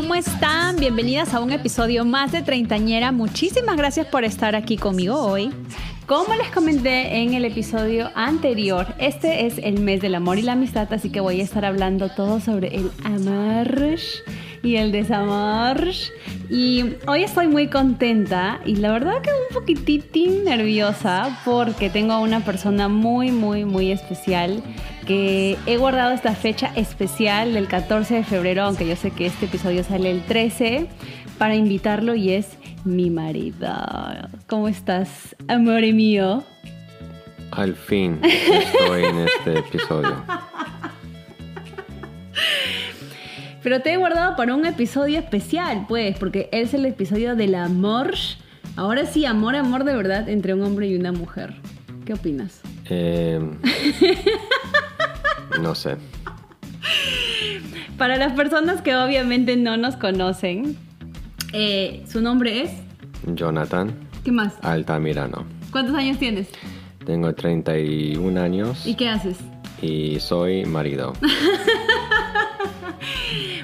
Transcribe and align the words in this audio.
¿cómo 0.00 0.14
están? 0.14 0.76
Bienvenidas 0.76 1.34
a 1.34 1.40
un 1.40 1.50
episodio 1.50 2.04
más 2.04 2.30
de 2.30 2.42
Treintañera. 2.42 3.10
Muchísimas 3.10 3.76
gracias 3.76 4.06
por 4.06 4.22
estar 4.22 4.54
aquí 4.54 4.76
conmigo 4.76 5.20
hoy. 5.20 5.50
Como 6.06 6.36
les 6.36 6.52
comenté 6.52 7.16
en 7.16 7.34
el 7.34 7.44
episodio 7.44 8.08
anterior, 8.14 8.86
este 9.00 9.46
es 9.46 9.58
el 9.58 9.80
mes 9.80 10.00
del 10.00 10.14
amor 10.14 10.38
y 10.38 10.42
la 10.42 10.52
amistad, 10.52 10.86
así 10.92 11.10
que 11.10 11.18
voy 11.18 11.40
a 11.40 11.42
estar 11.42 11.64
hablando 11.64 12.10
todo 12.10 12.38
sobre 12.38 12.76
el 12.76 12.92
amor 13.02 13.96
y 14.62 14.76
el 14.76 14.92
desamor. 14.92 15.82
Y 16.48 16.94
hoy 17.08 17.24
estoy 17.24 17.48
muy 17.48 17.66
contenta 17.66 18.60
y 18.64 18.76
la 18.76 18.92
verdad 18.92 19.20
que 19.20 19.30
un 19.30 19.52
poquititín 19.52 20.44
nerviosa 20.44 21.40
porque 21.44 21.90
tengo 21.90 22.12
a 22.12 22.20
una 22.20 22.44
persona 22.44 22.86
muy, 22.86 23.32
muy, 23.32 23.64
muy 23.64 23.90
especial 23.90 24.62
que 25.08 25.56
he 25.64 25.78
guardado 25.78 26.12
esta 26.12 26.34
fecha 26.34 26.70
especial 26.76 27.54
del 27.54 27.66
14 27.66 28.16
de 28.16 28.24
febrero, 28.24 28.64
aunque 28.64 28.86
yo 28.86 28.94
sé 28.94 29.10
que 29.10 29.24
este 29.24 29.46
episodio 29.46 29.82
sale 29.82 30.10
el 30.10 30.20
13, 30.20 30.86
para 31.38 31.54
invitarlo 31.54 32.14
y 32.14 32.32
es 32.32 32.58
mi 32.84 33.08
marido. 33.08 33.74
¿Cómo 34.46 34.68
estás, 34.68 35.34
amor 35.48 35.80
mío? 35.80 36.44
Al 37.52 37.74
fin 37.74 38.20
estoy 38.22 39.04
en 39.04 39.20
este 39.20 39.60
episodio. 39.60 40.22
Pero 43.62 43.80
te 43.80 43.94
he 43.94 43.96
guardado 43.96 44.36
para 44.36 44.54
un 44.54 44.66
episodio 44.66 45.18
especial, 45.18 45.86
pues, 45.88 46.18
porque 46.18 46.50
es 46.52 46.74
el 46.74 46.84
episodio 46.84 47.34
del 47.34 47.54
amor. 47.54 48.12
Ahora 48.76 49.06
sí, 49.06 49.24
amor, 49.24 49.56
amor 49.56 49.84
de 49.84 49.96
verdad 49.96 50.28
entre 50.28 50.52
un 50.52 50.62
hombre 50.62 50.86
y 50.86 50.96
una 50.96 51.12
mujer. 51.12 51.54
¿Qué 52.04 52.12
opinas? 52.12 52.60
Eh, 52.90 53.40
no 55.60 55.74
sé. 55.74 55.96
Para 57.96 58.16
las 58.16 58.32
personas 58.32 58.80
que 58.80 58.94
obviamente 58.94 59.56
no 59.56 59.76
nos 59.76 59.96
conocen, 59.96 60.76
eh, 61.52 62.04
su 62.08 62.20
nombre 62.20 62.62
es. 62.62 62.70
Jonathan 63.34 63.92
¿Qué 64.24 64.30
más? 64.32 64.54
Altamirano. 64.62 65.44
¿Cuántos 65.72 65.94
años 65.94 66.18
tienes? 66.18 66.48
Tengo 67.04 67.34
31 67.34 68.40
años 68.40 68.86
¿Y 68.86 68.94
qué 68.94 69.08
haces? 69.08 69.38
y 69.82 70.18
soy 70.20 70.64
marido. 70.64 71.12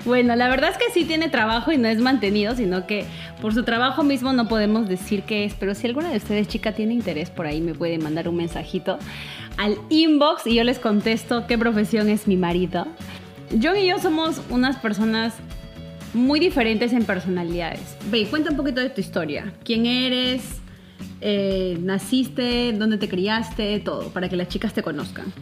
Bueno, 0.05 0.36
la 0.36 0.48
verdad 0.48 0.70
es 0.70 0.77
que 0.77 0.92
sí 0.92 1.06
tiene 1.06 1.30
trabajo 1.30 1.72
y 1.72 1.78
no 1.78 1.88
es 1.88 1.98
mantenido, 1.98 2.55
sino 2.55 2.86
que 2.86 3.06
por 3.40 3.55
su 3.55 3.62
trabajo 3.62 4.02
mismo 4.05 4.34
no 4.34 4.48
podemos 4.48 4.86
decir 4.86 5.22
qué 5.22 5.46
es. 5.46 5.55
Pero 5.55 5.74
si 5.74 5.86
alguna 5.86 6.10
de 6.10 6.18
ustedes, 6.18 6.46
chica, 6.46 6.72
tiene 6.72 6.92
interés 6.92 7.30
por 7.30 7.46
ahí, 7.46 7.62
me 7.62 7.74
puede 7.74 7.98
mandar 7.98 8.28
un 8.28 8.36
mensajito 8.36 8.98
al 9.56 9.78
inbox 9.88 10.47
y 10.47 10.55
yo 10.55 10.64
les 10.64 10.78
contesto 10.78 11.47
qué 11.47 11.58
profesión 11.58 12.08
es 12.08 12.27
mi 12.27 12.36
marido. 12.36 12.86
John 13.62 13.77
y 13.77 13.86
yo 13.86 13.98
somos 13.98 14.41
unas 14.50 14.77
personas 14.77 15.34
muy 16.12 16.41
diferentes 16.41 16.92
en 16.92 17.05
personalidades. 17.05 17.96
Ve, 18.11 18.27
cuenta 18.27 18.50
un 18.50 18.56
poquito 18.56 18.80
de 18.80 18.91
tu 18.91 19.00
historia. 19.00 19.52
¿Quién 19.64 19.86
eres? 19.86 20.61
Eh, 21.20 21.78
¿Naciste? 21.80 22.72
¿Dónde 22.72 22.98
te 22.98 23.08
criaste? 23.08 23.80
Todo, 23.80 24.08
para 24.08 24.28
que 24.28 24.36
las 24.36 24.48
chicas 24.48 24.72
te 24.72 24.83
conozcan. 24.83 25.33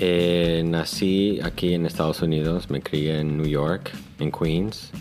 Eh, 0.00 0.62
nací 0.64 1.40
aquí 1.42 1.74
en 1.74 1.84
Estados 1.84 2.22
Unidos, 2.22 2.70
me 2.70 2.80
crié 2.80 3.20
en 3.20 3.36
New 3.36 3.46
York, 3.46 3.90
en 4.20 4.30
Queens. 4.30 4.92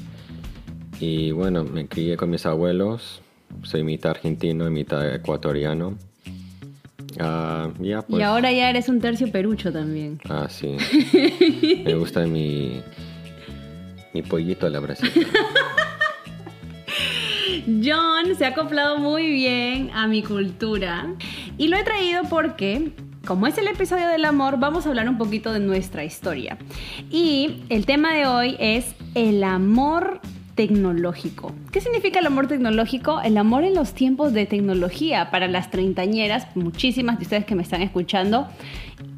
Y 1.00 1.32
bueno, 1.32 1.64
me 1.64 1.88
crié 1.88 2.18
con 2.18 2.30
mis 2.30 2.46
abuelos. 2.46 3.22
Soy 3.64 3.84
mitad 3.84 4.12
argentino 4.12 4.68
y 4.68 4.72
mitad 4.72 5.14
ecuatoriano. 5.14 5.98
Ah, 7.20 7.70
ya 7.80 8.02
pues. 8.02 8.20
y 8.20 8.24
ahora 8.24 8.52
ya 8.52 8.70
eres 8.70 8.90
un 8.90 9.00
tercio 9.00 9.32
perucho 9.32 9.72
también. 9.72 10.20
Ah, 10.30 10.48
sí. 10.50 10.78
Me 11.86 11.96
gusta 11.96 12.26
mi, 12.28 12.82
mi 14.14 14.22
pollito 14.22 14.68
a 14.68 14.70
la 14.70 14.80
brasita. 14.80 15.10
John 17.66 18.36
se 18.38 18.46
ha 18.46 18.50
acoplado 18.50 18.98
muy 18.98 19.30
bien 19.30 19.92
a 19.94 20.08
mi 20.08 20.24
cultura 20.24 21.08
y 21.58 21.68
lo 21.68 21.76
he 21.76 21.84
traído 21.84 22.24
porque, 22.30 22.92
como 23.26 23.48
es 23.48 23.58
el 23.58 23.68
episodio 23.68 24.08
del 24.08 24.24
amor, 24.26 24.58
vamos 24.58 24.86
a 24.86 24.90
hablar 24.90 25.10
un 25.10 25.18
poquito 25.18 25.52
de 25.52 25.60
nuestra 25.60 26.06
historia. 26.06 26.58
Y 27.10 27.64
el 27.70 27.86
tema 27.86 28.14
de 28.14 28.26
hoy 28.26 28.56
es 28.60 28.96
el 29.16 29.44
amor 29.44 30.22
tecnológico. 30.58 31.54
¿Qué 31.72 31.80
significa 31.80 32.20
el 32.20 32.26
amor 32.26 32.48
tecnológico? 32.48 33.22
El 33.22 33.38
amor 33.38 33.64
en 33.64 33.76
los 33.76 33.94
tiempos 33.94 34.34
de 34.34 34.46
tecnología 34.46 35.30
para 35.32 35.48
las 35.48 35.70
treintañeras, 35.72 36.48
muchísimas 36.56 37.20
de 37.20 37.24
ustedes 37.24 37.46
que 37.46 37.56
me 37.56 37.62
están 37.62 37.82
escuchando 37.82 38.48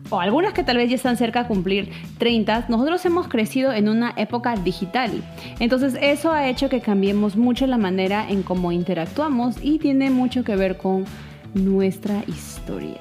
o 0.09 0.19
algunas 0.19 0.53
que 0.53 0.63
tal 0.63 0.77
vez 0.77 0.89
ya 0.89 0.95
están 0.95 1.17
cerca 1.17 1.43
de 1.43 1.47
cumplir 1.47 1.91
30, 2.17 2.65
nosotros 2.67 3.05
hemos 3.05 3.27
crecido 3.27 3.71
en 3.71 3.87
una 3.87 4.13
época 4.17 4.55
digital. 4.55 5.11
Entonces 5.59 5.97
eso 6.01 6.31
ha 6.31 6.49
hecho 6.49 6.67
que 6.67 6.81
cambiemos 6.81 7.37
mucho 7.37 7.67
la 7.67 7.77
manera 7.77 8.29
en 8.29 8.43
cómo 8.43 8.71
interactuamos 8.71 9.55
y 9.61 9.79
tiene 9.79 10.09
mucho 10.09 10.43
que 10.43 10.55
ver 10.55 10.77
con 10.77 11.05
nuestra 11.53 12.23
historia. 12.27 12.99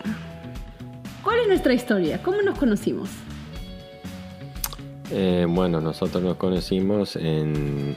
¿Cuál 1.24 1.40
es 1.40 1.48
nuestra 1.48 1.74
historia? 1.74 2.22
¿Cómo 2.22 2.40
nos 2.42 2.58
conocimos? 2.58 3.10
Eh, 5.10 5.46
bueno, 5.48 5.80
nosotros 5.80 6.22
nos 6.22 6.36
conocimos 6.36 7.16
en 7.16 7.96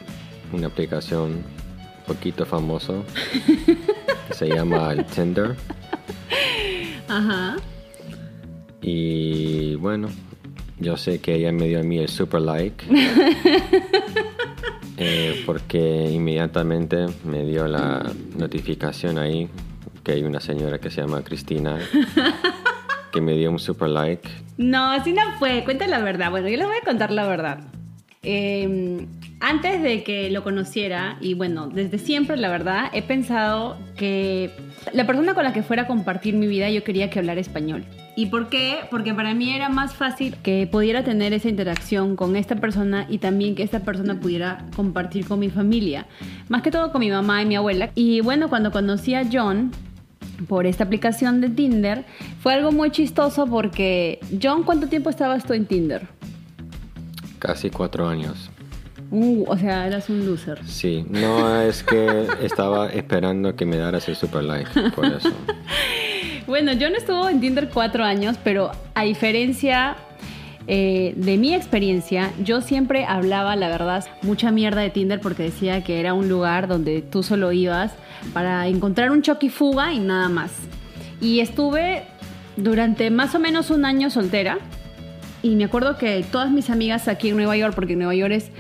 una 0.53 0.67
aplicación 0.67 1.31
un 1.31 1.44
poquito 2.06 2.45
famoso 2.45 3.03
que 4.28 4.34
se 4.34 4.47
llama 4.47 4.91
el 4.94 5.06
Tinder. 5.06 5.56
Ajá. 7.07 7.57
Y 8.81 9.75
bueno, 9.75 10.09
yo 10.79 10.97
sé 10.97 11.19
que 11.19 11.35
ella 11.35 11.51
me 11.51 11.67
dio 11.67 11.79
a 11.79 11.84
mí 11.84 12.00
el 12.00 12.09
super 12.09 12.41
like. 12.41 12.85
eh, 14.97 15.44
porque 15.45 16.09
inmediatamente 16.12 17.06
me 17.23 17.45
dio 17.45 17.68
la 17.68 18.12
notificación 18.38 19.19
ahí 19.19 19.50
que 20.03 20.13
hay 20.13 20.23
una 20.23 20.39
señora 20.39 20.79
que 20.79 20.89
se 20.89 21.01
llama 21.01 21.23
Cristina 21.23 21.78
que 23.12 23.22
me 23.22 23.33
dio 23.33 23.51
un 23.51 23.59
super 23.59 23.89
like. 23.89 24.28
No, 24.57 24.91
así 24.91 25.13
no 25.13 25.22
fue. 25.38 25.63
Cuenta 25.63 25.85
la 25.88 26.00
verdad. 26.00 26.31
Bueno, 26.31 26.47
yo 26.47 26.57
les 26.57 26.66
voy 26.66 26.78
a 26.81 26.85
contar 26.85 27.12
la 27.12 27.28
verdad. 27.28 27.59
Eh, 28.23 29.06
antes 29.51 29.84
de 29.84 30.01
que 30.03 30.31
lo 30.31 30.44
conociera, 30.44 31.17
y 31.19 31.34
bueno, 31.34 31.67
desde 31.67 31.97
siempre, 31.97 32.38
la 32.38 32.47
verdad, 32.47 32.89
he 32.94 33.01
pensado 33.01 33.78
que 33.97 34.50
la 34.94 35.06
persona 35.06 35.34
con 35.34 35.44
la 35.44 35.51
que 35.51 35.62
fuera 35.62 35.84
a 35.84 35.88
compartir 35.88 36.35
mi 36.35 36.47
vida, 36.47 36.69
yo 36.69 36.85
quería 36.85 37.09
que 37.09 37.19
hablara 37.19 37.41
español. 37.41 37.84
¿Y 38.16 38.28
por 38.28 38.47
qué? 38.47 38.79
Porque 38.89 39.13
para 39.13 39.34
mí 39.34 39.53
era 39.53 39.67
más 39.67 39.94
fácil 39.94 40.38
que 40.41 40.67
pudiera 40.72 41.03
tener 41.03 41.34
esa 41.34 41.50
interacción 41.50 42.16
con 42.16 42.38
esta 42.38 42.56
persona 42.56 43.06
y 43.09 43.17
también 43.17 43.56
que 43.56 43.63
esta 43.63 43.81
persona 43.81 44.22
pudiera 44.22 44.66
compartir 44.73 45.28
con 45.28 45.39
mi 45.39 45.50
familia. 45.50 46.07
Más 46.47 46.62
que 46.62 46.72
todo 46.72 46.94
con 46.94 47.01
mi 47.01 47.12
mamá 47.12 47.41
y 47.41 47.45
mi 47.45 47.57
abuela. 47.57 47.91
Y 47.94 48.22
bueno, 48.22 48.47
cuando 48.47 48.72
conocí 48.72 49.16
a 49.16 49.23
John, 49.29 49.72
por 50.47 50.66
esta 50.66 50.85
aplicación 50.85 51.41
de 51.41 51.50
Tinder, 51.50 52.06
fue 52.39 52.53
algo 52.53 52.72
muy 52.72 52.91
chistoso 52.91 53.47
porque, 53.47 54.19
John, 54.41 54.63
¿cuánto 54.63 54.88
tiempo 54.88 55.09
estabas 55.09 55.44
tú 55.45 55.51
en 55.51 55.66
Tinder? 55.66 56.07
Casi 57.39 57.69
cuatro 57.69 58.07
años. 58.07 58.50
Uh, 59.11 59.44
o 59.45 59.57
sea, 59.57 59.85
eras 59.85 60.09
un 60.09 60.25
loser. 60.25 60.66
Sí, 60.66 61.05
no 61.09 61.61
es 61.61 61.83
que 61.83 62.27
estaba 62.41 62.88
esperando 62.88 63.55
que 63.55 63.66
me 63.66 63.77
daras 63.77 64.07
el 64.07 64.16
super 64.16 64.44
like, 64.44 64.69
por 64.95 65.05
eso. 65.05 65.33
Bueno, 66.47 66.73
yo 66.73 66.89
no 66.89 66.97
estuvo 66.97 67.29
en 67.29 67.39
Tinder 67.39 67.69
cuatro 67.69 68.03
años, 68.03 68.38
pero 68.44 68.71
a 68.95 69.03
diferencia 69.03 69.95
eh, 70.67 71.13
de 71.16 71.38
mi 71.38 71.53
experiencia, 71.53 72.31
yo 72.44 72.62
siempre 72.62 73.06
hablaba, 73.06 73.56
la 73.56 73.68
verdad, 73.68 74.06
mucha 74.21 74.51
mierda 74.51 74.81
de 74.81 74.89
Tinder 74.89 75.19
porque 75.19 75.44
decía 75.44 75.83
que 75.83 76.00
era 76.00 76.13
un 76.13 76.30
lugar 76.30 76.68
donde 76.68 77.01
tú 77.01 77.24
solo 77.24 77.51
ibas 77.51 77.94
para 78.33 78.68
encontrar 78.68 79.12
un 79.12 79.21
choque 79.21 79.47
y 79.47 79.50
fuga 79.50 79.94
y 79.94 80.00
nada 80.00 80.30
más. 80.30 80.51
Y 81.19 81.39
estuve 81.39 82.03
durante 82.56 83.09
más 83.09 83.36
o 83.36 83.39
menos 83.39 83.69
un 83.69 83.86
año 83.86 84.09
soltera. 84.09 84.59
Y 85.44 85.56
me 85.56 85.65
acuerdo 85.65 85.97
que 85.97 86.24
todas 86.31 86.51
mis 86.51 86.69
amigas 86.69 87.07
aquí 87.07 87.30
en 87.30 87.38
Nueva 87.38 87.57
York, 87.57 87.74
porque 87.74 87.94
en 87.94 88.00
Nueva 88.00 88.15
York 88.15 88.33
es 88.33 88.51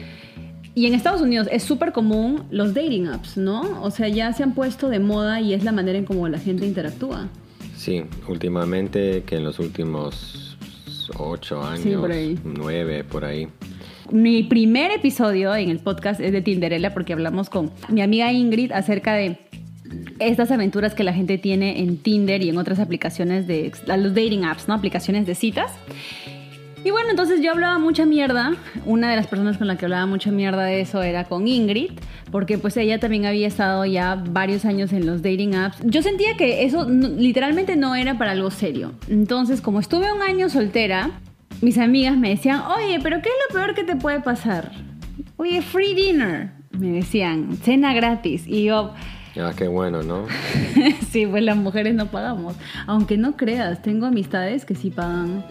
y 0.75 0.85
en 0.85 0.93
Estados 0.93 1.21
Unidos 1.21 1.47
es 1.51 1.63
súper 1.63 1.91
común 1.91 2.43
los 2.49 2.73
dating 2.73 3.07
apps, 3.07 3.37
¿no? 3.37 3.81
O 3.83 3.91
sea, 3.91 4.07
ya 4.07 4.31
se 4.33 4.43
han 4.43 4.53
puesto 4.53 4.89
de 4.89 4.99
moda 4.99 5.41
y 5.41 5.53
es 5.53 5.63
la 5.63 5.71
manera 5.71 5.97
en 5.97 6.05
cómo 6.05 6.27
la 6.27 6.39
gente 6.39 6.65
interactúa. 6.65 7.27
Sí, 7.75 8.03
últimamente, 8.27 9.23
que 9.25 9.37
en 9.37 9.43
los 9.43 9.59
últimos 9.59 10.57
ocho 11.17 11.61
años, 11.63 11.81
Sí, 11.83 11.93
por 11.95 12.11
ahí. 12.11 12.37
nueve, 12.43 13.03
por 13.03 13.25
ahí. 13.25 13.47
Mi 14.11 14.43
primer 14.43 14.91
episodio 14.91 15.55
en 15.55 15.69
el 15.69 15.79
podcast 15.79 16.19
es 16.19 16.31
de 16.31 16.41
Tinderella 16.41 16.93
porque 16.93 17.13
hablamos 17.13 17.49
con 17.49 17.71
mi 17.89 18.01
amiga 18.01 18.31
Ingrid 18.31 18.71
acerca 18.71 19.13
de 19.13 19.37
estas 20.19 20.51
aventuras 20.51 20.93
que 20.93 21.03
la 21.03 21.13
gente 21.13 21.37
tiene 21.37 21.79
en 21.79 21.97
Tinder 21.97 22.41
y 22.43 22.49
en 22.49 22.57
otras 22.57 22.79
aplicaciones 22.79 23.47
de 23.47 23.71
los 23.87 24.13
dating 24.13 24.43
apps, 24.45 24.67
¿no? 24.67 24.73
Aplicaciones 24.73 25.25
de 25.25 25.35
citas. 25.35 25.71
Y 26.83 26.89
bueno, 26.89 27.09
entonces 27.11 27.41
yo 27.41 27.51
hablaba 27.51 27.77
mucha 27.77 28.05
mierda. 28.05 28.53
Una 28.85 29.09
de 29.11 29.15
las 29.15 29.27
personas 29.27 29.57
con 29.57 29.67
la 29.67 29.77
que 29.77 29.85
hablaba 29.85 30.07
mucha 30.07 30.31
mierda 30.31 30.63
de 30.63 30.81
eso 30.81 31.03
era 31.03 31.25
con 31.25 31.47
Ingrid, 31.47 31.91
porque 32.31 32.57
pues 32.57 32.75
ella 32.77 32.99
también 32.99 33.25
había 33.25 33.47
estado 33.47 33.85
ya 33.85 34.15
varios 34.15 34.65
años 34.65 34.91
en 34.91 35.05
los 35.05 35.21
dating 35.21 35.53
apps. 35.53 35.77
Yo 35.83 36.01
sentía 36.01 36.35
que 36.37 36.63
eso 36.63 36.85
no- 36.89 37.09
literalmente 37.09 37.75
no 37.75 37.93
era 37.95 38.17
para 38.17 38.31
algo 38.31 38.49
serio. 38.49 38.93
Entonces, 39.09 39.61
como 39.61 39.79
estuve 39.79 40.11
un 40.11 40.23
año 40.23 40.49
soltera, 40.49 41.11
mis 41.61 41.77
amigas 41.77 42.17
me 42.17 42.29
decían, 42.29 42.61
oye, 42.75 42.99
pero 43.03 43.21
¿qué 43.21 43.29
es 43.29 43.35
lo 43.49 43.59
peor 43.59 43.75
que 43.75 43.83
te 43.83 43.95
puede 43.95 44.19
pasar? 44.21 44.71
oye, 45.37 45.61
free 45.63 45.95
dinner, 45.95 46.51
me 46.71 46.91
decían, 46.91 47.57
cena 47.63 47.93
gratis. 47.93 48.43
Y 48.47 48.63
yo, 48.65 48.93
Ah, 49.39 49.53
qué 49.55 49.67
bueno, 49.67 50.03
¿no? 50.03 50.25
sí, 51.09 51.25
pues 51.25 51.41
las 51.43 51.55
mujeres 51.57 51.95
no 51.95 52.07
pagamos. 52.07 52.55
Aunque 52.85 53.17
no 53.17 53.37
creas, 53.37 53.81
tengo 53.81 54.05
amistades 54.07 54.65
que 54.65 54.75
sí 54.75 54.89
pagan. 54.91 55.43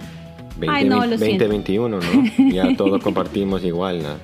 20, 0.60 0.76
Ay, 0.76 0.84
no, 0.84 0.96
lo 1.06 1.18
siento. 1.18 1.44
2021, 1.46 1.98
¿no? 1.98 2.50
Ya 2.52 2.76
todos 2.76 3.02
compartimos 3.02 3.64
igual, 3.64 4.02
¿no? 4.02 4.14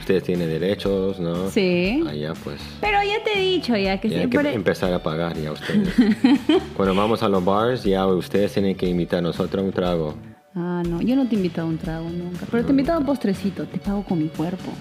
Ustedes 0.00 0.24
tienen 0.24 0.48
derechos, 0.48 1.18
¿no? 1.18 1.48
Sí. 1.48 2.04
Allá 2.06 2.34
pues 2.42 2.60
Pero 2.80 2.98
ya 3.02 3.24
te 3.24 3.38
he 3.38 3.40
dicho 3.40 3.74
ya 3.76 3.98
que 4.00 4.10
ya 4.10 4.20
hay 4.20 4.28
que 4.28 4.30
siempre... 4.36 4.52
empezar 4.52 4.92
a 4.92 5.02
pagar 5.02 5.36
ya 5.40 5.52
ustedes. 5.52 5.88
Cuando 6.76 6.94
vamos 6.94 7.22
a 7.22 7.28
los 7.28 7.42
bars, 7.42 7.84
ya 7.84 8.06
ustedes 8.06 8.52
tienen 8.52 8.74
que 8.76 8.86
invitar 8.86 9.20
a 9.20 9.22
nosotros 9.22 9.62
a 9.62 9.66
un 9.66 9.72
trago. 9.72 10.14
Ah, 10.54 10.82
no, 10.86 11.00
yo 11.00 11.16
no 11.16 11.26
te 11.26 11.34
he 11.34 11.38
invitado 11.38 11.68
a 11.68 11.70
un 11.70 11.78
trago 11.78 12.10
nunca. 12.10 12.46
Pero 12.50 12.62
te 12.64 12.68
he 12.68 12.72
invitado 12.72 12.98
a 12.98 13.00
un 13.00 13.06
postrecito, 13.06 13.64
te 13.64 13.78
pago 13.78 14.04
con 14.04 14.18
mi 14.18 14.28
cuerpo. 14.28 14.72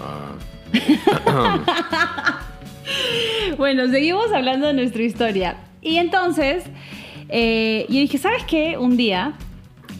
Ah, 0.00 0.34
Bueno, 3.56 3.88
seguimos 3.88 4.32
hablando 4.32 4.66
de 4.66 4.72
nuestra 4.74 5.02
historia. 5.02 5.56
Y 5.80 5.96
entonces, 5.96 6.64
eh, 7.28 7.86
yo 7.88 7.96
dije, 7.96 8.18
¿sabes 8.18 8.44
qué? 8.44 8.76
Un 8.78 8.96
día 8.96 9.34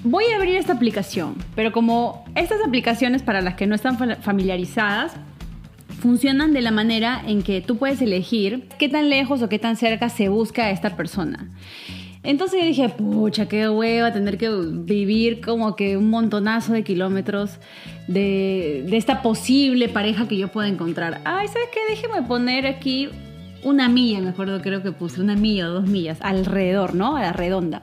voy 0.05 0.25
a 0.32 0.37
abrir 0.37 0.56
esta 0.56 0.73
aplicación, 0.73 1.35
pero 1.55 1.73
como 1.73 2.25
estas 2.35 2.58
aplicaciones 2.67 3.23
para 3.23 3.41
las 3.41 3.55
que 3.55 3.67
no 3.67 3.75
están 3.75 3.99
fa- 3.99 4.17
familiarizadas, 4.17 5.12
funcionan 6.00 6.52
de 6.52 6.62
la 6.62 6.70
manera 6.70 7.20
en 7.26 7.43
que 7.43 7.61
tú 7.61 7.76
puedes 7.76 8.00
elegir 8.00 8.69
qué 8.79 8.88
tan 8.88 9.11
lejos 9.11 9.43
o 9.43 9.49
qué 9.49 9.58
tan 9.58 9.76
cerca 9.76 10.08
se 10.08 10.29
busca 10.29 10.64
a 10.67 10.70
esta 10.70 10.97
persona. 10.97 11.50
Entonces 12.23 12.61
yo 12.61 12.67
dije, 12.67 12.88
pucha, 12.91 13.49
qué 13.49 13.69
hueva 13.69 14.12
tener 14.12 14.37
que 14.37 14.50
vivir 14.50 15.41
como 15.41 15.75
que 15.75 15.97
un 15.97 16.11
montonazo 16.11 16.73
de 16.75 16.85
kilómetros 16.85 17.58
de, 18.08 18.85
de 18.88 18.96
esta 18.96 19.23
posible 19.23 19.88
pareja 19.88 20.29
que 20.29 20.37
yo 20.37 20.49
pueda 20.49 20.69
encontrar. 20.69 21.20
Ay, 21.25 21.49
¿sabes 21.49 21.69
qué? 21.73 21.81
Déjeme 21.88 22.23
poner 22.26 22.67
aquí 22.67 23.08
una 23.62 23.88
milla, 23.88 24.20
me 24.20 24.31
acuerdo, 24.31 24.61
creo 24.62 24.82
que 24.82 24.93
puse 24.93 25.20
una 25.20 25.35
milla 25.35 25.69
o 25.69 25.73
dos 25.73 25.87
millas 25.88 26.19
alrededor, 26.20 26.94
¿no? 26.94 27.17
A 27.17 27.23
la 27.23 27.32
redonda. 27.32 27.82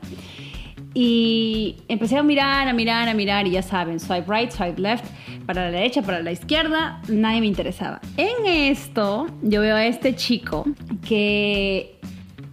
Y 1.00 1.76
empecé 1.90 2.18
a 2.18 2.24
mirar, 2.24 2.68
a 2.68 2.74
mirar, 2.74 3.08
a 3.08 3.14
mirar 3.14 3.46
y 3.46 3.52
ya 3.52 3.62
saben, 3.62 4.00
swipe 4.00 4.26
right, 4.28 4.50
swipe 4.50 4.82
left, 4.82 5.06
para 5.46 5.66
la 5.66 5.70
derecha, 5.70 6.02
para 6.02 6.24
la 6.24 6.32
izquierda, 6.32 7.00
nadie 7.08 7.40
me 7.40 7.46
interesaba. 7.46 8.02
En 8.18 8.48
esto 8.48 9.28
yo 9.44 9.62
veo 9.62 9.76
a 9.76 9.86
este 9.86 10.16
chico 10.16 10.66
que 11.08 12.00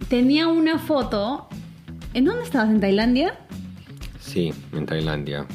tenía 0.09 0.47
una 0.47 0.77
foto. 0.77 1.47
¿En 2.13 2.25
dónde 2.25 2.43
estabas? 2.43 2.69
¿En 2.69 2.79
Tailandia? 2.79 3.35
sí, 4.19 4.53
en 4.73 4.85
Tailandia. 4.85 5.47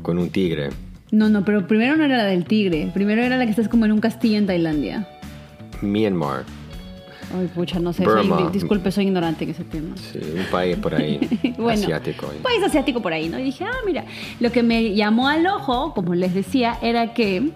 Con 0.00 0.16
un 0.16 0.30
tigre. 0.30 0.70
No, 1.10 1.28
no, 1.28 1.44
pero 1.44 1.66
primero 1.66 1.96
no 1.96 2.04
era 2.04 2.16
la 2.16 2.24
del 2.24 2.46
tigre. 2.46 2.90
Primero 2.94 3.22
era 3.22 3.36
la 3.36 3.44
que 3.44 3.50
estás 3.50 3.68
como 3.68 3.84
en 3.84 3.92
un 3.92 4.00
castillo 4.00 4.38
en 4.38 4.46
Tailandia. 4.46 5.06
Myanmar. 5.82 6.44
Ay, 7.34 7.48
pucha, 7.54 7.78
no 7.80 7.92
sé. 7.92 8.04
soy- 8.04 8.52
disculpe, 8.52 8.90
soy 8.92 9.04
ignorante 9.06 9.44
en 9.44 9.50
ese 9.50 9.64
tema. 9.64 9.96
Sí, 9.96 10.18
un 10.36 10.44
país 10.50 10.76
por 10.76 10.94
ahí. 10.94 11.18
Bueno, 11.58 11.82
asiático. 11.82 12.26
Un 12.34 12.42
país 12.42 12.62
asiático 12.62 13.00
por 13.02 13.12
ahí, 13.12 13.28
¿no? 13.28 13.38
Y 13.38 13.44
dije, 13.44 13.64
ah, 13.64 13.78
mira, 13.84 14.04
lo 14.40 14.52
que 14.52 14.62
me 14.62 14.94
llamó 14.94 15.28
al 15.28 15.46
ojo, 15.46 15.92
como 15.94 16.14
les 16.14 16.34
decía, 16.34 16.78
era 16.82 17.14
que 17.14 17.50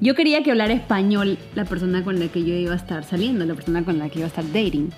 yo 0.00 0.14
quería 0.14 0.42
que 0.42 0.50
hablara 0.52 0.72
español 0.72 1.36
la 1.54 1.64
persona 1.64 2.02
con 2.02 2.18
la 2.18 2.28
que 2.28 2.42
yo 2.44 2.54
iba 2.54 2.72
a 2.72 2.76
estar 2.76 3.04
saliendo, 3.04 3.44
la 3.44 3.54
persona 3.54 3.84
con 3.84 3.98
la 3.98 4.08
que 4.08 4.20
iba 4.20 4.26
a 4.26 4.28
estar 4.28 4.44
dating. 4.46 4.90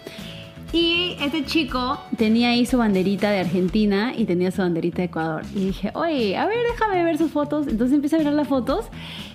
Y 0.73 1.17
este 1.21 1.45
chico 1.45 2.01
tenía 2.17 2.51
ahí 2.51 2.65
su 2.65 2.79
banderita 2.79 3.31
de 3.31 3.41
Argentina 3.41 4.15
y 4.17 4.25
tenía 4.25 4.51
su 4.51 4.63
banderita 4.63 4.99
de 4.99 5.05
Ecuador. 5.05 5.43
Y 5.55 5.67
dije, 5.67 5.91
oye, 5.95 6.37
a 6.37 6.47
ver, 6.47 6.57
déjame 6.73 7.05
ver 7.05 7.19
sus 7.19 7.31
fotos. 7.31 7.67
Entonces 7.67 7.95
empecé 7.95 8.17
a 8.17 8.19
ver 8.21 8.33
las 8.33 8.49
fotos 8.49 8.87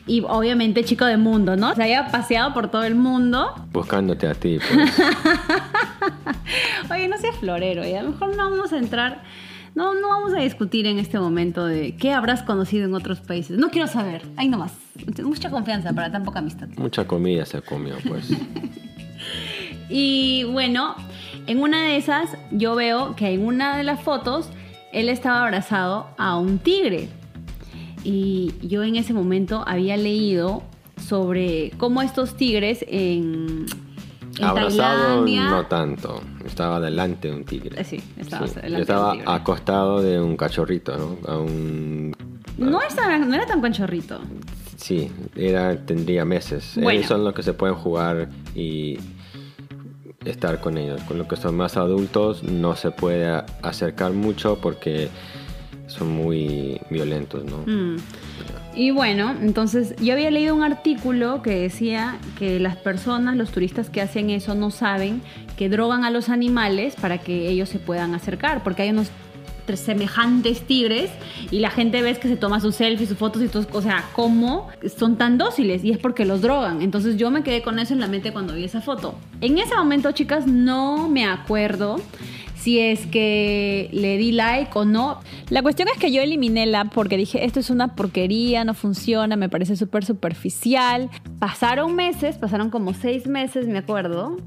y 0.07 0.22
obviamente 0.22 0.84
chico 0.84 1.06
de 1.06 1.18
mundo, 1.18 1.56
¿no? 1.56 1.75
Se 1.75 1.84
había 1.84 2.07
paseado 2.07 2.54
por 2.54 2.72
todo 2.72 2.84
el 2.86 2.95
mundo. 2.95 3.54
Buscándote 3.72 4.28
a 4.28 4.34
ti. 4.34 4.57
pues. 4.57 4.94
Oye, 6.92 7.07
no 7.07 7.18
seas 7.18 7.36
florero, 7.36 7.86
y 7.86 7.94
a 7.94 8.01
lo 8.01 8.12
mejor 8.12 8.36
no 8.36 8.50
vamos 8.50 8.74
a 8.74 8.78
entrar, 8.78 9.22
no, 9.75 9.94
no 9.94 10.07
vamos 10.07 10.34
a 10.34 10.39
discutir 10.39 10.88
en 10.88 10.98
este 10.98 11.19
momento 11.19 11.66
de 11.66 11.95
qué 11.98 12.13
habrás 12.13 12.42
conocido 12.44 12.86
en 12.86 12.95
otros 12.95 13.19
países. 13.19 13.57
No 13.57 13.69
quiero 13.69 13.88
saber, 13.88 14.24
ahí 14.38 14.48
nomás. 14.48 14.72
Mucha 15.24 15.51
confianza 15.51 15.94
para 15.94 16.12
tan 16.12 16.24
poca 16.24 16.39
amistad. 16.39 16.68
Mucha 16.78 17.06
comida 17.06 17.45
se 17.45 17.62
comió, 17.62 17.95
pues. 18.07 18.30
Y 19.89 20.44
bueno, 20.45 20.95
en 21.48 21.62
una 21.62 21.81
de 21.84 21.98
esas 21.98 22.38
yo 22.51 22.75
veo 22.75 23.16
que 23.16 23.30
en 23.34 23.45
una 23.45 23.78
de 23.78 23.84
las 23.84 24.01
fotos 24.01 24.50
él 24.92 25.10
estaba 25.10 25.44
abrazado 25.44 26.07
a 26.18 26.38
un 26.38 26.60
tigre. 26.60 27.10
Y 28.04 28.54
yo 28.62 28.84
en 28.84 28.95
ese 28.95 29.13
momento 29.13 29.63
había 29.68 29.98
leído 29.98 30.63
sobre 30.98 31.72
cómo 31.78 32.01
estos 32.01 32.36
tigres 32.36 32.86
en, 32.88 33.66
en 34.38 34.44
Abrazado 34.44 35.07
Tailandia... 35.24 35.50
no 35.50 35.66
tanto. 35.66 36.22
Estaba 36.45 36.80
delante 36.80 37.30
de 37.30 37.36
un 37.36 37.44
tigre. 37.44 37.80
Eh, 37.80 37.84
sí, 37.84 38.01
estaba 38.18 38.48
Sí, 38.48 38.56
delante 38.62 38.94
de 38.94 39.00
un 39.00 39.12
tigre. 39.12 39.25
acostado 39.28 40.01
de 40.01 40.22
un 40.22 40.38
cachorrito, 40.38 40.98
¿no? 40.98 41.18
A 41.31 41.38
un... 41.38 42.16
No, 42.57 42.80
era 42.81 43.45
tan 43.45 43.62
conchorrito. 43.62 44.19
Sí, 44.78 45.12
era, 45.36 45.75
tendría 45.86 46.24
meses. 46.25 46.72
Bueno. 46.75 46.92
Ellos 46.92 47.06
son 47.07 47.24
los 47.24 47.34
que 47.34 47.44
se 47.44 47.54
pueden 47.54 47.75
jugar 47.75 48.30
y 48.56 48.98
estar 50.25 50.59
con 50.59 50.77
ellos. 50.77 51.01
Con 51.03 51.17
los 51.17 51.27
que 51.27 51.35
son 51.35 51.55
más 51.55 51.77
adultos 51.77 52.43
no 52.43 52.75
se 52.75 52.91
puede 52.91 53.43
acercar 53.61 54.13
mucho 54.13 54.59
porque 54.61 55.09
son 55.87 56.09
muy 56.09 56.79
violentos, 56.89 57.45
¿no? 57.45 57.59
Mm. 57.65 57.97
Y 58.75 58.91
bueno, 58.91 59.35
entonces 59.41 59.95
yo 59.97 60.13
había 60.13 60.29
leído 60.29 60.53
un 60.53 60.63
artículo 60.63 61.41
que 61.41 61.61
decía 61.61 62.19
que 62.37 62.59
las 62.59 62.75
personas, 62.75 63.35
los 63.35 63.49
turistas 63.49 63.89
que 63.89 64.01
hacen 64.01 64.29
eso 64.29 64.53
no 64.53 64.69
saben 64.69 65.23
que 65.57 65.67
drogan 65.67 66.03
a 66.03 66.11
los 66.11 66.29
animales 66.29 66.95
para 66.95 67.17
que 67.17 67.49
ellos 67.49 67.69
se 67.69 67.79
puedan 67.79 68.13
acercar, 68.13 68.63
porque 68.63 68.83
hay 68.83 68.91
unos 68.91 69.09
semejantes 69.75 70.61
tigres 70.61 71.09
y 71.51 71.59
la 71.59 71.69
gente 71.69 72.01
ves 72.01 72.19
que 72.19 72.29
se 72.29 72.37
toma 72.37 72.61
sus 72.61 72.75
selfies, 72.75 73.09
sus 73.09 73.17
fotos 73.17 73.41
y 73.41 73.47
todo, 73.47 73.67
o 73.73 73.81
sea, 73.81 74.05
cómo 74.13 74.69
son 74.97 75.17
tan 75.17 75.38
dóciles 75.38 75.83
y 75.83 75.91
es 75.91 75.97
porque 75.97 76.24
los 76.24 76.41
drogan. 76.41 76.81
Entonces 76.81 77.17
yo 77.17 77.31
me 77.31 77.43
quedé 77.43 77.62
con 77.62 77.79
eso 77.79 77.93
en 77.93 78.00
la 78.00 78.07
mente 78.07 78.31
cuando 78.31 78.53
vi 78.53 78.63
esa 78.63 78.81
foto. 78.81 79.15
En 79.41 79.57
ese 79.57 79.75
momento, 79.75 80.12
chicas, 80.13 80.47
no 80.47 81.09
me 81.09 81.25
acuerdo 81.25 81.97
si 82.55 82.79
es 82.79 83.05
que 83.07 83.89
le 83.93 84.17
di 84.17 84.31
like 84.31 84.71
o 84.74 84.86
no. 84.86 85.19
La 85.50 85.62
cuestión 85.62 85.88
es 85.88 85.97
que 86.00 86.12
yo 86.12 86.21
eliminé 86.21 86.65
la 86.65 86.86
porque 86.86 87.17
dije, 87.17 87.45
esto 87.45 87.59
es 87.59 87.69
una 87.69 87.95
porquería, 87.95 88.63
no 88.63 88.74
funciona, 88.74 89.36
me 89.36 89.50
parece 89.50 89.75
súper 89.75 90.03
superficial. 90.03 91.09
Pasaron 91.39 91.95
meses, 91.95 92.38
pasaron 92.38 92.69
como 92.69 92.93
seis 92.93 93.27
meses, 93.27 93.67
me 93.67 93.77
acuerdo, 93.77 94.38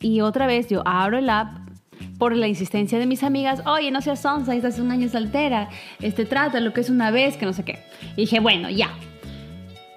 y 0.00 0.20
otra 0.20 0.46
vez 0.46 0.68
yo 0.68 0.82
abro 0.86 1.18
el 1.18 1.30
app 1.30 1.69
por 2.20 2.36
la 2.36 2.46
insistencia 2.46 2.98
de 2.98 3.06
mis 3.06 3.24
amigas, 3.24 3.62
oye, 3.66 3.90
no 3.90 4.02
seas 4.02 4.20
sonsa, 4.20 4.54
estás 4.54 4.78
un 4.78 4.90
año 4.90 5.08
soltera, 5.08 5.70
este, 6.00 6.26
trata 6.26 6.60
lo 6.60 6.74
que 6.74 6.82
es 6.82 6.90
una 6.90 7.10
vez, 7.10 7.38
que 7.38 7.46
no 7.46 7.54
sé 7.54 7.64
qué. 7.64 7.78
Y 8.14 8.22
dije, 8.22 8.40
bueno, 8.40 8.68
ya. 8.68 8.90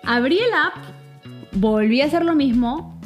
Abrí 0.06 0.40
el 0.40 0.54
app, 0.54 0.74
volví 1.52 2.00
a 2.02 2.06
hacer 2.06 2.24
lo 2.24 2.34
mismo, 2.34 2.98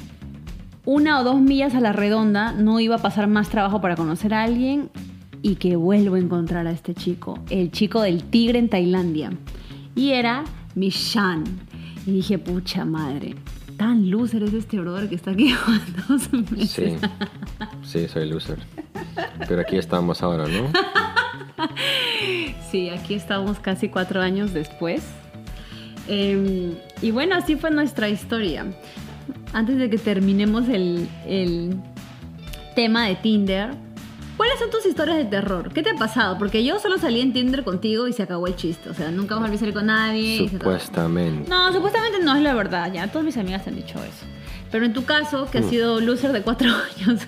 una 0.86 1.20
o 1.20 1.24
dos 1.24 1.42
millas 1.42 1.74
a 1.74 1.82
la 1.82 1.94
redonda, 1.94 2.52
no 2.52 2.80
iba 2.80 2.96
a 2.96 3.00
pasar 3.00 3.28
más 3.28 3.50
trabajo 3.50 3.82
para 3.82 3.96
conocer 3.96 4.36
a 4.36 4.44
alguien 4.44 4.92
y 5.42 5.56
que 5.56 5.76
vuelvo 5.76 6.14
a 6.16 6.20
encontrar 6.20 6.68
a 6.68 6.72
este 6.72 6.94
chico, 6.94 7.40
el 7.50 7.72
chico 7.72 8.04
del 8.04 8.24
tigre 8.24 8.60
en 8.60 8.70
Tailandia. 8.70 9.32
Y 9.96 10.12
era 10.12 10.44
Mishan. 10.76 11.44
Y 12.06 12.12
dije, 12.12 12.38
pucha 12.38 12.86
madre, 12.86 13.34
tan 13.78 14.10
loser 14.10 14.44
es 14.44 14.54
este 14.54 14.80
brother 14.80 15.08
que 15.08 15.16
está 15.16 15.32
aquí 15.32 15.54
con 15.66 15.82
dos 16.08 16.34
meses. 16.52 16.70
Sí, 16.70 16.98
sí, 17.84 18.08
soy 18.08 18.30
loser. 18.30 18.60
Pero 19.48 19.62
aquí 19.62 19.78
estamos 19.78 20.22
ahora, 20.22 20.46
¿no? 20.48 20.72
Sí, 22.70 22.90
aquí 22.90 23.14
estamos 23.14 23.60
casi 23.60 23.90
cuatro 23.90 24.22
años 24.22 24.54
después. 24.54 25.04
Eh, 26.08 26.74
y 27.02 27.12
bueno, 27.12 27.36
así 27.36 27.56
fue 27.56 27.72
nuestra 27.72 28.10
historia. 28.10 28.66
Antes 29.54 29.78
de 29.78 29.90
que 29.90 29.98
terminemos 29.98 30.68
el, 30.70 31.08
el 31.26 31.76
tema 32.76 33.08
de 33.08 33.16
Tinder, 33.16 33.72
¿cuáles 34.38 34.60
son 34.60 34.70
tus 34.70 34.86
historias 34.86 35.18
de 35.18 35.26
terror? 35.26 35.74
¿Qué 35.74 35.84
te 35.84 35.90
ha 35.90 35.96
pasado? 35.96 36.38
Porque 36.38 36.64
yo 36.64 36.80
solo 36.80 36.98
salí 36.98 37.20
en 37.22 37.34
Tinder 37.34 37.64
contigo 37.64 38.08
y 38.08 38.14
se 38.14 38.24
acabó 38.24 38.48
el 38.48 38.56
chiste. 38.56 38.90
O 38.90 38.94
sea, 38.94 39.12
nunca 39.12 39.36
volví 39.36 39.56
a 39.56 39.60
salir 39.60 39.74
con 39.74 39.88
nadie. 39.88 40.48
Supuestamente. 40.50 41.50
No, 41.50 41.74
supuestamente 41.74 42.20
no 42.24 42.36
es 42.36 42.42
la 42.44 42.54
verdad. 42.54 42.92
Ya, 42.94 43.08
todas 43.12 43.26
mis 43.26 43.38
amigas 43.38 43.68
han 43.68 43.76
dicho 43.76 43.98
eso. 44.04 44.26
Pero 44.72 44.86
en 44.86 44.94
tu 44.94 45.04
caso, 45.06 45.50
que 45.52 45.58
has 45.60 45.66
Mm. 45.66 45.70
sido 45.70 46.00
loser 46.02 46.32
de 46.32 46.42
cuatro 46.42 46.70
años, 47.00 47.22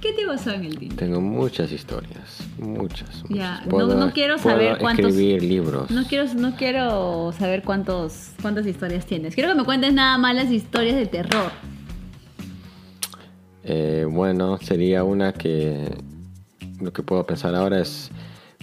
¿qué 0.00 0.12
te 0.12 0.26
pasó 0.26 0.50
en 0.50 0.64
el 0.64 0.78
Tinder? 0.78 0.98
Tengo 0.98 1.20
muchas 1.20 1.70
historias, 1.72 2.38
muchas. 2.58 3.22
Ya, 3.28 3.62
muchas. 3.66 3.88
no- 3.88 4.06
no 4.06 4.12
quiero 4.12 4.38
saber 4.38 4.78
cuántos- 4.78 5.06
escribir 5.10 5.42
libros. 5.42 5.90
No 5.90 6.04
quiero, 6.04 6.32
no 6.34 6.56
quiero 6.56 7.32
saber 7.38 7.62
cuántos, 7.62 8.30
cuántas 8.42 8.66
historias 8.66 9.06
tienes. 9.06 9.34
Quiero 9.34 9.50
que 9.50 9.54
me 9.56 9.64
cuentes 9.64 9.92
nada 9.92 10.18
más 10.18 10.34
las 10.34 10.50
historias 10.50 10.96
de 10.96 11.06
terror. 11.06 11.52
Eh, 13.72 14.04
bueno, 14.04 14.58
sería 14.58 15.04
una 15.04 15.32
que 15.32 15.94
lo 16.80 16.92
que 16.92 17.04
puedo 17.04 17.24
pensar 17.24 17.54
ahora 17.54 17.78
es 17.78 18.10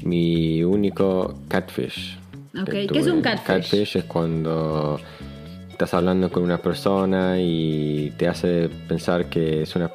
mi 0.03 0.61
único 0.65 1.33
catfish. 1.47 2.19
Ok, 2.59 2.69
que 2.69 2.87
¿qué 2.87 2.99
es 2.99 3.07
un 3.07 3.21
catfish? 3.21 3.45
Catfish 3.45 3.95
es 3.95 4.03
cuando 4.03 4.99
estás 5.69 5.93
hablando 5.93 6.29
con 6.29 6.43
una 6.43 6.57
persona 6.57 7.39
y 7.39 8.11
te 8.17 8.27
hace 8.27 8.67
pensar 8.89 9.29
que 9.29 9.61
es 9.61 9.73
una... 9.77 9.91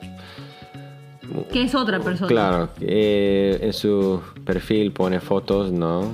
Que 1.53 1.65
es 1.65 1.75
otra 1.75 2.01
persona. 2.01 2.29
Claro, 2.29 2.69
eh, 2.81 3.59
en 3.61 3.73
su 3.75 4.23
perfil 4.47 4.93
pone 4.93 5.21
fotos, 5.21 5.71
¿no? 5.73 6.11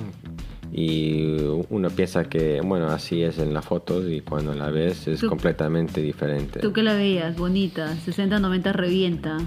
Y 0.71 1.35
uno 1.69 1.89
piensa 1.89 2.25
que, 2.25 2.61
bueno, 2.61 2.87
así 2.89 3.23
es 3.23 3.39
en 3.39 3.53
las 3.53 3.65
fotos 3.65 4.05
y 4.09 4.21
cuando 4.21 4.53
la 4.53 4.69
ves 4.69 5.07
es 5.07 5.21
Tú- 5.21 5.27
completamente 5.27 6.01
diferente. 6.01 6.59
¿Tú 6.59 6.71
qué 6.73 6.83
la 6.83 6.93
veías? 6.93 7.35
Bonita, 7.35 7.95
60-90 8.05 8.71
revienta, 8.73 9.37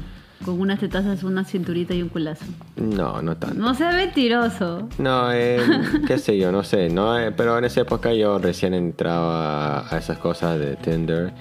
con 0.45 0.61
unas 0.61 0.81
tetazas, 0.81 1.23
una 1.23 1.45
cinturita 1.45 1.95
y 1.95 2.03
un 2.03 2.09
culazo. 2.09 2.45
No, 2.77 3.23
no 3.23 3.37
tanto. 3.37 3.57
No 3.57 3.75
sea 3.75 3.93
mentiroso. 3.93 4.89
No, 4.99 5.33
eh, 5.33 5.61
qué 6.09 6.19
sé 6.19 6.37
yo, 6.39 6.51
no 6.51 6.65
sé, 6.65 6.89
¿no? 6.91 7.17
Eh, 7.17 7.31
pero 7.31 7.57
en 7.57 7.65
esa 7.67 7.83
época 7.83 8.13
yo 8.13 8.39
recién 8.39 8.75
entraba 8.75 9.89
a 9.89 9.99
esas 9.99 10.19
cosas 10.19 10.59
de 10.59 10.75
Tinder 10.75 11.33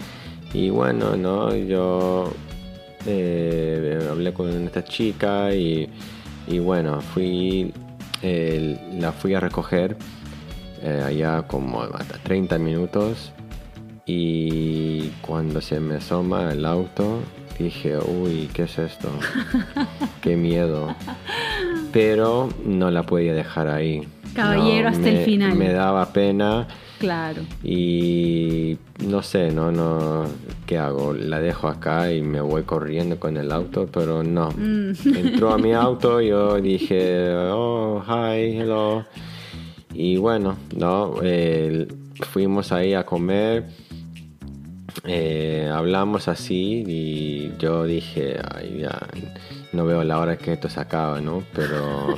y 0.53 0.69
bueno, 0.69 1.15
¿no? 1.17 1.55
Yo 1.55 2.31
eh, 3.07 4.07
hablé 4.11 4.33
con 4.33 4.49
esta 4.67 4.83
chica 4.83 5.53
y, 5.55 5.89
y 6.47 6.59
bueno, 6.59 7.01
fui, 7.01 7.73
eh, 8.21 8.79
la 8.99 9.11
fui 9.11 9.33
a 9.33 9.39
recoger 9.39 9.97
eh, 10.83 11.03
allá 11.05 11.43
como 11.43 11.81
hasta 11.81 12.17
30 12.19 12.57
minutos 12.57 13.31
y 14.05 15.09
cuando 15.21 15.61
se 15.61 15.79
me 15.79 15.95
asoma 15.95 16.51
el 16.51 16.65
auto 16.65 17.19
dije, 17.63 17.97
uy, 17.97 18.49
¿qué 18.53 18.63
es 18.63 18.77
esto? 18.77 19.09
qué 20.21 20.35
miedo. 20.35 20.95
Pero 21.91 22.49
no 22.65 22.91
la 22.91 23.03
podía 23.03 23.33
dejar 23.33 23.67
ahí. 23.67 24.07
Caballero 24.33 24.89
hasta 24.89 25.09
el 25.09 25.25
final. 25.25 25.55
Me 25.55 25.71
daba 25.71 26.11
pena 26.13 26.67
Claro. 27.01 27.41
y 27.63 28.77
no 29.07 29.23
sé, 29.23 29.51
no, 29.51 29.71
no, 29.71 30.25
¿qué 30.67 30.77
hago? 30.77 31.13
La 31.13 31.39
dejo 31.39 31.67
acá 31.67 32.13
y 32.13 32.21
me 32.21 32.39
voy 32.41 32.61
corriendo 32.61 33.19
con 33.19 33.37
el 33.37 33.51
auto, 33.51 33.87
pero 33.91 34.23
no. 34.23 34.51
Mm. 34.51 34.91
Entró 35.15 35.51
a 35.51 35.57
mi 35.57 35.73
auto, 35.73 36.21
yo 36.21 36.61
dije, 36.61 37.33
oh, 37.51 38.03
hi, 38.07 38.57
hello. 38.57 39.03
Y 39.93 40.17
bueno, 40.17 40.57
no, 40.77 41.15
eh, 41.23 41.87
fuimos 42.29 42.71
ahí 42.71 42.93
a 42.93 43.03
comer, 43.03 43.65
eh, 45.03 45.69
hablamos 45.73 46.27
así 46.27 46.83
y 46.87 47.51
yo 47.57 47.85
dije, 47.85 48.39
ay, 48.53 48.81
ya, 48.81 49.07
no 49.73 49.85
veo 49.85 50.03
la 50.03 50.19
hora 50.19 50.37
que 50.37 50.53
esto 50.53 50.69
se 50.69 50.79
acaba, 50.79 51.21
¿no? 51.21 51.43
Pero 51.53 52.17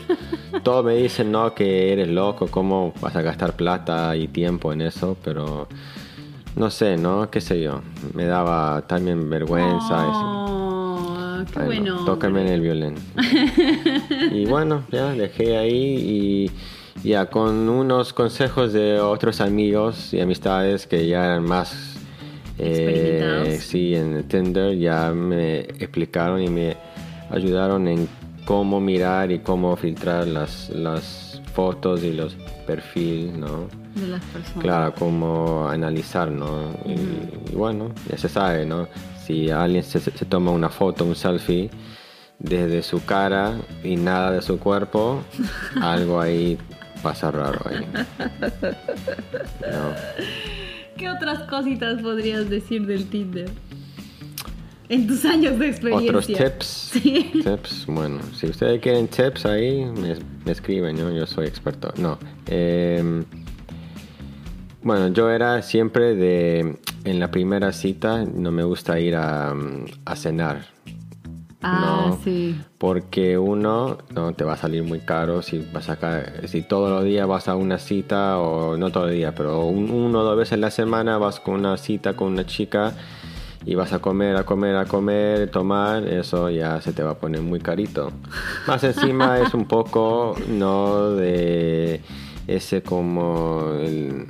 todos 0.64 0.86
me 0.86 0.96
dicen, 0.96 1.32
no, 1.32 1.54
que 1.54 1.92
eres 1.94 2.08
loco, 2.08 2.48
¿cómo 2.48 2.94
vas 3.02 3.16
a 3.16 3.22
gastar 3.22 3.56
plata 3.56 4.16
y 4.16 4.28
tiempo 4.28 4.74
en 4.74 4.82
eso? 4.82 5.18
Pero 5.24 5.68
no 6.56 6.70
sé, 6.70 6.98
¿no? 6.98 7.30
¿Qué 7.30 7.42
sé 7.42 7.62
yo? 7.62 7.82
Me 8.14 8.26
daba 8.26 8.84
también 8.88 9.30
vergüenza. 9.30 10.08
Oh, 10.08 11.44
qué 11.52 11.60
Bueno, 11.60 12.06
tócame 12.06 12.42
en 12.42 12.48
el 12.48 12.62
violín. 12.62 12.96
y 14.32 14.46
bueno, 14.46 14.84
ya 14.92 15.12
dejé 15.14 15.58
ahí 15.58 16.52
y 17.04 17.08
ya 17.08 17.26
con 17.28 17.70
unos 17.70 18.14
consejos 18.14 18.72
de 18.74 19.00
otros 19.00 19.42
amigos 19.42 20.14
y 20.14 20.22
amistades 20.22 20.88
que 20.88 21.08
ya 21.08 21.26
eran 21.26 21.44
más 21.44 21.94
eh, 22.60 23.58
sí 23.60 23.96
en 23.96 24.24
Tinder 24.28 24.78
ya 24.78 25.12
me 25.12 25.62
explicaron 25.62 26.42
y 26.42 26.50
me 26.50 26.78
ayudaron 27.34 27.88
en 27.88 28.08
cómo 28.46 28.80
mirar 28.80 29.32
y 29.32 29.40
cómo 29.40 29.76
filtrar 29.76 30.28
las, 30.28 30.70
las 30.70 31.42
fotos 31.54 32.04
y 32.04 32.14
los 32.14 32.36
perfiles, 32.66 33.36
¿no? 33.38 33.68
De 33.96 34.08
las 34.08 34.24
personas. 34.26 34.64
Claro, 34.64 34.94
cómo 34.98 35.68
analizar, 35.68 36.32
¿no? 36.32 36.72
Y, 36.86 37.52
y 37.52 37.56
bueno, 37.56 37.92
ya 38.10 38.18
se 38.18 38.30
sabe, 38.30 38.66
¿no? 38.66 38.88
Si 39.26 39.50
alguien 39.50 39.84
se, 39.84 40.00
se 40.00 40.26
toma 40.26 40.52
una 40.52 40.70
foto, 40.70 41.06
un 41.06 41.16
selfie, 41.16 41.70
desde 42.40 42.84
su 42.84 43.04
cara 43.06 43.54
y 43.84 43.96
nada 43.96 44.32
de 44.32 44.42
su 44.42 44.60
cuerpo, 44.60 45.24
algo 45.82 46.20
ahí 46.20 46.58
pasa 47.02 47.32
raro 47.32 47.60
ahí. 47.66 47.86
¿no? 49.62 49.94
¿Qué 50.98 51.10
otras 51.10 51.44
cositas 51.50 52.02
podrías 52.02 52.50
decir 52.50 52.86
del 52.86 53.10
Tinder? 53.10 53.50
En 54.90 55.08
tus 55.08 55.24
años 55.26 55.58
de 55.60 55.68
experiencia. 55.70 56.10
Otros 56.12 56.28
tips. 56.28 56.66
Sí. 56.94 57.32
Tips, 57.44 57.86
bueno, 57.88 58.20
si 58.36 58.48
ustedes 58.48 58.80
quieren 58.82 59.08
tips 59.08 59.46
ahí, 59.46 59.86
me, 59.86 60.16
me 60.46 60.52
escriben, 60.52 60.96
¿no? 60.98 61.12
Yo 61.12 61.26
soy 61.26 61.48
experto. 61.48 61.94
No. 61.98 62.18
eh, 62.48 63.24
bueno, 64.82 65.08
yo 65.10 65.30
era 65.32 65.62
siempre 65.62 66.14
de, 66.16 66.76
en 67.06 67.20
la 67.20 67.32
primera 67.32 67.72
cita, 67.72 68.26
no 68.26 68.52
me 68.52 68.64
gusta 68.64 69.00
ir 69.00 69.16
a, 69.16 69.54
mm, 69.54 69.86
a 70.06 70.16
cenar. 70.18 70.66
Ah, 71.62 72.08
No. 72.10 72.20
sí. 72.22 72.60
Porque 72.78 73.38
uno, 73.38 74.00
no, 74.14 74.34
te 74.34 74.44
va 74.44 74.54
a 74.54 74.58
salir 74.58 74.84
muy 74.84 75.00
caro 75.00 75.42
si 75.42 75.66
vas 75.74 75.88
a 75.90 75.98
si 76.48 76.62
todos 76.64 76.90
los 76.92 77.06
días 77.06 77.26
vas 77.26 77.48
a 77.48 77.56
una 77.56 77.78
cita, 77.80 78.38
o 78.40 78.76
no 78.76 78.92
todos 78.92 79.06
los 79.08 79.16
días, 79.16 79.34
pero 79.38 79.66
un- 79.68 79.90
uno 79.90 80.20
o 80.20 80.24
dos 80.24 80.38
veces 80.38 80.54
en 80.54 80.62
la 80.62 80.72
semana 80.72 81.18
vas 81.18 81.40
con 81.40 81.56
una 81.56 81.78
cita 81.78 82.18
con 82.18 82.34
una 82.34 82.46
chica 82.46 82.92
y 83.66 83.76
vas 83.76 83.94
a 83.94 84.00
comer, 84.00 84.36
a 84.36 84.44
comer, 84.46 84.76
a 84.76 84.86
comer, 84.86 85.50
tomar, 85.50 86.08
eso 86.08 86.50
ya 86.50 86.82
se 86.82 86.92
te 86.94 87.02
va 87.04 87.12
a 87.12 87.18
poner 87.18 87.42
muy 87.42 87.60
carito. 87.60 88.12
Más 88.68 88.84
encima 88.84 89.40
es 89.40 89.54
un 89.54 89.66
poco, 89.66 90.36
¿no? 90.50 91.12
De 91.12 92.02
ese 92.48 92.82
como 92.84 93.74
el 93.82 94.26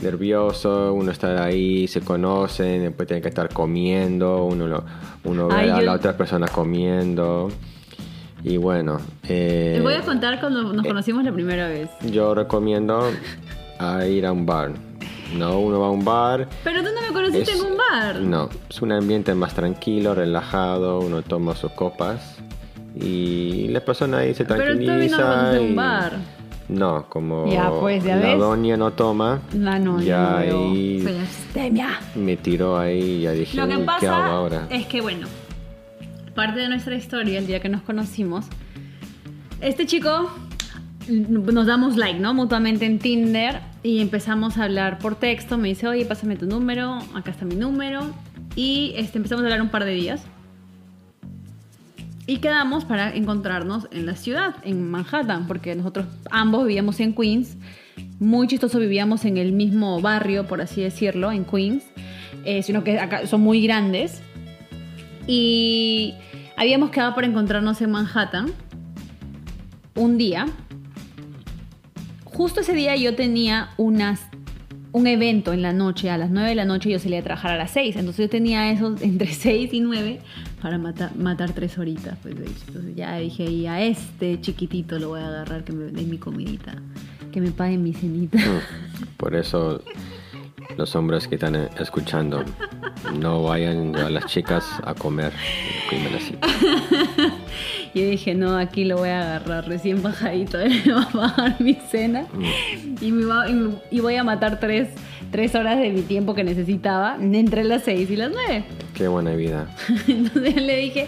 nervioso, 0.00 0.92
uno 0.94 1.10
está 1.10 1.42
ahí, 1.44 1.88
se 1.88 2.02
conocen, 2.02 2.82
después 2.82 3.08
tiene 3.08 3.20
que 3.20 3.28
estar 3.28 3.48
comiendo, 3.52 4.44
uno, 4.44 4.68
lo, 4.68 4.84
uno 5.24 5.48
ve 5.48 5.54
Ay, 5.56 5.70
a 5.70 5.78
yo- 5.80 5.82
la 5.86 5.92
otra 5.94 6.16
persona 6.16 6.46
comiendo. 6.46 7.48
Y 8.44 8.56
bueno, 8.56 9.00
eh, 9.28 9.72
Te 9.76 9.82
voy 9.82 9.94
a 9.94 10.02
contar 10.02 10.38
cuando 10.38 10.72
nos 10.72 10.86
conocimos 10.86 11.24
la 11.24 11.32
primera 11.32 11.66
vez. 11.68 11.90
yo 12.08 12.36
recomiendo 12.36 13.10
a 13.80 14.06
ir 14.06 14.24
a 14.24 14.30
un 14.30 14.46
bar. 14.46 14.70
No, 15.36 15.58
uno 15.60 15.80
va 15.80 15.86
a 15.88 15.90
un 15.90 16.04
bar. 16.04 16.48
Pero 16.64 16.82
tú 16.82 16.88
no 16.94 17.00
me 17.02 17.08
conociste 17.12 17.52
Es- 17.52 17.60
en 17.60 17.72
un 17.72 17.76
bar. 17.76 18.20
No, 18.20 18.48
es 18.68 18.80
un 18.82 18.92
ambiente 18.92 19.34
más 19.34 19.54
tranquilo, 19.54 20.14
relajado, 20.14 21.00
uno 21.00 21.22
toma 21.22 21.54
sus 21.54 21.72
copas 21.72 22.36
y 22.98 23.68
la 23.68 23.80
persona 23.80 24.18
ahí 24.18 24.34
se 24.34 24.44
Pero 24.44 24.60
tú 24.60 24.64
tranquiliza. 24.84 25.18
no 25.18 25.52
en 25.54 25.62
un 25.64 25.72
y- 25.72 25.74
bar. 25.74 26.12
No, 26.68 27.06
como 27.08 27.50
Ya, 27.50 27.70
pues, 27.70 28.04
¿ya 28.04 28.16
la 28.16 28.34
doña 28.36 28.76
no 28.76 28.92
toma, 28.92 29.40
No, 29.54 29.78
no, 29.78 30.00
ya 30.02 30.18
no 30.20 30.36
ahí 30.36 31.06
me 32.14 32.36
tiró 32.36 32.76
ahí 32.78 32.98
y 33.00 33.20
ya 33.22 33.32
dije, 33.32 33.56
Lo 33.56 33.66
que 33.66 33.76
"Uy, 33.76 33.86
¿qué 34.00 34.06
hago 34.06 34.16
pasa 34.20 34.26
ahora? 34.26 34.66
es 34.68 34.86
que, 34.86 35.00
bueno, 35.00 35.26
parte 36.34 36.60
de 36.60 36.68
nuestra 36.68 36.94
historia, 36.94 37.38
el 37.38 37.46
día 37.46 37.60
que 37.60 37.70
nos 37.70 37.80
conocimos, 37.82 38.44
este 39.62 39.86
chico 39.86 40.30
nos 41.08 41.66
damos 41.66 41.96
like, 41.96 42.18
¿no? 42.18 42.34
Mutuamente 42.34 42.86
en 42.86 42.98
Tinder 42.98 43.60
y 43.82 44.00
empezamos 44.00 44.58
a 44.58 44.64
hablar 44.64 44.98
por 44.98 45.16
texto. 45.16 45.58
Me 45.58 45.68
dice, 45.68 45.88
oye, 45.88 46.04
pásame 46.04 46.36
tu 46.36 46.46
número, 46.46 46.98
acá 47.14 47.30
está 47.30 47.44
mi 47.44 47.54
número. 47.54 48.02
Y 48.54 48.92
este, 48.96 49.18
empezamos 49.18 49.42
a 49.42 49.46
hablar 49.46 49.62
un 49.62 49.70
par 49.70 49.84
de 49.84 49.92
días. 49.92 50.22
Y 52.26 52.38
quedamos 52.38 52.84
para 52.84 53.14
encontrarnos 53.14 53.88
en 53.90 54.04
la 54.04 54.14
ciudad, 54.14 54.56
en 54.62 54.90
Manhattan, 54.90 55.46
porque 55.46 55.74
nosotros 55.74 56.06
ambos 56.30 56.66
vivíamos 56.66 57.00
en 57.00 57.14
Queens. 57.14 57.56
Muy 58.18 58.46
chistoso, 58.46 58.78
vivíamos 58.78 59.24
en 59.24 59.38
el 59.38 59.52
mismo 59.52 60.00
barrio, 60.00 60.46
por 60.46 60.60
así 60.60 60.82
decirlo, 60.82 61.32
en 61.32 61.44
Queens. 61.44 61.84
eh, 62.44 62.62
sino 62.62 62.84
que 62.84 62.98
acá 62.98 63.26
son 63.26 63.40
muy 63.40 63.62
grandes. 63.62 64.20
Y 65.26 66.14
habíamos 66.56 66.90
quedado 66.90 67.14
para 67.14 67.26
encontrarnos 67.26 67.80
en 67.80 67.90
Manhattan 67.90 68.52
un 69.94 70.18
día. 70.18 70.46
Justo 72.38 72.60
ese 72.60 72.72
día 72.72 72.94
yo 72.94 73.16
tenía 73.16 73.70
unas, 73.78 74.20
un 74.92 75.08
evento 75.08 75.52
en 75.52 75.60
la 75.60 75.72
noche, 75.72 76.08
a 76.08 76.16
las 76.16 76.30
9 76.30 76.50
de 76.50 76.54
la 76.54 76.64
noche 76.64 76.88
yo 76.88 77.00
salía 77.00 77.18
a 77.18 77.22
trabajar 77.24 77.50
a 77.50 77.56
las 77.56 77.72
6. 77.72 77.96
Entonces 77.96 78.26
yo 78.26 78.30
tenía 78.30 78.70
esos 78.70 79.02
entre 79.02 79.26
6 79.26 79.74
y 79.74 79.80
9 79.80 80.20
para 80.62 80.78
matar, 80.78 81.16
matar 81.16 81.50
tres 81.50 81.76
horitas. 81.78 82.16
Pues. 82.22 82.36
Entonces 82.36 82.94
ya 82.94 83.18
dije, 83.18 83.42
y 83.42 83.66
a 83.66 83.82
este 83.82 84.40
chiquitito 84.40 85.00
lo 85.00 85.08
voy 85.08 85.20
a 85.20 85.26
agarrar 85.26 85.64
que 85.64 85.72
me 85.72 85.86
dé 85.86 86.04
mi 86.04 86.18
comidita, 86.18 86.76
que 87.32 87.40
me 87.40 87.50
pague 87.50 87.76
mi 87.76 87.92
cenita. 87.92 88.38
Por 89.16 89.34
eso 89.34 89.82
los 90.76 90.94
hombres 90.94 91.26
que 91.26 91.36
están 91.36 91.56
eh, 91.56 91.68
escuchando 91.78 92.44
no 93.18 93.42
vayan 93.44 93.96
a 93.96 94.10
las 94.10 94.26
chicas 94.26 94.64
a 94.84 94.92
comer 94.94 95.32
yo 97.94 98.02
dije, 98.04 98.34
no, 98.34 98.56
aquí 98.58 98.84
lo 98.84 98.98
voy 98.98 99.08
a 99.08 99.20
agarrar 99.22 99.66
recién 99.66 100.02
bajadito, 100.02 100.58
me 100.86 100.92
va 100.92 101.02
a 101.02 101.08
pagar 101.08 101.56
mi 101.60 101.74
cena 101.74 102.26
y, 103.00 103.10
me 103.12 103.24
va- 103.24 103.48
y 103.48 103.54
me- 103.54 103.74
y 103.90 104.00
voy 104.00 104.16
a 104.16 104.24
matar 104.24 104.60
tres, 104.60 104.88
tres 105.30 105.54
horas 105.54 105.78
de 105.78 105.90
mi 105.90 106.02
tiempo 106.02 106.34
que 106.34 106.44
necesitaba 106.44 107.16
entre 107.20 107.64
las 107.64 107.84
seis 107.84 108.10
y 108.10 108.16
las 108.16 108.30
nueve. 108.30 108.64
Qué 108.94 109.08
buena 109.08 109.32
vida. 109.32 109.68
Entonces 110.08 110.56
le 110.56 110.76
dije, 110.76 111.06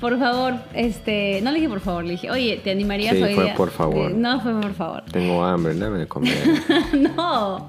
por 0.00 0.18
favor, 0.18 0.54
este, 0.72 1.40
no 1.42 1.50
le 1.50 1.56
dije 1.58 1.68
por 1.68 1.80
favor, 1.80 2.04
le 2.04 2.12
dije, 2.12 2.30
oye, 2.30 2.58
¿te 2.64 2.70
animarías 2.70 3.16
Sí, 3.16 3.22
hoy 3.22 3.34
fue 3.34 3.44
día?" 3.44 3.54
por 3.54 3.70
favor. 3.70 4.10
Eh, 4.10 4.14
No, 4.16 4.40
fue 4.40 4.58
por 4.60 4.72
favor. 4.74 5.02
Tengo 5.12 5.44
hambre, 5.44 5.74
dame 5.74 5.98
de 5.98 6.06
comer. 6.06 6.34
no. 6.94 7.66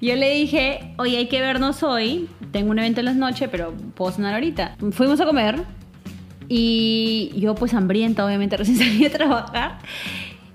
Yo 0.00 0.16
le 0.16 0.34
dije, 0.34 0.94
oye, 0.98 1.16
hay 1.18 1.28
que 1.28 1.40
vernos 1.40 1.82
hoy. 1.82 2.28
Tengo 2.52 2.70
un 2.70 2.78
evento 2.78 3.00
en 3.00 3.06
las 3.06 3.16
noches, 3.16 3.48
pero 3.50 3.74
puedo 3.94 4.12
cenar 4.12 4.34
ahorita. 4.34 4.76
Fuimos 4.92 5.20
a 5.20 5.26
comer 5.26 5.62
y 6.48 7.32
yo 7.36 7.54
pues 7.54 7.74
hambrienta, 7.74 8.24
obviamente 8.24 8.56
recién 8.58 8.78
salí 8.78 9.04
a 9.04 9.10
trabajar. 9.10 9.78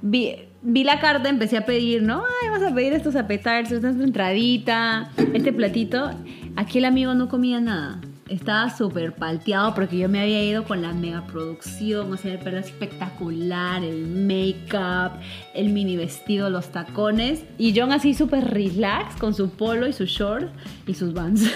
Vi, 0.02 0.36
la 0.84 1.00
carta, 1.00 1.30
empecé 1.30 1.58
a 1.58 1.66
pedir, 1.66 2.04
¿no? 2.04 2.24
Ay, 2.24 2.50
vamos 2.50 2.72
a 2.72 2.74
pedir 2.74 2.94
estos 2.94 3.16
appetizers, 3.16 3.72
esta 3.72 3.90
entradita, 3.90 5.12
este 5.34 5.52
platito. 5.52 6.12
Aquí 6.56 6.78
el 6.78 6.86
amigo 6.86 7.14
no 7.14 7.28
comía 7.28 7.60
nada. 7.60 8.00
Estaba 8.34 8.76
súper 8.76 9.14
palteado 9.14 9.76
porque 9.76 9.96
yo 9.96 10.10
me 10.10 10.20
había 10.20 10.44
ido 10.44 10.64
con 10.64 10.82
la 10.82 10.92
mega 10.92 11.24
producción, 11.28 12.12
o 12.12 12.18
sea, 12.18 12.34
el 12.34 12.40
pelo 12.40 12.58
espectacular, 12.58 13.84
el 13.84 14.08
make-up, 14.08 15.20
el 15.54 15.70
mini 15.70 15.98
vestido, 15.98 16.50
los 16.50 16.72
tacones. 16.72 17.44
Y 17.60 17.80
John 17.80 17.92
así 17.92 18.16
súper 18.16 18.46
relax 18.46 19.18
con 19.18 19.36
su 19.36 19.52
polo 19.52 19.86
y 19.86 19.94
su 19.94 20.06
short 20.06 20.50
y 20.88 20.96
sus 20.96 21.14
vans. 21.14 21.44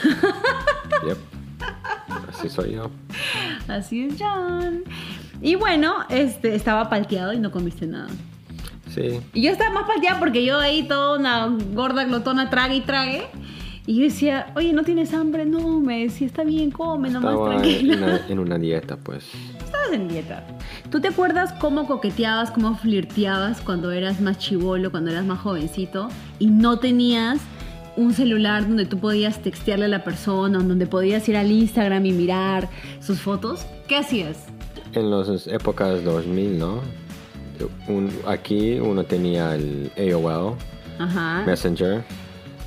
Yep. 1.05 1.17
Así 2.29 2.50
soy 2.50 2.74
yo. 2.74 2.91
Así 3.67 4.05
es 4.05 4.15
John. 4.19 4.84
Y 5.41 5.55
bueno, 5.55 5.96
este, 6.10 6.53
estaba 6.53 6.89
palteado 6.89 7.34
y 7.34 7.39
no 7.39 7.51
comiste 7.51 7.88
nada. 7.88 8.10
Sí. 8.93 9.19
Y 9.34 9.41
yo 9.41 9.51
estaba 9.51 9.72
más 9.72 9.88
palteada 9.88 10.19
porque 10.19 10.46
yo 10.46 10.60
ahí 10.60 10.88
toda 10.88 11.17
una 11.17 11.48
gorda 11.74 12.03
glotona 12.03 12.51
trague 12.51 12.75
y 12.75 12.81
trague. 12.81 13.27
Y 13.88 13.96
yo 13.96 14.03
decía, 14.03 14.51
oye, 14.56 14.74
¿no 14.74 14.84
tienes 14.84 15.13
hambre? 15.13 15.46
No, 15.46 15.79
me 15.79 16.01
decía, 16.03 16.27
está 16.27 16.44
bien, 16.44 16.70
come 16.72 17.10
nomás 17.10 17.32
Estaba 17.34 17.56
en 17.56 17.62
tranquila. 17.62 17.96
una, 17.98 18.27
en 18.27 18.39
una 18.39 18.58
dieta, 18.60 18.98
pues. 18.98 19.24
Estabas 19.63 19.94
en 19.94 20.08
dieta. 20.10 20.46
¿Tú 20.91 21.00
te 21.00 21.08
acuerdas 21.08 21.53
cómo 21.53 21.88
coqueteabas, 21.88 22.51
cómo 22.51 22.75
flirteabas 22.75 23.62
cuando 23.62 23.91
eras 23.91 24.20
más 24.22 24.38
chivolo, 24.39 24.91
cuando 24.91 25.10
eras 25.12 25.25
más 25.25 25.39
jovencito 25.39 26.10
y 26.38 26.48
no 26.48 26.79
tenías 26.79 27.39
un 27.96 28.13
celular 28.13 28.67
donde 28.67 28.86
tú 28.86 29.00
podías 29.00 29.41
textearle 29.41 29.86
a 29.86 29.88
la 29.88 30.03
persona, 30.03 30.60
donde 30.60 30.86
podías 30.86 31.27
ir 31.29 31.38
al 31.38 31.50
Instagram 31.50 32.06
y 32.06 32.12
mirar 32.12 32.67
sus 33.00 33.20
fotos? 33.22 33.65
¿Qué 33.88 33.96
hacías? 33.96 34.46
En 34.94 35.10
las 35.10 35.48
épocas 35.48 36.03
2000, 36.03 36.60
¿no? 36.60 36.82
Un- 37.88 38.12
aquí 38.27 38.79
uno 38.79 39.03
tenía 39.06 39.56
el 39.56 39.89
AOL, 39.98 40.56
Ajá. 41.00 41.44
Messenger, 41.46 42.03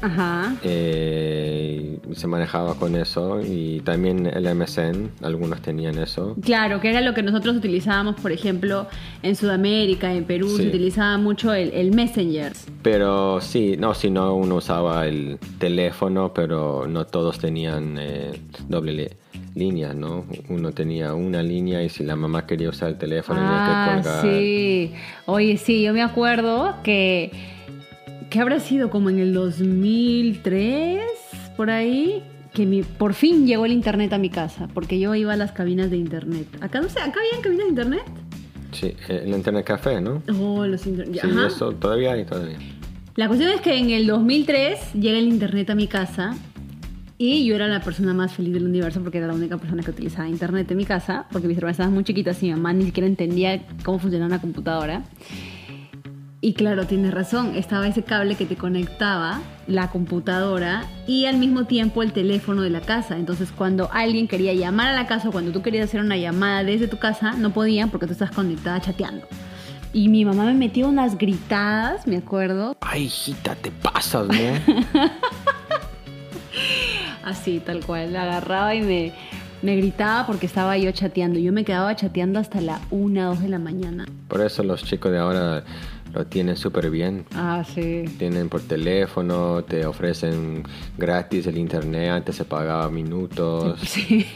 Ajá. 0.03 0.55
eh, 0.63 1.99
se 2.15 2.27
manejaba 2.27 2.75
con 2.75 2.97
eso, 2.97 3.41
y 3.41 3.81
también 3.81 4.27
el 4.27 4.47
MSN, 4.55 5.11
algunos 5.23 5.61
tenían 5.63 5.99
eso. 5.99 6.37
Claro, 6.43 6.81
que 6.81 6.91
era 6.91 7.01
lo 7.01 7.15
que 7.15 7.23
nosotros 7.23 7.57
utilizábamos, 7.57 8.17
por 8.21 8.33
ejemplo, 8.33 8.87
en 9.23 9.37
Sudamérica, 9.37 10.13
en 10.13 10.25
Perú, 10.25 10.49
Sí. 10.49 10.63
se 10.63 10.69
utilizaba 10.69 11.19
mucho 11.19 11.53
el, 11.55 11.73
el 11.73 11.93
Messenger. 11.95 12.53
Pero 12.83 13.41
sí, 13.41 13.77
no, 13.79 13.95
si 13.95 14.11
no 14.11 14.35
uno 14.35 14.57
usaba 14.57 15.07
el 15.07 15.39
teléfono, 15.59 16.33
pero 16.35 16.87
no 16.89 17.07
todos 17.07 17.39
tenían 17.39 17.97
eh, 17.99 18.33
doble 18.69 19.17
línea, 19.55 19.93
¿no? 19.95 20.25
Uno 20.49 20.71
tenía 20.73 21.13
una 21.15 21.43
línea 21.43 21.83
y 21.83 21.89
si 21.89 22.05
la 22.05 22.15
mamá 22.17 22.47
quería 22.47 22.69
usar 22.69 22.89
el 22.91 22.99
teléfono 22.99 23.41
tenía 23.41 23.65
que 23.65 23.71
Ah, 23.73 24.01
colgar. 24.03 24.23
sí. 24.23 24.93
Oye, 25.27 25.57
sí, 25.57 25.83
yo 25.83 25.93
me 25.93 26.03
acuerdo 26.03 26.75
que, 26.85 27.33
que 28.31 28.41
habrá 28.41 28.61
sido 28.61 28.91
como 28.91 29.11
en 29.11 29.19
el 29.19 29.33
2003, 29.35 31.01
por 31.57 31.71
ahí, 31.71 32.23
que 32.55 32.65
mi- 32.67 32.83
por 32.83 33.15
fin 33.15 33.47
llegó 33.47 33.67
el 33.67 33.73
internet 33.73 34.13
a 34.13 34.19
mi 34.19 34.31
casa, 34.31 34.69
porque 34.73 34.99
yo 34.99 35.15
iba 35.15 35.33
a 35.33 35.37
las 35.37 35.53
cabinas 35.53 35.91
de 35.91 35.97
internet. 35.97 36.47
Acá 36.61 36.81
no 36.81 36.89
sé, 36.89 37.01
¿acá 37.01 37.19
había 37.21 37.43
cabinas 37.43 37.65
de 37.67 37.71
internet? 37.71 38.03
Sí, 38.73 38.87
eh, 39.09 39.23
el 39.25 39.31
internet 39.35 39.65
café, 39.67 40.01
¿no? 40.01 40.23
Oh, 40.41 40.65
los 40.65 40.87
internet. 40.87 41.21
Sí, 41.23 41.29
eso 41.47 41.73
todavía 41.73 42.13
hay 42.13 42.25
todavía. 42.25 42.57
La 43.17 43.27
cuestión 43.27 43.51
es 43.51 43.61
que 43.61 43.77
en 43.77 43.91
el 43.91 44.07
2003 44.07 44.95
llega 44.95 45.19
el 45.19 45.27
internet 45.27 45.69
a 45.71 45.75
mi 45.75 45.89
casa 45.89 46.37
y 47.19 47.45
yo 47.45 47.55
era 47.57 47.67
la 47.67 47.81
persona 47.83 48.15
más 48.15 48.33
feliz 48.33 48.55
del 48.55 48.65
universo 48.65 49.01
porque 49.03 49.19
era 49.19 49.27
la 49.27 49.35
única 49.35 49.59
persona 49.59 49.83
que 49.83 49.91
utilizaba 49.91 50.29
internet 50.29 50.71
en 50.71 50.77
mi 50.77 50.85
casa, 50.85 51.27
porque 51.33 51.49
mis 51.49 51.57
hermanas 51.59 51.75
estaban 51.75 51.93
muy 51.93 52.05
chiquitas 52.05 52.41
y 52.43 52.47
mi 52.47 52.53
mamá 52.53 52.73
ni 52.73 52.85
siquiera 52.85 53.07
entendía 53.09 53.61
cómo 53.85 53.99
funcionaba 53.99 54.29
una 54.29 54.41
computadora. 54.41 55.03
Y 56.43 56.55
claro, 56.55 56.87
tienes 56.87 57.13
razón, 57.13 57.55
estaba 57.55 57.87
ese 57.87 58.03
cable 58.03 58.35
que 58.35 58.47
te 58.47 58.57
conectaba 58.57 59.43
la 59.67 59.91
computadora 59.91 60.87
y 61.07 61.27
al 61.27 61.37
mismo 61.37 61.65
tiempo 61.65 62.03
el 62.03 62.13
teléfono 62.13 62.63
de 62.63 62.71
la 62.71 62.81
casa. 62.81 63.19
Entonces 63.19 63.53
cuando 63.55 63.91
alguien 63.93 64.27
quería 64.27 64.55
llamar 64.55 64.89
a 64.89 64.95
la 64.95 65.07
casa 65.07 65.29
o 65.29 65.33
cuando 65.33 65.53
tú 65.53 65.61
querías 65.61 65.85
hacer 65.85 66.01
una 66.01 66.17
llamada 66.17 66.65
desde 66.65 66.89
tu 66.89 66.99
casa, 66.99 67.33
no 67.33 67.51
podían 67.51 67.91
porque 67.91 68.07
tú 68.07 68.13
estás 68.13 68.31
conectada 68.31 68.81
chateando. 68.81 69.27
Y 69.93 70.09
mi 70.09 70.25
mamá 70.25 70.45
me 70.45 70.55
metió 70.55 70.89
unas 70.89 71.19
gritadas, 71.19 72.07
me 72.07 72.17
acuerdo, 72.17 72.75
Ay, 72.81 73.03
hijita, 73.05 73.55
te 73.55 73.71
pasas, 73.71 74.27
¿no? 74.29 74.35
Así, 77.23 77.61
tal 77.61 77.85
cual. 77.85 78.15
La 78.15 78.23
agarraba 78.23 78.75
y 78.75 78.81
me, 78.81 79.13
me 79.61 79.77
gritaba 79.77 80.27
porque 80.27 80.47
estaba 80.47 80.79
yo 80.79 80.91
chateando. 80.93 81.39
Yo 81.39 81.53
me 81.53 81.65
quedaba 81.65 81.95
chateando 81.97 82.39
hasta 82.39 82.63
la 82.63 82.81
1, 82.91 83.29
2 83.29 83.43
de 83.43 83.49
la 83.49 83.59
mañana. 83.59 84.07
Por 84.29 84.41
eso 84.41 84.63
los 84.63 84.85
chicos 84.85 85.13
de 85.13 85.19
ahora 85.19 85.65
lo 86.13 86.27
tienen 86.27 86.57
súper 86.57 86.91
bien. 86.91 87.25
Ah, 87.35 87.63
sí. 87.65 88.05
Tienen 88.19 88.49
por 88.49 88.61
teléfono, 88.63 89.63
te 89.65 89.87
ofrecen 89.87 90.63
gratis 90.99 91.47
el 91.47 91.59
internet, 91.59 92.11
antes 92.11 92.37
se 92.37 92.45
pagaba 92.45 92.89
minutos. 92.91 93.79
Sí. 93.87 94.27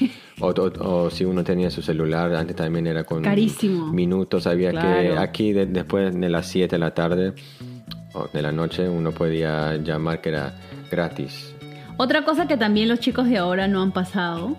O, 0.41 0.49
o- 0.49 1.05
o 1.05 1.11
si 1.11 1.25
uno 1.25 1.45
tenía 1.45 1.71
su 1.71 1.81
celular, 1.81 2.35
antes 2.35 2.57
también 2.57 2.87
era 2.89 3.05
con 3.05 3.23
Carísimo. 3.23 3.93
minutos. 3.93 4.47
Había 4.49 4.71
que, 4.73 4.79
Claro. 4.79 5.21
aquí 5.21 5.53
de- 5.53 5.67
después 5.67 6.13
de 6.19 6.29
las 6.29 6.47
7 6.49 6.75
de 6.75 6.81
la 6.81 6.93
tarde 6.93 7.35
o 8.15 8.27
de 8.33 8.43
la 8.43 8.51
noche, 8.51 8.89
uno 8.89 9.13
podía 9.13 9.77
llamar 9.77 10.21
que 10.21 10.31
era 10.31 10.55
gratis. 10.91 11.55
Otra 11.99 12.25
cosa 12.25 12.49
que 12.49 12.57
también 12.57 12.89
los 12.89 12.99
chicos 12.99 13.29
de 13.29 13.39
ahora 13.39 13.69
no 13.69 13.81
han 13.81 13.93
pasado, 13.93 14.57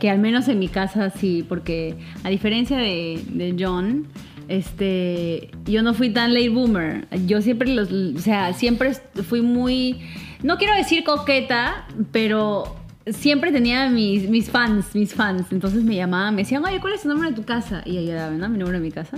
que 0.00 0.10
al 0.10 0.18
menos 0.18 0.48
en 0.48 0.58
mi 0.58 0.66
casa 0.66 1.10
sí, 1.10 1.44
porque 1.48 1.94
a 2.24 2.28
diferencia 2.28 2.76
de, 2.76 3.22
de 3.28 3.54
John, 3.56 4.08
este, 4.48 5.50
yo 5.64 5.82
no 5.82 5.94
fui 5.94 6.10
tan 6.10 6.34
late 6.34 6.48
boomer. 6.48 7.06
Yo 7.26 7.42
siempre 7.42 7.68
los, 7.74 7.90
o 7.90 8.18
sea, 8.18 8.52
siempre 8.52 8.92
fui 9.26 9.42
muy, 9.42 10.00
no 10.42 10.56
quiero 10.58 10.74
decir 10.74 11.04
coqueta, 11.04 11.86
pero 12.12 12.76
siempre 13.06 13.52
tenía 13.52 13.88
mis, 13.90 14.28
mis 14.28 14.50
fans, 14.50 14.94
mis 14.94 15.14
fans. 15.14 15.46
Entonces 15.50 15.82
me 15.84 15.96
llamaban, 15.96 16.34
me 16.34 16.42
decían, 16.42 16.64
oye, 16.64 16.80
¿cuál 16.80 16.94
es 16.94 17.04
el 17.04 17.10
número 17.10 17.30
de 17.30 17.36
tu 17.36 17.44
casa? 17.44 17.82
Y 17.84 18.04
yo 18.06 18.14
daba, 18.14 18.32
¿no? 18.32 18.48
Mi 18.48 18.58
número 18.58 18.78
de 18.78 18.84
mi 18.84 18.92
casa. 18.92 19.16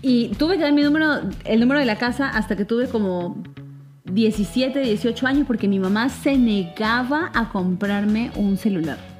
Y 0.00 0.28
tuve 0.30 0.56
que 0.56 0.62
dar 0.62 0.72
mi 0.72 0.82
número, 0.82 1.20
el 1.44 1.60
número 1.60 1.78
de 1.78 1.86
la 1.86 1.96
casa 1.96 2.28
hasta 2.28 2.56
que 2.56 2.64
tuve 2.64 2.88
como 2.88 3.40
17, 4.04 4.80
18 4.80 5.26
años 5.26 5.46
porque 5.46 5.68
mi 5.68 5.78
mamá 5.78 6.08
se 6.08 6.36
negaba 6.36 7.30
a 7.34 7.50
comprarme 7.50 8.32
un 8.34 8.56
celular. 8.56 9.11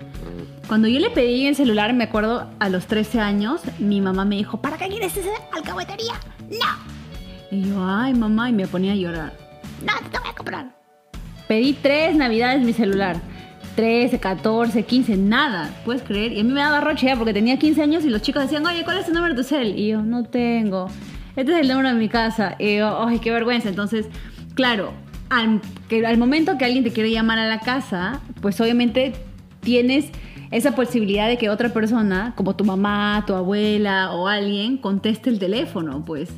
Cuando 0.69 0.89
yo 0.89 1.01
le 1.01 1.11
pedí 1.11 1.47
el 1.47 1.57
celular, 1.57 1.93
me 1.93 2.05
acuerdo 2.05 2.49
a 2.59 2.69
los 2.69 2.87
13 2.87 3.21
años, 3.21 3.61
mi 3.79 4.01
mamá 4.01 4.25
me 4.25 4.37
dijo, 4.37 4.61
¿para 4.61 4.79
qué 4.79 4.89
quieres 4.89 5.17
ese 5.17 5.31
alcahuetería? 5.53 6.15
¡No! 6.49 6.93
Y 7.51 7.69
yo, 7.69 7.85
ay 7.85 8.15
mamá, 8.15 8.49
y 8.49 8.53
me 8.53 8.67
ponía 8.67 8.93
a 8.93 8.97
llorar. 8.97 9.33
No, 9.85 9.93
te 10.11 10.19
voy 10.19 10.29
a 10.31 10.35
comprar. 10.35 10.77
Pedí 11.49 11.75
tres 11.75 12.17
navidades 12.17 12.63
mi 12.63 12.73
celular. 12.73 13.21
13, 13.77 14.21
14, 14.21 14.85
15, 14.85 15.17
nada, 15.17 15.71
puedes 15.85 16.03
creer. 16.03 16.33
Y 16.33 16.41
a 16.41 16.45
mí 16.45 16.53
me 16.53 16.61
daba 16.61 16.81
roche 16.81 17.07
ya 17.07 17.17
porque 17.17 17.33
tenía 17.33 17.59
15 17.59 17.83
años 17.83 18.05
y 18.05 18.11
los 18.11 18.23
chicos 18.23 18.43
decían, 18.43 18.67
oye, 18.67 18.85
¿cuál 18.85 18.99
es 18.99 19.09
el 19.09 19.15
número 19.15 19.35
de 19.35 19.43
tu 19.43 19.49
cel? 19.49 19.79
Y 19.79 19.89
yo, 19.89 20.03
no 20.03 20.25
tengo. 20.25 20.89
Este 21.37 21.53
es 21.53 21.59
el 21.59 21.69
número 21.69 21.89
de 21.89 21.95
mi 21.95 22.09
casa. 22.09 22.57
Y 22.59 22.77
yo, 22.77 23.07
ay, 23.07 23.19
qué 23.19 23.31
vergüenza. 23.31 23.69
Entonces, 23.69 24.07
claro, 24.55 24.93
al, 25.31 25.61
que 25.89 26.07
al 26.07 26.19
momento 26.19 26.59
que 26.59 26.65
alguien 26.67 26.85
te 26.85 26.93
quiere 26.93 27.11
llamar 27.11 27.39
a 27.39 27.47
la 27.47 27.61
casa, 27.61 28.21
pues 28.41 28.61
obviamente 28.61 29.15
tienes 29.61 30.07
esa 30.53 30.75
posibilidad 30.75 31.27
de 31.29 31.37
que 31.39 31.49
otra 31.51 31.71
persona, 31.71 32.35
como 32.37 32.55
tu 32.55 32.65
mamá, 32.65 33.25
tu 33.27 33.35
abuela 33.35 34.13
o 34.13 34.29
alguien, 34.29 34.77
conteste 34.79 35.29
el 35.31 35.39
teléfono, 35.39 36.05
pues. 36.05 36.29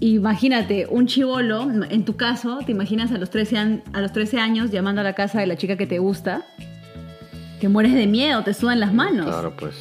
Imagínate, 0.00 0.86
un 0.88 1.06
chivolo, 1.06 1.68
en 1.90 2.04
tu 2.04 2.16
caso, 2.16 2.60
te 2.64 2.70
imaginas 2.72 3.10
a 3.10 3.18
los, 3.18 3.30
13 3.30 3.58
an- 3.58 3.82
a 3.92 4.00
los 4.00 4.12
13 4.12 4.38
años 4.38 4.70
llamando 4.70 5.00
a 5.00 5.04
la 5.04 5.14
casa 5.14 5.40
de 5.40 5.46
la 5.46 5.56
chica 5.56 5.76
que 5.76 5.86
te 5.88 5.98
gusta, 5.98 6.42
que 7.60 7.68
mueres 7.68 7.94
de 7.94 8.06
miedo, 8.06 8.42
te 8.44 8.54
sudan 8.54 8.78
las 8.78 8.94
manos. 8.94 9.26
Claro, 9.26 9.54
pues. 9.58 9.74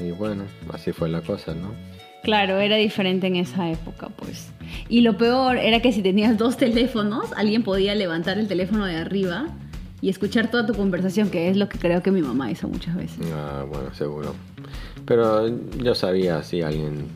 Y 0.00 0.10
bueno, 0.10 0.42
así 0.72 0.90
fue 0.92 1.08
la 1.08 1.20
cosa, 1.20 1.54
¿no? 1.54 1.70
Claro, 2.24 2.58
era 2.58 2.76
diferente 2.76 3.28
en 3.28 3.36
esa 3.36 3.70
época, 3.70 4.08
pues. 4.16 4.50
Y 4.88 5.02
lo 5.02 5.16
peor 5.16 5.56
era 5.58 5.80
que 5.80 5.92
si 5.92 6.02
tenías 6.02 6.36
dos 6.38 6.56
teléfonos, 6.56 7.32
alguien 7.36 7.62
podía 7.62 7.94
levantar 7.94 8.38
el 8.38 8.48
teléfono 8.48 8.84
de 8.86 8.96
arriba 8.96 9.46
y 10.02 10.10
escuchar 10.10 10.50
toda 10.50 10.66
tu 10.66 10.74
conversación, 10.74 11.30
que 11.30 11.48
es 11.48 11.56
lo 11.56 11.68
que 11.70 11.78
creo 11.78 12.02
que 12.02 12.10
mi 12.10 12.20
mamá 12.20 12.50
hizo 12.50 12.68
muchas 12.68 12.94
veces. 12.96 13.18
Ah, 13.34 13.64
bueno, 13.66 13.94
seguro. 13.94 14.34
Pero 15.06 15.48
yo 15.78 15.94
sabía 15.94 16.42
si 16.42 16.60
alguien 16.60 17.06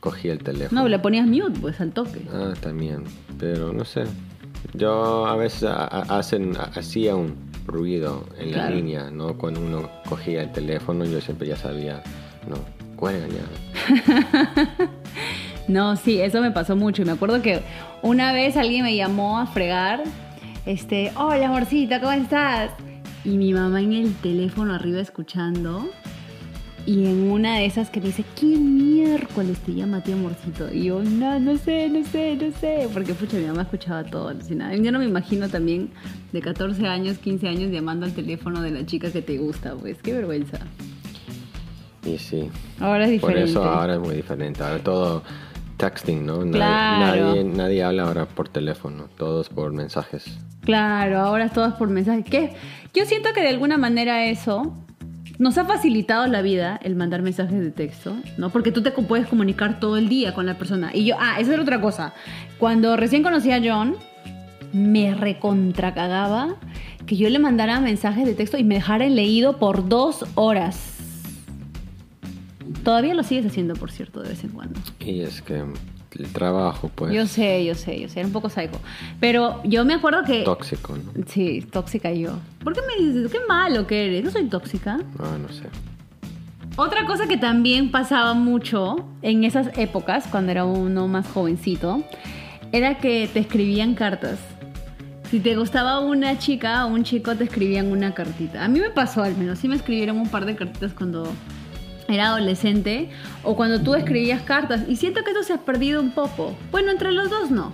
cogía 0.00 0.32
el 0.32 0.38
teléfono. 0.40 0.82
No, 0.82 0.88
le 0.88 0.98
ponías 0.98 1.26
mute, 1.26 1.58
pues, 1.60 1.80
al 1.80 1.92
toque. 1.92 2.22
Ah, 2.32 2.54
también. 2.60 3.04
Pero 3.38 3.72
no 3.72 3.84
sé. 3.84 4.04
Yo 4.72 5.26
a 5.26 5.36
veces 5.36 5.64
a- 5.64 5.84
a- 5.84 6.18
hacen, 6.18 6.56
a- 6.56 6.64
hacía 6.78 7.14
un 7.14 7.34
ruido 7.66 8.24
en 8.38 8.52
la 8.52 8.68
línea, 8.70 9.10
¿no? 9.10 9.38
Cuando 9.38 9.60
uno 9.60 9.88
cogía 10.08 10.42
el 10.42 10.52
teléfono, 10.52 11.04
yo 11.04 11.20
siempre 11.20 11.46
ya 11.48 11.56
sabía, 11.56 12.02
no, 12.48 12.56
cuelga 12.96 13.26
ya. 13.28 13.44
No, 15.68 15.96
sí, 15.96 16.20
eso 16.20 16.42
me 16.42 16.50
pasó 16.50 16.76
mucho. 16.76 17.00
Y 17.00 17.04
me 17.06 17.12
acuerdo 17.12 17.40
que 17.40 17.62
una 18.02 18.32
vez 18.34 18.56
alguien 18.58 18.82
me 18.84 18.94
llamó 18.96 19.38
a 19.38 19.46
fregar 19.46 20.02
este, 20.66 21.12
hola 21.16 21.46
amorcito, 21.48 21.96
¿cómo 22.00 22.12
estás? 22.12 22.70
Y 23.24 23.36
mi 23.36 23.52
mamá 23.52 23.80
en 23.80 23.92
el 23.92 24.14
teléfono 24.14 24.74
arriba 24.74 25.00
escuchando. 25.00 25.88
Y 26.86 27.06
en 27.06 27.30
una 27.30 27.56
de 27.56 27.64
esas 27.64 27.88
que 27.88 27.98
dice, 27.98 28.24
¿quién 28.38 28.76
miércoles 28.76 29.58
te 29.60 29.72
llama 29.74 30.02
tío 30.02 30.16
amorcito? 30.16 30.70
Y 30.70 30.84
yo, 30.84 31.02
no, 31.02 31.38
no 31.40 31.56
sé, 31.56 31.88
no 31.88 32.04
sé, 32.04 32.36
no 32.36 32.54
sé. 32.60 32.88
Porque 32.92 33.14
pucha, 33.14 33.38
mi 33.38 33.46
mamá 33.46 33.62
escuchaba 33.62 34.04
todo, 34.04 34.28
alucinada. 34.28 34.74
Yo 34.76 34.92
no 34.92 34.98
me 34.98 35.06
imagino 35.06 35.48
también 35.48 35.88
de 36.32 36.42
14 36.42 36.86
años, 36.86 37.16
15 37.16 37.48
años 37.48 37.70
llamando 37.72 38.04
al 38.04 38.12
teléfono 38.12 38.60
de 38.60 38.70
la 38.70 38.84
chica 38.84 39.10
que 39.10 39.22
te 39.22 39.38
gusta, 39.38 39.74
pues 39.74 39.96
qué 40.02 40.12
vergüenza. 40.12 40.58
Y 42.04 42.18
sí. 42.18 42.50
Ahora 42.80 43.06
es 43.06 43.12
diferente. 43.12 43.40
Por 43.40 43.48
eso 43.48 43.64
ahora 43.64 43.94
es 43.94 44.00
muy 44.00 44.16
diferente. 44.16 44.62
Ahora 44.62 44.78
todo 44.80 45.22
texting, 45.78 46.26
¿no? 46.26 46.44
Nadie- 46.44 46.50
Claro. 46.52 47.26
Nadie, 47.28 47.44
nadie 47.44 47.82
habla 47.82 48.02
ahora 48.02 48.26
por 48.26 48.50
teléfono, 48.50 49.08
todos 49.16 49.48
por 49.48 49.72
mensajes. 49.72 50.38
Claro, 50.64 51.20
ahora 51.20 51.48
todo 51.48 51.66
es 51.66 51.74
por 51.74 51.88
mensaje. 51.88 52.54
Yo 52.94 53.04
siento 53.04 53.30
que 53.34 53.42
de 53.42 53.48
alguna 53.48 53.76
manera 53.76 54.24
eso 54.26 54.74
nos 55.38 55.58
ha 55.58 55.64
facilitado 55.64 56.26
la 56.26 56.42
vida 56.42 56.78
el 56.82 56.94
mandar 56.94 57.22
mensajes 57.22 57.60
de 57.60 57.70
texto, 57.70 58.16
¿no? 58.38 58.50
Porque 58.50 58.72
tú 58.72 58.82
te 58.82 58.90
puedes 58.92 59.26
comunicar 59.26 59.80
todo 59.80 59.96
el 59.96 60.08
día 60.08 60.32
con 60.32 60.46
la 60.46 60.56
persona. 60.56 60.90
Y 60.94 61.04
yo, 61.04 61.16
ah, 61.18 61.36
esa 61.40 61.52
era 61.54 61.62
otra 61.62 61.80
cosa. 61.80 62.14
Cuando 62.58 62.96
recién 62.96 63.22
conocí 63.22 63.50
a 63.50 63.60
John, 63.62 63.96
me 64.72 65.14
recontracagaba 65.14 66.56
que 67.06 67.16
yo 67.16 67.28
le 67.28 67.38
mandara 67.38 67.80
mensajes 67.80 68.24
de 68.24 68.34
texto 68.34 68.56
y 68.58 68.64
me 68.64 68.76
dejara 68.76 69.06
leído 69.08 69.58
por 69.58 69.88
dos 69.88 70.24
horas. 70.34 70.90
Todavía 72.82 73.14
lo 73.14 73.22
sigues 73.22 73.46
haciendo, 73.46 73.74
por 73.74 73.90
cierto, 73.90 74.22
de 74.22 74.30
vez 74.30 74.44
en 74.44 74.50
cuando. 74.50 74.80
Y 75.00 75.20
es 75.20 75.42
que 75.42 75.64
el 76.18 76.32
trabajo, 76.32 76.90
pues, 76.94 77.12
Yo 77.12 77.26
sé, 77.26 77.64
yo 77.64 77.74
sé, 77.74 78.00
yo 78.00 78.08
sé, 78.08 78.20
era 78.20 78.26
un 78.26 78.32
poco 78.32 78.48
psycho. 78.48 78.78
Pero 79.20 79.60
yo 79.64 79.84
me 79.84 79.94
acuerdo 79.94 80.22
que... 80.24 80.42
tóxico, 80.42 80.96
¿no? 80.96 81.12
Sí, 81.26 81.66
tóxica 81.70 82.12
yo. 82.12 82.38
¿Por 82.62 82.72
qué 82.74 82.80
me 82.82 83.04
dices? 83.04 83.30
Qué 83.30 83.38
malo 83.48 83.86
que 83.86 84.06
eres. 84.06 84.24
No 84.24 84.30
soy 84.30 84.44
tóxica. 84.44 84.98
Ah, 85.18 85.36
no 85.40 85.48
sé. 85.52 85.64
Otra 86.76 87.06
cosa 87.06 87.28
que 87.28 87.36
también 87.36 87.90
pasaba 87.90 88.34
mucho 88.34 88.96
en 89.22 89.44
esas 89.44 89.76
épocas, 89.78 90.26
cuando 90.26 90.50
era 90.50 90.64
uno 90.64 91.06
más 91.06 91.28
jovencito, 91.28 92.02
era 92.72 92.98
que 92.98 93.28
te 93.32 93.38
escribían 93.38 93.94
cartas. 93.94 94.38
Si 95.30 95.40
te 95.40 95.56
gustaba 95.56 96.00
una 96.00 96.38
chica 96.38 96.84
o 96.84 96.88
un 96.88 97.04
chico, 97.04 97.36
te 97.36 97.44
escribían 97.44 97.92
una 97.92 98.12
cartita. 98.14 98.64
A 98.64 98.68
mí 98.68 98.80
me 98.80 98.90
pasó 98.90 99.22
al 99.22 99.36
menos. 99.36 99.58
Sí 99.58 99.68
me 99.68 99.76
escribieron 99.76 100.18
un 100.18 100.28
par 100.28 100.46
de 100.46 100.56
cartitas 100.56 100.92
cuando 100.92 101.32
era 102.14 102.28
adolescente 102.28 103.10
o 103.42 103.56
cuando 103.56 103.80
tú 103.80 103.94
escribías 103.94 104.42
cartas. 104.42 104.82
Y 104.88 104.96
siento 104.96 105.22
que 105.24 105.32
eso 105.32 105.42
se 105.42 105.52
ha 105.52 105.58
perdido 105.58 106.00
un 106.00 106.12
poco. 106.12 106.56
Bueno, 106.70 106.90
entre 106.90 107.12
los 107.12 107.30
dos 107.30 107.50
no. 107.50 107.72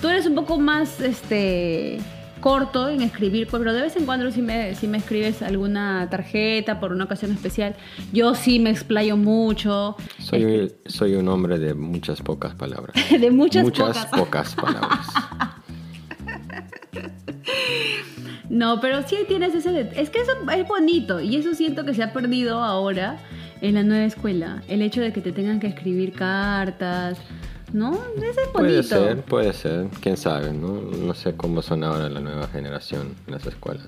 Tú 0.00 0.08
eres 0.08 0.26
un 0.26 0.34
poco 0.34 0.58
más 0.58 1.00
este 1.00 1.98
corto 2.40 2.88
en 2.88 3.02
escribir, 3.02 3.48
pues, 3.48 3.60
pero 3.60 3.72
de 3.72 3.82
vez 3.82 3.96
en 3.96 4.06
cuando 4.06 4.30
si 4.30 4.42
me, 4.42 4.74
si 4.74 4.86
me 4.86 4.98
escribes 4.98 5.42
alguna 5.42 6.08
tarjeta 6.10 6.78
por 6.80 6.92
una 6.92 7.04
ocasión 7.04 7.32
especial, 7.32 7.74
yo 8.12 8.34
sí 8.34 8.60
me 8.60 8.70
explayo 8.70 9.16
mucho. 9.16 9.96
Soy, 10.18 10.72
soy 10.86 11.14
un 11.14 11.28
hombre 11.28 11.58
de 11.58 11.74
muchas 11.74 12.22
pocas 12.22 12.54
palabras. 12.54 12.94
De 13.20 13.30
muchas, 13.30 13.64
muchas 13.64 14.06
pocas. 14.06 14.06
pocas 14.06 14.54
palabras. 14.54 15.06
No, 18.50 18.80
pero 18.80 19.06
sí 19.06 19.16
tienes 19.28 19.54
ese... 19.54 19.90
Es 19.94 20.08
que 20.08 20.20
eso 20.20 20.32
es 20.50 20.66
bonito 20.66 21.20
y 21.20 21.36
eso 21.36 21.54
siento 21.54 21.84
que 21.84 21.92
se 21.92 22.02
ha 22.02 22.14
perdido 22.14 22.62
ahora 22.62 23.18
en 23.60 23.74
la 23.74 23.82
nueva 23.82 24.04
escuela. 24.04 24.62
El 24.68 24.82
hecho 24.82 25.00
de 25.00 25.12
que 25.12 25.20
te 25.20 25.32
tengan 25.32 25.60
que 25.60 25.66
escribir 25.68 26.12
cartas, 26.12 27.18
¿no? 27.72 27.92
Eso 28.16 28.24
es 28.40 28.52
bonito. 28.52 28.52
Puede 28.54 28.82
ser, 28.82 29.20
puede 29.22 29.52
ser. 29.52 29.86
Quién 30.00 30.16
sabe, 30.16 30.52
¿no? 30.52 30.80
No 30.80 31.14
sé 31.14 31.34
cómo 31.34 31.62
son 31.62 31.84
ahora 31.84 32.08
la 32.08 32.20
nueva 32.20 32.46
generación 32.48 33.14
en 33.26 33.32
las 33.32 33.46
escuelas. 33.46 33.86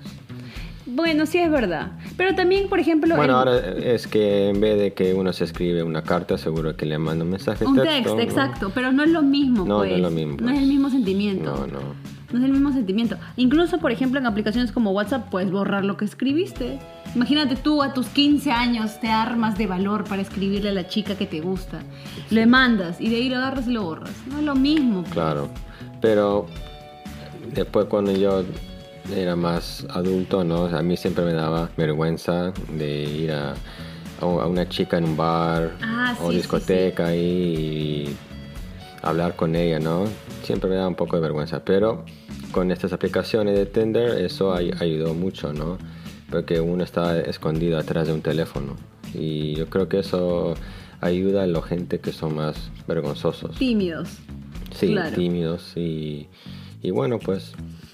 Bueno, 0.85 1.25
sí 1.25 1.37
es 1.37 1.49
verdad. 1.49 1.91
Pero 2.17 2.35
también, 2.35 2.67
por 2.67 2.79
ejemplo... 2.79 3.15
Bueno, 3.15 3.33
el- 3.43 3.49
ahora 3.49 3.67
es 3.77 4.07
que 4.07 4.49
en 4.49 4.59
vez 4.59 4.77
de 4.79 4.93
que 4.93 5.13
uno 5.13 5.31
se 5.31 5.45
escribe 5.45 5.83
una 5.83 6.01
carta, 6.01 6.37
seguro 6.37 6.75
que 6.75 6.85
le 6.85 6.97
manda 6.97 7.23
un 7.23 7.29
mensaje 7.31 7.65
Un 7.65 7.77
texto. 7.77 8.15
¿no? 8.15 8.21
exacto, 8.21 8.71
pero 8.73 8.91
no 8.91 9.03
es 9.03 9.09
lo 9.09 9.21
mismo, 9.21 9.59
No, 9.59 9.65
no 9.65 9.77
pues. 9.79 9.93
es 9.93 9.99
lo 9.99 10.09
mismo, 10.09 10.31
No 10.41 10.47
es 10.49 10.53
pues. 10.55 10.61
el 10.63 10.67
mismo 10.67 10.89
sentimiento. 10.89 11.55
No, 11.55 11.67
no. 11.67 11.79
No 12.33 12.39
es 12.39 12.45
el 12.45 12.51
mismo 12.51 12.71
sentimiento. 12.73 13.17
Incluso, 13.37 13.77
por 13.79 13.91
ejemplo, 13.91 14.19
en 14.19 14.25
aplicaciones 14.25 14.71
como 14.71 14.91
WhatsApp 14.91 15.29
puedes 15.29 15.51
borrar 15.51 15.85
lo 15.85 15.97
que 15.97 16.05
escribiste. 16.05 16.79
Imagínate 17.15 17.55
tú 17.57 17.81
a 17.83 17.93
tus 17.93 18.07
15 18.07 18.51
años 18.51 18.99
te 19.01 19.09
armas 19.09 19.57
de 19.57 19.67
valor 19.67 20.05
para 20.05 20.21
escribirle 20.21 20.69
a 20.69 20.73
la 20.73 20.87
chica 20.87 21.15
que 21.17 21.25
te 21.25 21.41
gusta. 21.41 21.81
Le 22.29 22.45
mandas 22.45 23.01
y 23.01 23.09
de 23.09 23.17
ahí 23.17 23.29
lo 23.29 23.37
agarras 23.37 23.67
y 23.67 23.71
lo 23.71 23.83
borras. 23.83 24.13
No 24.27 24.39
es 24.39 24.45
lo 24.45 24.55
mismo. 24.55 25.01
pues. 25.01 25.13
Claro. 25.13 25.49
Pero 25.99 26.47
después 27.53 27.87
cuando 27.87 28.11
yo 28.13 28.43
era 29.13 29.35
más 29.35 29.85
adulto, 29.89 30.43
¿no? 30.45 30.65
A 30.65 30.81
mí 30.81 30.95
siempre 30.95 31.25
me 31.25 31.33
daba 31.33 31.69
vergüenza 31.75 32.53
de 32.77 33.03
ir 33.03 33.31
a, 33.33 33.55
a 34.21 34.25
una 34.25 34.69
chica 34.69 34.97
en 34.97 35.03
un 35.05 35.17
bar 35.17 35.71
Ah, 35.81 36.15
o 36.21 36.27
sí, 36.27 36.31
sí, 36.31 36.35
discoteca 36.37 37.13
y 37.15 38.15
hablar 39.01 39.35
con 39.35 39.55
ella, 39.55 39.79
¿no? 39.79 40.05
Siempre 40.43 40.69
me 40.69 40.75
daba 40.77 40.87
un 40.87 40.95
poco 40.95 41.17
de 41.17 41.21
vergüenza, 41.23 41.63
pero 41.65 42.05
con 42.51 42.71
estas 42.71 42.93
aplicaciones 42.93 43.57
de 43.57 43.65
Tinder 43.65 44.17
eso 44.23 44.53
ay- 44.53 44.71
ayudó 44.79 45.13
mucho, 45.13 45.51
¿no? 45.51 45.77
Porque 46.31 46.59
uno 46.61 46.83
está 46.83 47.19
escondido 47.19 47.77
atrás 47.77 48.07
de 48.07 48.13
un 48.13 48.21
teléfono 48.21 48.75
y 49.13 49.53
yo 49.55 49.67
creo 49.69 49.89
que 49.89 49.99
eso 49.99 50.55
ayuda 51.01 51.43
a 51.43 51.47
la 51.47 51.61
gente 51.61 51.99
que 51.99 52.11
son 52.13 52.35
más 52.35 52.71
vergonzosos. 52.87 53.55
Tímidos. 53.57 54.17
Sí, 54.73 54.87
Claro. 54.93 55.15
tímidos 55.15 55.73
y, 55.75 56.27
y 56.81 56.91
bueno, 56.91 57.19
pues 57.19 57.53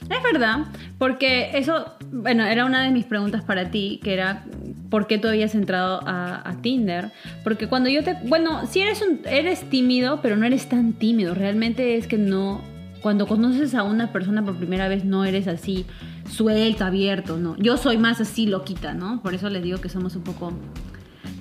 Es 0.10 0.22
verdad, 0.32 0.66
porque 1.00 1.58
eso, 1.58 1.86
bueno, 2.12 2.46
era 2.46 2.66
una 2.66 2.84
de 2.84 2.92
mis 2.92 3.06
preguntas 3.06 3.44
para 3.44 3.72
ti, 3.72 4.00
que 4.04 4.14
era 4.14 4.46
¿por 4.92 5.08
qué 5.08 5.18
tú 5.18 5.28
habías 5.28 5.56
entrado 5.56 6.02
a, 6.06 6.48
a 6.48 6.62
Tinder? 6.62 7.12
Porque 7.44 7.68
cuando 7.68 7.90
yo 7.90 8.04
te, 8.04 8.16
bueno, 8.26 8.68
sí 8.68 8.82
eres 8.82 9.02
un, 9.02 9.22
eres 9.26 9.68
tímido, 9.70 10.22
pero 10.22 10.38
no 10.38 10.46
eres 10.46 10.70
tan 10.70 10.94
tímido, 10.94 11.34
realmente 11.34 11.98
es 11.98 12.06
que 12.08 12.18
no, 12.20 12.62
cuando 13.02 13.26
conoces 13.28 13.74
a 13.74 13.84
una 13.84 14.12
persona 14.14 14.46
por 14.46 14.56
primera 14.58 14.88
vez 14.88 15.04
no 15.04 15.26
eres 15.26 15.48
así 15.48 15.86
suelto, 16.30 16.86
abierto, 16.86 17.38
no. 17.38 17.56
Yo 17.58 17.78
soy 17.78 17.98
más 17.98 18.22
así 18.22 18.46
loquita, 18.46 18.94
¿no? 18.94 19.22
Por 19.22 19.34
eso 19.34 19.50
les 19.50 19.64
digo 19.64 19.80
que 19.80 19.90
somos 19.90 20.16
un 20.16 20.24
poco 20.24 20.54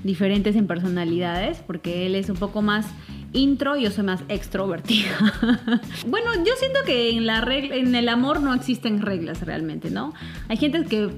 diferentes 0.05 0.57
en 0.57 0.67
personalidades, 0.67 1.59
porque 1.67 2.07
él 2.07 2.15
es 2.15 2.29
un 2.31 2.37
poco 2.37 2.63
más 2.63 2.87
intro 3.33 3.77
yo 3.77 3.91
soy 3.91 4.05
más 4.05 4.23
extrovertida. 4.29 5.17
bueno, 6.07 6.31
yo 6.45 6.53
siento 6.59 6.81
que 6.87 7.11
en, 7.11 7.27
la 7.27 7.41
regla, 7.41 7.77
en 7.77 7.95
el 7.95 8.09
amor 8.09 8.41
no 8.41 8.55
existen 8.55 9.03
reglas 9.03 9.43
realmente, 9.43 9.91
¿no? 9.91 10.13
Hay 10.49 10.57
gente 10.57 10.85
que 10.85 11.11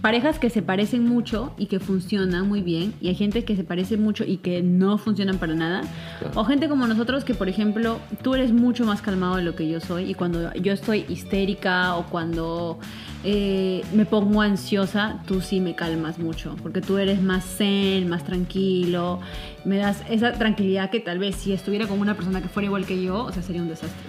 parejas 0.00 0.38
que 0.38 0.50
se 0.50 0.60
parecen 0.62 1.04
mucho 1.08 1.54
y 1.56 1.66
que 1.66 1.80
funcionan 1.80 2.46
muy 2.48 2.60
bien 2.60 2.92
y 3.00 3.08
hay 3.08 3.14
gente 3.14 3.44
que 3.44 3.56
se 3.56 3.64
parece 3.64 3.96
mucho 3.96 4.24
y 4.24 4.36
que 4.38 4.62
no 4.62 4.98
funcionan 4.98 5.38
para 5.38 5.54
nada 5.54 5.82
Claro. 6.18 6.40
o 6.40 6.44
gente 6.44 6.68
como 6.68 6.86
nosotros 6.86 7.24
que 7.24 7.34
por 7.34 7.48
ejemplo 7.48 7.98
tú 8.22 8.34
eres 8.34 8.52
mucho 8.52 8.84
más 8.84 9.00
calmado 9.00 9.36
de 9.36 9.42
lo 9.42 9.54
que 9.54 9.68
yo 9.68 9.80
soy 9.80 10.10
y 10.10 10.14
cuando 10.14 10.52
yo 10.54 10.72
estoy 10.72 11.04
histérica 11.08 11.96
o 11.96 12.04
cuando 12.06 12.78
eh, 13.24 13.82
me 13.94 14.04
pongo 14.04 14.42
ansiosa 14.42 15.22
tú 15.26 15.40
sí 15.40 15.60
me 15.60 15.74
calmas 15.74 16.18
mucho 16.18 16.54
porque 16.62 16.80
tú 16.82 16.98
eres 16.98 17.22
más 17.22 17.44
zen 17.44 18.08
más 18.08 18.24
tranquilo 18.24 19.20
me 19.64 19.78
das 19.78 20.02
esa 20.10 20.32
tranquilidad 20.32 20.90
que 20.90 21.00
tal 21.00 21.18
vez 21.18 21.36
si 21.36 21.52
estuviera 21.54 21.86
con 21.86 21.98
una 22.00 22.14
persona 22.14 22.42
que 22.42 22.48
fuera 22.48 22.66
igual 22.66 22.84
que 22.84 23.02
yo 23.02 23.24
o 23.24 23.32
sea 23.32 23.42
sería 23.42 23.62
un 23.62 23.68
desastre 23.68 24.04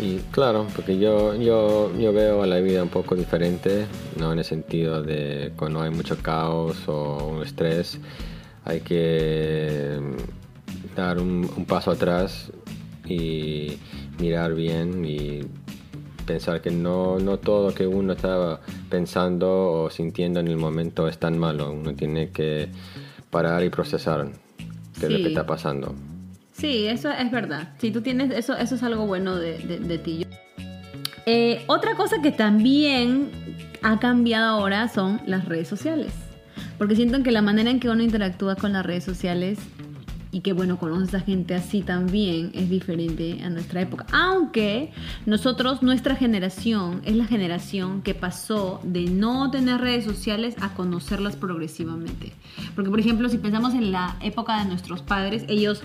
y 0.00 0.20
claro, 0.30 0.66
porque 0.74 0.98
yo, 0.98 1.34
yo, 1.34 1.92
yo 1.98 2.12
veo 2.12 2.46
la 2.46 2.58
vida 2.60 2.82
un 2.82 2.88
poco 2.88 3.14
diferente, 3.14 3.86
no 4.18 4.32
en 4.32 4.38
el 4.38 4.44
sentido 4.44 5.02
de 5.02 5.52
cuando 5.56 5.82
hay 5.82 5.90
mucho 5.90 6.16
caos 6.16 6.88
o 6.88 7.28
un 7.28 7.42
estrés, 7.42 8.00
hay 8.64 8.80
que 8.80 9.98
mm, 10.00 10.96
dar 10.96 11.18
un, 11.18 11.50
un 11.56 11.64
paso 11.66 11.90
atrás 11.90 12.50
y 13.06 13.78
mirar 14.18 14.54
bien 14.54 15.04
y 15.04 15.40
pensar 16.26 16.60
que 16.60 16.70
no, 16.70 17.18
no 17.18 17.38
todo 17.38 17.74
que 17.74 17.86
uno 17.86 18.12
estaba 18.12 18.60
pensando 18.88 19.72
o 19.72 19.90
sintiendo 19.90 20.40
en 20.40 20.48
el 20.48 20.56
momento 20.56 21.08
es 21.08 21.18
tan 21.18 21.38
malo, 21.38 21.72
uno 21.72 21.94
tiene 21.94 22.30
que 22.30 22.68
parar 23.30 23.64
y 23.64 23.68
procesar 23.68 24.28
qué 24.98 25.06
es 25.06 25.12
lo 25.12 25.18
que 25.18 25.28
está 25.28 25.44
pasando. 25.44 25.94
Sí, 26.60 26.86
eso 26.86 27.10
es 27.10 27.30
verdad. 27.30 27.70
Si 27.78 27.90
tú 27.90 28.02
tienes 28.02 28.30
eso, 28.32 28.54
eso 28.54 28.74
es 28.74 28.82
algo 28.82 29.06
bueno 29.06 29.36
de, 29.36 29.58
de- 29.58 29.98
ti. 29.98 30.26
Eh, 31.24 31.62
otra 31.68 31.94
cosa 31.94 32.20
que 32.22 32.32
también 32.32 33.30
ha 33.82 33.98
cambiado 33.98 34.58
ahora 34.58 34.88
son 34.88 35.22
las 35.26 35.46
redes 35.46 35.68
sociales. 35.68 36.12
Porque 36.76 36.96
siento 36.96 37.22
que 37.22 37.30
la 37.30 37.40
manera 37.40 37.70
en 37.70 37.80
que 37.80 37.88
uno 37.88 38.02
interactúa 38.02 38.56
con 38.56 38.74
las 38.74 38.84
redes 38.84 39.04
sociales 39.04 39.58
y 40.32 40.40
que 40.40 40.52
bueno, 40.52 40.78
conoces 40.78 41.14
a 41.14 41.20
gente 41.20 41.54
así 41.54 41.80
también 41.82 42.50
es 42.54 42.68
diferente 42.68 43.40
a 43.42 43.48
nuestra 43.48 43.80
época. 43.80 44.06
Aunque 44.12 44.92
nosotros, 45.26 45.82
nuestra 45.82 46.14
generación, 46.14 47.00
es 47.06 47.16
la 47.16 47.24
generación 47.24 48.02
que 48.02 48.14
pasó 48.14 48.80
de 48.84 49.04
no 49.06 49.50
tener 49.50 49.80
redes 49.80 50.04
sociales 50.04 50.56
a 50.60 50.74
conocerlas 50.74 51.36
progresivamente. 51.36 52.32
Porque 52.74 52.90
por 52.90 53.00
ejemplo, 53.00 53.28
si 53.30 53.38
pensamos 53.38 53.72
en 53.74 53.92
la 53.92 54.16
época 54.22 54.58
de 54.62 54.66
nuestros 54.68 55.00
padres, 55.02 55.44
ellos 55.48 55.82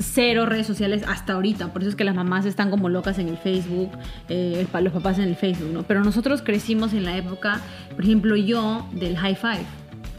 cero 0.00 0.46
redes 0.46 0.66
sociales 0.66 1.02
hasta 1.06 1.34
ahorita. 1.34 1.72
Por 1.72 1.82
eso 1.82 1.90
es 1.90 1.96
que 1.96 2.04
las 2.04 2.14
mamás 2.14 2.44
están 2.46 2.70
como 2.70 2.88
locas 2.88 3.18
en 3.18 3.28
el 3.28 3.36
Facebook, 3.38 3.90
eh, 4.28 4.66
los 4.80 4.92
papás 4.92 5.18
en 5.18 5.24
el 5.24 5.36
Facebook, 5.36 5.70
¿no? 5.72 5.82
Pero 5.82 6.02
nosotros 6.04 6.42
crecimos 6.42 6.92
en 6.92 7.04
la 7.04 7.16
época, 7.16 7.60
por 7.94 8.04
ejemplo, 8.04 8.36
yo 8.36 8.86
del 8.92 9.16
High 9.16 9.36
Five 9.36 9.64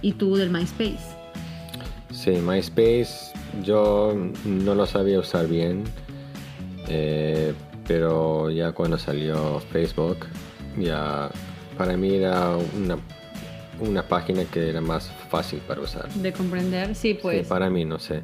y 0.01 0.13
tú 0.13 0.35
del 0.35 0.49
MySpace. 0.49 1.15
Sí, 2.11 2.31
MySpace 2.31 3.31
yo 3.63 4.15
no 4.45 4.75
lo 4.75 4.85
sabía 4.85 5.19
usar 5.19 5.47
bien, 5.47 5.83
eh, 6.87 7.53
pero 7.87 8.49
ya 8.49 8.71
cuando 8.71 8.97
salió 8.97 9.59
Facebook, 9.71 10.17
ya 10.77 11.29
para 11.77 11.95
mí 11.97 12.15
era 12.15 12.55
una, 12.75 12.97
una 13.79 14.03
página 14.03 14.43
que 14.45 14.69
era 14.69 14.81
más 14.81 15.11
fácil 15.29 15.59
para 15.67 15.81
usar. 15.81 16.09
De 16.13 16.33
comprender, 16.33 16.95
sí, 16.95 17.13
Sí, 17.13 17.19
pues. 17.21 17.47
para 17.47 17.69
mí, 17.69 17.85
no 17.85 17.99
sé. 17.99 18.21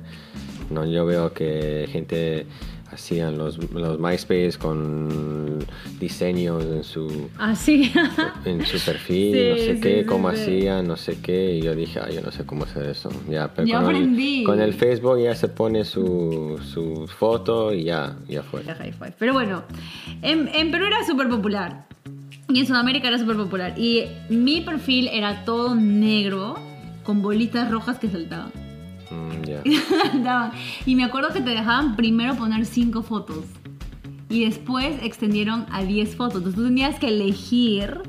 No, 0.69 0.85
yo 0.85 1.05
veo 1.05 1.33
que 1.33 1.87
gente 1.91 2.45
hacían 2.93 3.37
los, 3.37 3.57
los 3.71 3.99
MySpace 3.99 4.53
con 4.59 5.59
diseños 5.99 6.63
en 6.63 6.83
su, 6.83 7.29
Así. 7.37 7.91
en 8.45 8.65
su 8.65 8.79
perfil, 8.85 9.33
Sí, 9.33 9.49
no 9.49 9.55
sé 9.57 9.75
sí, 9.75 9.81
qué, 9.81 10.05
cómo 10.05 10.27
hacían, 10.29 10.87
no 10.87 10.95
sé 10.95 11.17
qué, 11.19 11.55
y 11.55 11.61
yo 11.61 11.75
dije, 11.75 11.99
ay, 12.03 12.15
yo 12.15 12.21
no 12.21 12.31
sé 12.31 12.45
cómo 12.45 12.65
hacer 12.65 12.87
eso. 12.87 13.09
Ya, 13.29 13.51
pero 13.53 13.67
con, 13.67 13.83
aprendí. 13.85 14.39
El, 14.39 14.45
con 14.45 14.61
el 14.61 14.73
Facebook 14.73 15.19
ya 15.21 15.35
se 15.35 15.47
pone 15.47 15.83
su, 15.85 16.59
su 16.63 17.07
foto 17.07 17.73
y 17.73 17.85
ya, 17.85 18.15
ya 18.27 18.43
fue. 18.43 18.63
Pero 19.17 19.33
bueno, 19.33 19.63
en, 20.21 20.47
en 20.49 20.71
Perú 20.71 20.85
era 20.85 21.03
súper 21.03 21.29
popular. 21.29 21.87
Y 22.49 22.59
en 22.59 22.67
Sudamérica 22.67 23.07
era 23.07 23.17
súper 23.17 23.37
popular. 23.37 23.73
Y 23.77 24.05
mi 24.29 24.61
perfil 24.61 25.07
era 25.07 25.45
todo 25.45 25.75
negro 25.75 26.55
con 27.03 27.21
bolitas 27.21 27.71
rojas 27.71 27.97
que 27.99 28.09
saltaban. 28.09 28.62
Mm, 29.13 30.23
ya. 30.23 30.51
Y 30.85 30.95
me 30.95 31.03
acuerdo 31.03 31.33
que 31.33 31.41
te 31.41 31.51
dejaban 31.51 31.95
primero 31.95 32.35
poner 32.35 32.65
5 32.65 33.03
fotos. 33.03 33.45
Y 34.29 34.45
después 34.45 34.95
extendieron 35.03 35.65
a 35.71 35.83
10 35.83 36.15
fotos. 36.15 36.37
Entonces 36.37 36.55
tú 36.55 36.67
tenías 36.67 36.99
que 36.99 37.09
elegir 37.09 38.01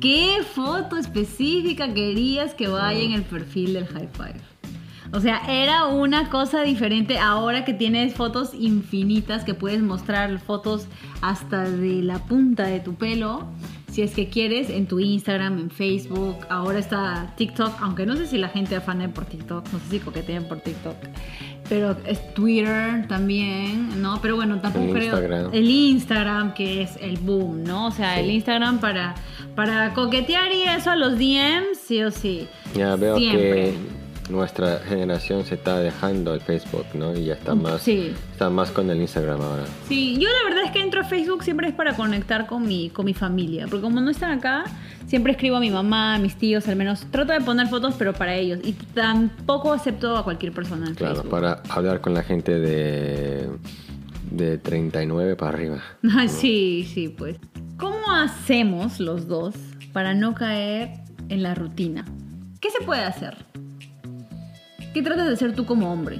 qué 0.00 0.38
foto 0.54 0.96
específica 0.96 1.92
querías 1.92 2.54
que 2.54 2.68
vaya 2.68 3.00
en 3.00 3.12
el 3.12 3.22
perfil 3.22 3.74
del 3.74 3.86
High 3.86 4.08
Five. 4.12 4.40
O 5.12 5.20
sea, 5.20 5.40
era 5.48 5.86
una 5.86 6.28
cosa 6.28 6.62
diferente 6.62 7.18
ahora 7.18 7.64
que 7.64 7.72
tienes 7.72 8.14
fotos 8.14 8.52
infinitas 8.52 9.44
que 9.44 9.54
puedes 9.54 9.82
mostrar 9.82 10.38
fotos 10.38 10.86
hasta 11.22 11.68
de 11.68 12.02
la 12.02 12.18
punta 12.26 12.64
de 12.64 12.80
tu 12.80 12.94
pelo. 12.94 13.46
Si 13.90 14.02
es 14.02 14.12
que 14.14 14.28
quieres, 14.28 14.68
en 14.70 14.86
tu 14.86 15.00
Instagram, 15.00 15.58
en 15.58 15.70
Facebook. 15.70 16.36
Ahora 16.50 16.78
está 16.78 17.32
TikTok, 17.36 17.72
aunque 17.80 18.04
no 18.06 18.16
sé 18.16 18.26
si 18.26 18.36
la 18.38 18.48
gente 18.48 18.76
afane 18.76 19.08
por 19.08 19.24
TikTok, 19.24 19.64
no 19.72 19.78
sé 19.80 19.84
si 19.90 19.98
coquetean 20.00 20.44
por 20.44 20.60
TikTok. 20.60 20.94
Pero 21.68 21.96
es 22.06 22.32
Twitter 22.34 23.06
también, 23.08 24.00
¿no? 24.00 24.20
Pero 24.22 24.36
bueno, 24.36 24.58
tampoco 24.60 24.86
El 24.86 24.92
creo. 24.92 25.04
Instagram. 25.04 25.50
El 25.52 25.70
Instagram, 25.70 26.54
que 26.54 26.82
es 26.82 26.96
el 27.00 27.16
boom, 27.18 27.64
¿no? 27.64 27.86
O 27.88 27.90
sea, 27.90 28.14
Sí. 28.14 28.20
el 28.20 28.30
Instagram 28.30 28.78
para, 28.78 29.14
para 29.54 29.92
coquetear 29.94 30.52
y 30.52 30.62
eso 30.62 30.90
a 30.90 30.96
los 30.96 31.18
DMs, 31.18 31.78
sí 31.86 32.02
o 32.02 32.10
sí. 32.10 32.46
Ya 32.74 32.94
veo 32.96 33.18
Siempre. 33.18 33.72
que 33.72 33.74
nuestra 34.28 34.78
generación 34.80 35.44
se 35.46 35.54
está 35.54 35.78
dejando 35.78 36.34
el 36.34 36.40
Facebook, 36.40 36.84
¿no? 36.94 37.16
Y 37.16 37.24
ya 37.26 37.34
está 37.34 37.54
más, 37.54 37.80
Sí. 37.82 38.12
está 38.32 38.50
más 38.50 38.70
con 38.70 38.90
el 38.90 39.00
Instagram 39.00 39.40
ahora. 39.40 39.64
Sí, 39.88 40.18
yo 40.20 40.28
la 40.28 40.48
verdad 40.50 40.64
es 40.66 40.70
que 40.72 40.80
entro 40.82 41.00
a 41.00 41.04
Facebook 41.04 41.42
siempre 41.44 41.68
es 41.68 41.74
para 41.74 41.94
conectar 41.96 42.46
con 42.46 42.66
mi, 42.66 42.90
con 42.90 43.06
mi 43.06 43.14
familia, 43.14 43.66
porque 43.66 43.82
como 43.82 44.00
no 44.00 44.10
están 44.10 44.32
acá, 44.38 44.64
siempre 45.06 45.32
escribo 45.32 45.56
a 45.56 45.60
mi 45.60 45.70
mamá, 45.70 46.16
a 46.16 46.18
mis 46.18 46.36
tíos, 46.36 46.68
al 46.68 46.76
menos 46.76 47.06
trato 47.10 47.32
de 47.32 47.40
poner 47.40 47.68
fotos, 47.68 47.94
pero 47.98 48.12
para 48.12 48.34
ellos. 48.34 48.58
Y 48.62 48.72
tampoco 48.74 49.72
acepto 49.72 50.16
a 50.16 50.24
cualquier 50.24 50.52
persona 50.52 50.86
en 50.88 50.94
Claro, 50.94 51.14
Facebook. 51.16 51.30
para 51.30 51.62
hablar 51.70 52.00
con 52.02 52.12
la 52.14 52.22
gente 52.22 52.58
de, 52.58 53.48
de 54.30 54.58
39 54.58 55.36
para 55.36 55.52
arriba. 55.56 55.78
Ah, 56.16 56.28
sí, 56.28 56.86
sí, 56.92 57.08
pues. 57.08 57.38
¿Cómo 57.78 58.10
hacemos 58.12 59.00
los 59.00 59.26
dos 59.28 59.54
para 59.92 60.12
no 60.12 60.34
caer 60.34 60.90
en 61.28 61.42
la 61.42 61.54
rutina? 61.54 62.04
¿Qué 62.60 62.70
se 62.70 62.84
puede 62.84 63.02
hacer? 63.04 63.36
¿Qué 64.98 65.04
tratas 65.04 65.28
de 65.28 65.34
hacer 65.34 65.54
tú 65.54 65.64
como 65.64 65.92
hombre? 65.92 66.18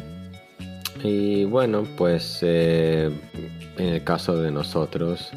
Y 1.02 1.42
bueno, 1.42 1.82
pues 1.96 2.38
eh, 2.42 3.10
en 3.76 3.86
el 3.88 4.04
caso 4.04 4.40
de 4.40 4.52
nosotros, 4.52 5.30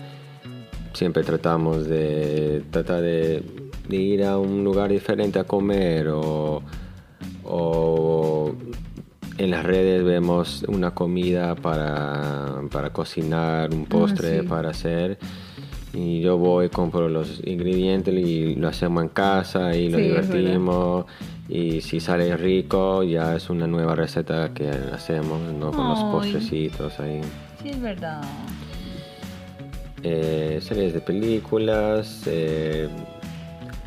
siempre 0.94 1.24
tratamos 1.24 1.88
de 1.88 2.62
tratar 2.70 3.02
de, 3.02 3.42
de 3.90 3.96
ir 3.98 4.26
a 4.26 4.38
un 4.38 4.64
lugar 4.64 4.92
diferente 4.92 5.40
a 5.40 5.44
comer 5.46 6.10
o, 6.10 6.62
o 7.44 8.54
en 9.40 9.50
las 9.50 9.64
redes 9.66 10.04
vemos 10.04 10.64
una 10.68 10.92
comida 10.94 11.56
para, 11.56 12.62
para 12.72 12.92
cocinar, 12.94 13.74
un 13.74 13.86
postre 13.88 14.38
Ah, 14.38 14.42
sí. 14.44 14.48
para 14.48 14.70
hacer. 14.70 15.18
Y 15.94 16.22
yo 16.22 16.38
voy, 16.38 16.70
compro 16.70 17.10
los 17.10 17.42
ingredientes 17.44 18.14
y 18.14 18.54
lo 18.54 18.68
hacemos 18.68 19.02
en 19.02 19.10
casa 19.10 19.76
y 19.76 19.90
lo 19.90 19.98
Sí, 19.98 20.04
divertimos. 20.04 21.06
Y 21.50 21.82
si 21.82 22.00
sale 22.00 22.36
rico, 22.38 23.04
ya 23.04 23.36
es 23.36 23.50
una 23.50 23.68
nueva 23.68 23.94
receta 23.96 24.54
que 24.54 24.70
hacemos, 24.70 25.42
¿no? 25.54 25.72
Con 25.72 25.88
los 25.90 26.00
postrecitos 26.06 26.98
ahí. 27.00 27.22
Sí, 27.62 27.70
es 27.70 27.82
verdad. 27.82 28.22
Eh, 30.04 30.60
series 30.62 30.94
de 30.94 31.02
películas. 31.02 32.24
eh, 32.26 32.88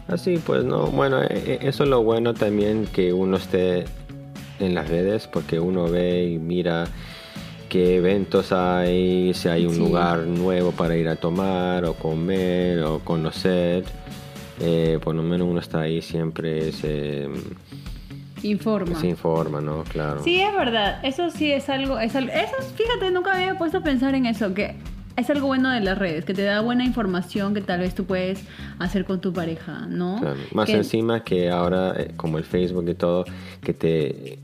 así 0.08 0.38
pues, 0.44 0.64
¿no? 0.64 0.86
Bueno, 0.88 1.22
eh, 1.22 1.28
eh, 1.30 1.58
eso 1.62 1.84
es 1.84 1.88
lo 1.90 2.02
bueno 2.02 2.34
también 2.34 2.86
que 2.92 3.12
uno 3.12 3.36
esté 3.38 3.84
en 4.60 4.74
las 4.74 4.88
redes 4.88 5.26
porque 5.26 5.58
uno 5.58 5.88
ve 5.88 6.24
y 6.26 6.38
mira 6.38 6.86
qué 7.68 7.96
eventos 7.96 8.52
hay, 8.52 9.32
si 9.34 9.48
hay 9.48 9.64
un 9.66 9.74
Sí. 9.74 9.80
lugar 9.80 10.18
nuevo 10.26 10.70
para 10.72 10.96
ir 10.96 11.08
a 11.08 11.16
tomar 11.16 11.84
o 11.86 11.94
comer 11.94 12.82
o 12.84 12.98
conocer. 13.00 13.84
Eh, 14.60 14.98
por 15.02 15.14
lo 15.14 15.22
menos 15.22 15.48
uno 15.48 15.60
está 15.60 15.80
ahí 15.80 16.00
siempre 16.00 16.70
se, 16.72 17.28
Informa. 18.42 19.00
se 19.00 19.08
informa, 19.08 19.60
¿no? 19.60 19.84
Claro. 19.84 20.22
Sí, 20.22 20.40
es 20.40 20.54
verdad. 20.54 21.00
Eso 21.04 21.30
sí 21.30 21.50
es 21.50 21.68
algo, 21.68 21.98
es 21.98 22.14
algo. 22.14 22.30
Eso, 22.32 22.54
fíjate, 22.76 23.10
nunca 23.10 23.32
me 23.34 23.44
había 23.44 23.58
puesto 23.58 23.78
a 23.78 23.80
pensar 23.80 24.14
en 24.14 24.26
eso, 24.26 24.52
que 24.54 24.76
es 25.16 25.30
algo 25.30 25.46
bueno 25.46 25.70
de 25.70 25.80
las 25.80 25.96
redes, 25.98 26.24
que 26.24 26.34
te 26.34 26.42
da 26.42 26.60
buena 26.60 26.84
información 26.84 27.54
que 27.54 27.60
tal 27.62 27.80
vez 27.80 27.94
tú 27.94 28.04
puedes 28.04 28.42
hacer 28.78 29.04
con 29.04 29.20
tu 29.20 29.32
pareja, 29.32 29.86
¿no? 29.88 30.18
Claro, 30.20 30.36
Más 30.52 30.66
Que- 30.66 30.76
encima 30.76 31.22
que 31.24 31.50
ahora, 31.50 31.94
eh, 31.96 32.10
como 32.16 32.38
el 32.38 32.44
Facebook 32.44 32.88
y 32.88 32.94
todo, 32.94 33.24
que 33.62 33.72
te, 33.72 34.38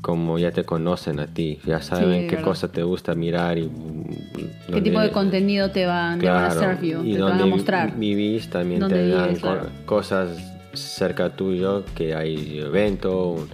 como 0.00 0.38
ya 0.38 0.52
te 0.52 0.64
conocen 0.64 1.18
a 1.20 1.26
ti, 1.26 1.58
ya 1.66 1.80
saben 1.82 2.20
Sí, 2.22 2.26
qué 2.28 2.36
verdad. 2.36 2.42
cosa 2.50 2.68
te 2.72 2.82
gusta 2.82 3.14
mirar 3.14 3.58
y 3.58 3.62
mm, 3.64 4.04
¿Qué 4.34 4.72
dónde- 4.72 4.80
tipo 4.82 5.00
de 5.00 5.10
contenido 5.10 5.70
te 5.70 5.84
van, 5.86 6.20
te 6.20 6.28
van 6.28 6.44
a 6.44 6.50
Claro, 6.54 6.80
you, 6.82 7.04
y 7.04 7.14
te 7.14 7.22
van 7.22 7.40
a 7.40 7.46
mostrar? 7.46 7.96
vivís 7.96 8.48
también 8.48 8.80
Dónde 8.80 8.96
te 8.96 9.08
dan 9.08 9.26
vives, 9.28 9.40
co- 9.40 9.48
claro. 9.52 9.68
cosas 9.84 10.28
cerca 10.74 11.30
tuyo, 11.34 11.84
que 11.94 12.14
hay 12.14 12.58
evento, 12.58 13.30
un 13.32 13.48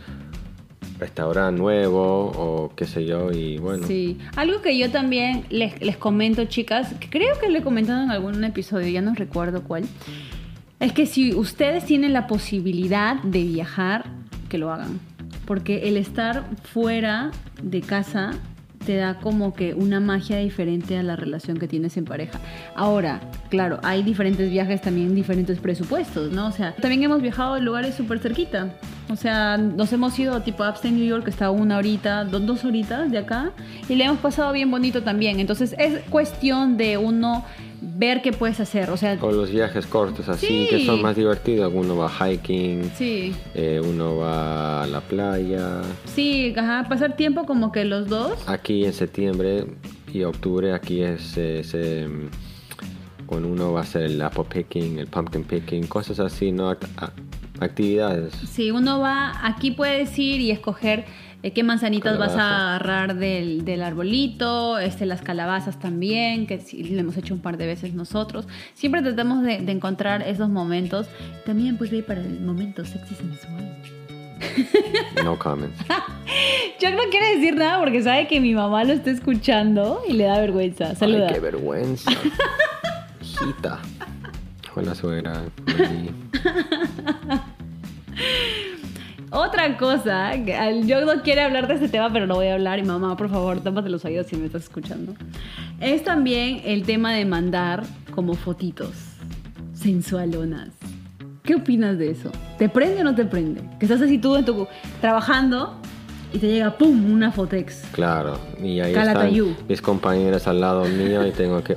restaurante 0.98 1.58
nuevo 1.60 2.26
o 2.34 2.72
qué 2.76 2.84
sé 2.84 3.04
yo, 3.06 3.32
y 3.32 3.58
bueno. 3.58 3.86
Sí, 3.86 4.18
algo 4.36 4.60
que 4.62 4.76
yo 4.78 4.90
también 4.90 5.44
les, 5.50 5.80
les 5.80 5.96
comento, 5.96 6.44
chicas, 6.44 6.94
creo 7.10 7.38
que 7.40 7.48
le 7.48 7.58
he 7.58 7.62
comentado 7.62 8.02
en 8.02 8.10
algún 8.10 8.42
episodio, 8.44 8.88
ya 8.88 9.00
no 9.00 9.14
recuerdo 9.14 9.62
cuál, 9.62 9.84
es 10.80 10.92
que 10.92 11.06
si 11.06 11.32
ustedes 11.34 11.84
tienen 11.86 12.12
la 12.12 12.26
posibilidad 12.26 13.22
de 13.22 13.42
viajar, 13.44 14.04
que 14.48 14.58
lo 14.58 14.70
hagan. 14.72 15.00
Porque 15.46 15.88
el 15.88 15.96
estar 15.96 16.44
fuera 16.62 17.30
de 17.62 17.80
casa 17.80 18.32
te 18.86 18.96
da 18.96 19.14
como 19.20 19.54
que 19.54 19.74
una 19.74 20.00
magia 20.00 20.38
diferente 20.38 20.96
a 20.98 21.04
la 21.04 21.14
relación 21.14 21.56
que 21.56 21.68
tienes 21.68 21.96
en 21.96 22.04
pareja. 22.04 22.40
Ahora, 22.74 23.20
claro, 23.48 23.78
hay 23.84 24.02
diferentes 24.02 24.50
viajes 24.50 24.80
también, 24.80 25.14
diferentes 25.14 25.60
presupuestos, 25.60 26.32
¿no? 26.32 26.48
O 26.48 26.50
sea, 26.52 26.74
también 26.74 27.00
hemos 27.04 27.22
viajado 27.22 27.54
a 27.54 27.58
lugares 27.60 27.94
súper 27.94 28.18
cerquita. 28.18 28.74
O 29.08 29.14
sea, 29.14 29.56
nos 29.56 29.92
hemos 29.92 30.18
ido 30.18 30.40
tipo 30.42 30.64
a 30.64 30.70
Upstate 30.70 30.90
New 30.92 31.06
York, 31.06 31.24
que 31.24 31.30
está 31.30 31.52
una 31.52 31.76
horita, 31.76 32.24
do- 32.24 32.40
dos 32.40 32.64
horitas 32.64 33.08
de 33.10 33.18
acá, 33.18 33.52
y 33.88 33.94
le 33.94 34.04
hemos 34.04 34.18
pasado 34.18 34.52
bien 34.52 34.68
bonito 34.70 35.02
también. 35.04 35.38
Entonces, 35.38 35.76
es 35.78 36.00
cuestión 36.10 36.76
de 36.76 36.96
uno 36.98 37.44
ver 37.82 38.22
qué 38.22 38.32
puedes 38.32 38.60
hacer. 38.60 38.90
O 38.90 38.96
sea, 38.96 39.18
O 39.20 39.32
los 39.32 39.50
viajes 39.50 39.86
cortos 39.86 40.28
así, 40.28 40.46
Sí. 40.46 40.66
que 40.70 40.86
son 40.86 41.02
más 41.02 41.16
divertidos. 41.16 41.72
Uno 41.74 41.96
va 41.96 42.08
hiking, 42.10 42.90
sí, 42.96 43.34
eh, 43.54 43.80
uno 43.84 44.16
va 44.16 44.84
a 44.84 44.86
la 44.86 45.00
playa. 45.00 45.82
sí, 46.06 46.54
ajá, 46.56 46.88
pasar 46.88 47.16
tiempo 47.16 47.44
como 47.44 47.72
que 47.72 47.84
los 47.84 48.08
dos. 48.08 48.38
Aquí 48.46 48.84
en 48.84 48.92
septiembre 48.92 49.66
y 50.12 50.22
octubre, 50.22 50.72
aquí 50.72 51.02
es, 51.02 51.36
es, 51.36 51.72
eh, 51.74 52.08
cuando 53.26 53.48
uno 53.48 53.72
va 53.72 53.80
a 53.80 53.82
hacer 53.82 54.02
el 54.02 54.20
apple 54.22 54.44
picking, 54.52 54.98
el 54.98 55.06
pumpkin 55.06 55.42
picking, 55.44 55.86
cosas 55.86 56.20
así, 56.20 56.52
¿no? 56.52 56.76
Actividades. 57.60 58.32
Si 58.34 58.70
uno 58.70 58.98
va, 59.00 59.32
aquí 59.46 59.70
puedes 59.70 60.18
ir 60.18 60.40
y 60.40 60.50
escoger 60.50 61.04
eh, 61.42 61.52
qué 61.52 61.62
manzanitas 61.62 62.18
vas 62.18 62.36
a 62.36 62.74
agarrar 62.74 63.16
del, 63.16 63.64
del 63.64 63.82
arbolito, 63.82 64.78
este, 64.78 65.06
las 65.06 65.22
calabazas 65.22 65.78
también, 65.78 66.46
que 66.46 66.60
sí, 66.60 66.84
lo 66.84 67.00
hemos 67.00 67.16
hecho 67.16 67.34
un 67.34 67.40
par 67.40 67.56
de 67.56 67.66
veces 67.66 67.94
nosotros. 67.94 68.46
Siempre 68.74 69.02
tratamos 69.02 69.42
de, 69.42 69.58
de 69.58 69.72
encontrar 69.72 70.22
esos 70.22 70.48
momentos. 70.48 71.06
También 71.44 71.78
pues 71.78 71.92
ir 71.92 72.04
para 72.04 72.20
el 72.20 72.40
momento 72.40 72.84
sexy 72.84 73.14
sensual. 73.14 73.76
No 75.22 75.38
comments. 75.38 75.78
Jack 76.80 76.94
no 76.94 77.02
quiere 77.10 77.36
decir 77.36 77.56
nada 77.56 77.78
porque 77.78 78.02
sabe 78.02 78.26
que 78.26 78.40
mi 78.40 78.54
mamá 78.54 78.84
lo 78.84 78.92
está 78.92 79.10
escuchando 79.10 80.02
y 80.08 80.14
le 80.14 80.24
da 80.24 80.40
vergüenza. 80.40 80.94
Saluda. 80.94 81.28
Ay, 81.28 81.34
qué 81.34 81.40
vergüenza. 81.40 82.10
Hijita. 83.20 83.78
Hola, 84.74 84.94
suegra. 84.94 85.42
Otra 89.32 89.78
cosa, 89.78 90.34
yo 90.34 91.06
no 91.06 91.22
quiero 91.22 91.40
hablar 91.40 91.66
de 91.66 91.74
este 91.74 91.88
tema, 91.88 92.12
pero 92.12 92.26
lo 92.26 92.34
voy 92.34 92.48
a 92.48 92.54
hablar. 92.54 92.78
Y 92.78 92.82
mamá, 92.82 93.16
por 93.16 93.30
favor, 93.30 93.60
tápate 93.60 93.88
los 93.88 94.04
oídos 94.04 94.26
si 94.26 94.36
me 94.36 94.44
estás 94.44 94.64
escuchando. 94.64 95.14
Es 95.80 96.04
también 96.04 96.60
el 96.66 96.82
tema 96.82 97.14
de 97.14 97.24
mandar 97.24 97.82
como 98.14 98.34
fotitos 98.34 98.90
sensualonas. 99.72 100.68
¿Qué 101.44 101.54
opinas 101.54 101.96
de 101.96 102.10
eso? 102.10 102.30
¿Te 102.58 102.68
prende 102.68 103.00
o 103.00 103.04
no 103.04 103.14
te 103.14 103.24
prende? 103.24 103.62
Que 103.78 103.86
estás 103.86 104.02
así 104.02 104.18
tú 104.18 104.36
en 104.36 104.44
tu, 104.44 104.68
trabajando 105.00 105.80
y 106.30 106.38
te 106.38 106.48
llega, 106.48 106.76
¡pum!, 106.76 107.10
una 107.10 107.32
fotex. 107.32 107.84
Claro, 107.92 108.38
y 108.62 108.80
ahí 108.80 108.94
están 108.94 109.32
mis 109.66 109.80
compañeras 109.80 110.46
al 110.46 110.60
lado 110.60 110.84
mío 110.84 111.26
y 111.26 111.30
tengo 111.30 111.64
que, 111.64 111.74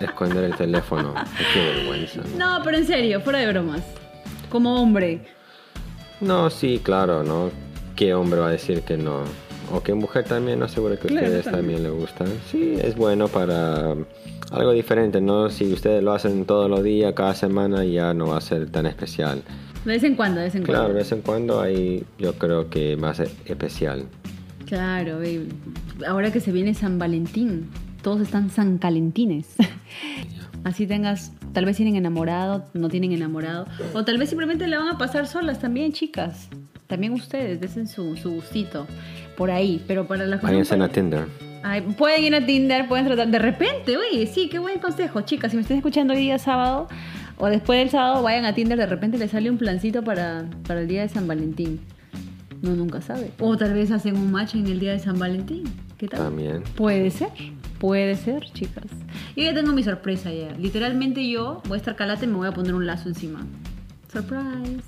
esconder 0.00 0.42
el 0.42 0.56
teléfono. 0.56 1.14
Qué 1.52 1.60
vergüenza. 1.60 2.20
¿no? 2.36 2.58
no, 2.58 2.64
pero 2.64 2.78
en 2.78 2.86
serio, 2.86 3.20
fuera 3.20 3.38
de 3.38 3.46
bromas. 3.46 3.82
Como 4.50 4.74
hombre, 4.82 5.24
no, 6.20 6.50
sí, 6.50 6.80
claro, 6.82 7.22
¿no? 7.22 7.50
¿Qué 7.96 8.14
hombre 8.14 8.40
va 8.40 8.48
a 8.48 8.52
decir 8.52 8.82
que 8.82 8.96
no? 8.96 9.22
O 9.72 9.82
qué 9.82 9.94
mujer 9.94 10.24
también, 10.24 10.58
no 10.58 10.68
seguro 10.68 10.98
que 10.98 11.08
a 11.08 11.14
ustedes 11.14 11.44
también. 11.44 11.82
le 11.82 11.90
gustan. 11.90 12.28
Sí, 12.50 12.76
es 12.80 12.96
bueno 12.96 13.28
para 13.28 13.94
algo 14.50 14.72
diferente, 14.72 15.20
¿no? 15.20 15.50
Si 15.50 15.72
ustedes 15.72 16.02
lo 16.02 16.12
hacen 16.12 16.44
todos 16.44 16.68
los 16.68 16.82
días, 16.82 17.12
cada 17.14 17.34
semana, 17.34 17.84
ya 17.84 18.14
no 18.14 18.28
va 18.28 18.38
a 18.38 18.40
ser 18.40 18.70
tan 18.70 18.86
especial. 18.86 19.42
De 19.84 19.92
vez 19.92 20.02
en 20.04 20.16
cuando, 20.16 20.38
de 20.38 20.46
vez 20.46 20.54
en 20.54 20.62
cuando. 20.64 20.72
Claro, 20.80 20.88
de 20.88 20.98
vez 21.00 21.12
en 21.12 21.20
cuando 21.22 21.60
ahí 21.60 22.04
yo 22.18 22.34
creo 22.34 22.70
que 22.70 22.96
más 22.96 23.20
especial. 23.20 24.06
Claro, 24.66 25.20
ahora 26.06 26.32
que 26.32 26.40
se 26.40 26.52
viene 26.52 26.74
San 26.74 26.98
Valentín, 26.98 27.68
todos 28.02 28.20
están 28.22 28.50
San 28.50 28.78
Calentines. 28.78 29.54
Así 30.64 30.86
tengas, 30.86 31.32
tal 31.54 31.64
vez 31.64 31.76
tienen 31.76 31.96
enamorado, 31.96 32.66
no 32.74 32.90
tienen 32.90 33.12
enamorado, 33.12 33.66
o 33.94 34.04
tal 34.04 34.18
vez 34.18 34.28
simplemente 34.28 34.66
le 34.66 34.76
van 34.76 34.88
a 34.88 34.98
pasar 34.98 35.26
solas 35.26 35.60
también, 35.60 35.92
chicas. 35.92 36.48
También 36.86 37.14
ustedes, 37.14 37.60
desen 37.60 37.86
su, 37.86 38.14
su 38.16 38.30
gustito 38.32 38.86
por 39.38 39.50
ahí, 39.50 39.82
pero 39.86 40.06
para 40.06 40.26
las 40.26 40.42
Váyanse 40.42 40.74
a 40.74 40.88
Tinder. 40.88 41.26
pueden 41.96 42.24
ir 42.24 42.34
a 42.34 42.44
Tinder, 42.44 42.86
pueden 42.88 43.06
tratar. 43.06 43.28
De 43.28 43.38
repente, 43.38 43.96
oye, 43.96 44.26
sí, 44.26 44.48
qué 44.50 44.58
buen 44.58 44.78
consejo, 44.80 45.22
chicas. 45.22 45.50
Si 45.50 45.56
me 45.56 45.62
están 45.62 45.78
escuchando 45.78 46.12
hoy 46.12 46.20
día 46.20 46.38
sábado 46.38 46.88
o 47.38 47.46
después 47.46 47.78
del 47.78 47.88
sábado, 47.88 48.22
vayan 48.22 48.44
a 48.44 48.54
Tinder. 48.54 48.76
De 48.76 48.86
repente 48.86 49.16
les 49.16 49.30
sale 49.30 49.48
un 49.48 49.56
plancito 49.56 50.04
para, 50.04 50.44
para 50.66 50.82
el 50.82 50.88
día 50.88 51.00
de 51.00 51.08
San 51.08 51.26
Valentín. 51.26 51.80
No, 52.60 52.74
nunca 52.74 53.00
sabe. 53.00 53.30
O 53.40 53.56
tal 53.56 53.72
vez 53.72 53.90
hacen 53.90 54.16
un 54.16 54.30
match 54.30 54.54
en 54.54 54.66
el 54.66 54.78
día 54.78 54.92
de 54.92 54.98
San 54.98 55.18
Valentín. 55.18 55.64
¿Qué 56.04 56.08
tal? 56.08 56.20
También. 56.20 56.62
Puede 56.76 57.10
ser. 57.10 57.30
Puede 57.78 58.14
ser, 58.14 58.44
chicas. 58.52 58.84
Yo 59.34 59.42
ya 59.42 59.54
tengo 59.54 59.72
mi 59.72 59.82
sorpresa 59.82 60.30
ya. 60.30 60.50
Literalmente 60.58 61.26
yo 61.26 61.62
voy 61.66 61.76
a 61.76 61.78
estar 61.78 61.96
calata 61.96 62.26
y 62.26 62.28
me 62.28 62.34
voy 62.34 62.46
a 62.46 62.52
poner 62.52 62.74
un 62.74 62.84
lazo 62.84 63.08
encima. 63.08 63.40
Surprise. 64.12 64.82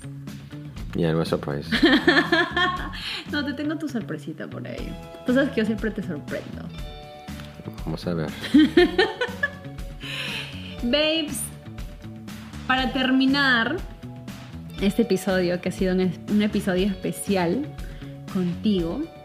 Ya, 0.93 1.13
no 1.13 1.23
es 1.23 1.29
surprise. 1.29 1.71
no, 3.31 3.43
te 3.43 3.53
tengo 3.53 3.79
tu 3.79 3.89
sorpresita 3.89 4.47
por 4.47 4.67
ahí. 4.67 4.95
Tú 5.25 5.33
sabes 5.33 5.49
que 5.49 5.61
yo 5.61 5.65
siempre 5.65 5.89
te 5.89 6.03
sorprendo. 6.03 6.67
Vamos 7.83 8.05
a 8.05 8.13
ver. 8.13 8.29
Babes, 10.83 11.41
para 12.67 12.93
terminar 12.93 13.77
este 14.81 15.01
episodio, 15.01 15.59
que 15.61 15.69
ha 15.69 15.71
sido 15.71 15.95
un 15.95 16.41
episodio 16.43 16.85
especial 16.85 17.65
contigo, 18.31 19.01
¿cómo 19.01 19.16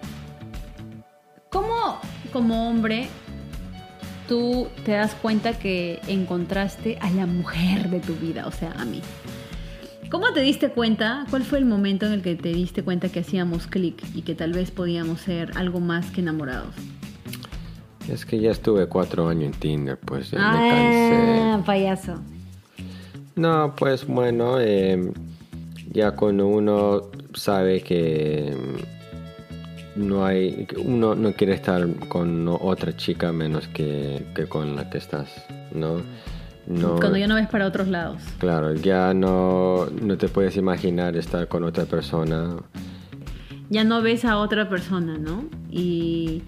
como 2.33 2.68
hombre 2.68 3.09
tú 4.29 4.68
te 4.85 4.92
das 4.92 5.14
cuenta 5.14 5.59
que 5.59 6.01
encontraste 6.07 6.99
a 7.01 7.11
la 7.11 7.27
mujer 7.27 7.90
de 7.90 8.01
tu 8.01 8.14
vida, 8.14 8.47
o 8.47 8.53
sea, 8.53 8.73
a 8.73 8.85
mí. 8.85 9.03
¿Cómo 10.11 10.33
te 10.33 10.40
diste 10.40 10.71
cuenta? 10.71 11.27
¿Cuál 11.31 11.42
fue 11.42 11.59
el 11.59 11.64
momento 11.64 12.07
en 12.07 12.12
el 12.12 12.23
que 12.23 12.35
te 12.35 12.51
diste 12.51 12.83
cuenta 12.83 13.09
que 13.09 13.21
hacíamos 13.21 13.66
clic 13.66 14.03
y 14.14 14.23
que 14.23 14.35
tal 14.35 14.53
vez 14.53 14.71
podíamos 14.71 15.21
ser 15.21 15.53
algo 15.57 15.81
más 15.81 16.11
que 16.11 16.21
enamorados? 16.21 16.75
Es 18.09 18.27
que 18.27 18.38
ya 18.40 18.51
estuve 18.51 18.87
cuatro 18.87 19.29
años 19.29 19.53
en 19.55 19.61
Tinder, 19.61 19.99
pues 19.99 20.31
ya 20.31 20.38
me 20.38 20.68
cansé. 20.68 21.40
Ah, 21.40 21.62
payaso. 21.64 22.14
No, 23.37 23.75
pues 23.77 24.07
bueno, 24.07 24.61
eh, 24.61 25.12
ya 25.90 26.12
cuando 26.12 26.47
uno 26.47 27.03
sabe 27.35 27.81
que 27.81 28.55
no 29.96 30.24
hay 30.24 30.66
uno 30.85 31.14
no 31.14 31.33
quiere 31.33 31.55
estar 31.55 31.87
con 32.09 32.48
otra 32.48 32.96
chica 32.96 33.33
menos 33.33 33.68
que, 33.68 34.24
con 34.48 34.76
la 34.76 34.88
que 34.90 34.98
estás 34.98 35.28
no 35.74 36.02
no. 36.64 36.94
Cuando 37.00 37.18
ya 37.18 37.26
no 37.26 37.35
ves 37.35 37.48
para 37.48 37.66
otros 37.66 37.88
lados. 37.88 38.22
Claro 38.38 38.74
ya 38.74 39.12
no 39.14 39.87
no 39.87 40.16
te 40.16 40.28
puedes 40.28 40.57
imaginar 40.57 41.16
estar 41.16 41.48
con 41.48 41.64
otra 41.64 41.87
persona. 41.87 42.57
Ya 43.68 43.83
no 43.83 44.00
ves 44.00 44.24
a 44.24 44.38
otra 44.38 44.68
persona 44.68 45.18
no 45.18 45.44
y 45.70 46.42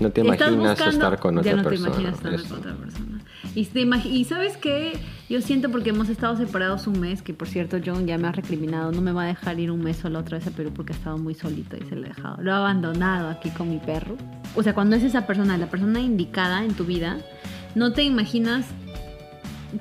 no 0.00 0.10
te 0.10 0.22
imaginas 0.22 0.80
estar 0.80 1.18
con 1.20 1.38
otra 1.38 1.52
ya 1.52 1.56
no 1.56 1.62
persona 1.62 1.94
te 1.94 2.00
imaginas 2.02 2.14
estar 2.14 2.48
con 2.48 2.58
otra 2.58 2.74
persona 2.74 3.09
y, 3.54 3.68
y 4.08 4.24
sabes 4.24 4.56
qué 4.56 4.92
yo 5.30 5.40
siento 5.40 5.70
porque 5.70 5.90
hemos 5.90 6.08
estado 6.08 6.36
separados 6.36 6.88
un 6.88 6.98
mes, 6.98 7.22
que 7.22 7.32
por 7.32 7.46
cierto 7.46 7.78
John 7.84 8.04
ya 8.04 8.18
me 8.18 8.26
ha 8.26 8.32
recriminado, 8.32 8.90
no 8.90 9.00
me 9.00 9.12
va 9.12 9.22
a 9.22 9.26
dejar 9.26 9.60
ir 9.60 9.70
un 9.70 9.80
mes 9.80 10.02
la 10.02 10.18
otra 10.18 10.38
vez 10.38 10.46
a 10.48 10.50
Perú 10.50 10.72
porque 10.74 10.92
ha 10.92 10.96
estado 10.96 11.18
muy 11.18 11.34
solito 11.34 11.76
y 11.76 11.88
se 11.88 11.94
lo 11.94 12.06
ha 12.06 12.08
dejado. 12.08 12.42
Lo 12.42 12.52
ha 12.52 12.56
abandonado 12.56 13.28
aquí 13.28 13.48
con 13.50 13.70
mi 13.70 13.78
perro. 13.78 14.16
O 14.56 14.62
sea, 14.64 14.74
cuando 14.74 14.96
es 14.96 15.04
esa 15.04 15.28
persona, 15.28 15.56
la 15.56 15.70
persona 15.70 16.00
indicada 16.00 16.64
en 16.64 16.74
tu 16.74 16.84
vida, 16.84 17.18
no 17.76 17.92
te 17.92 18.02
imaginas 18.02 18.66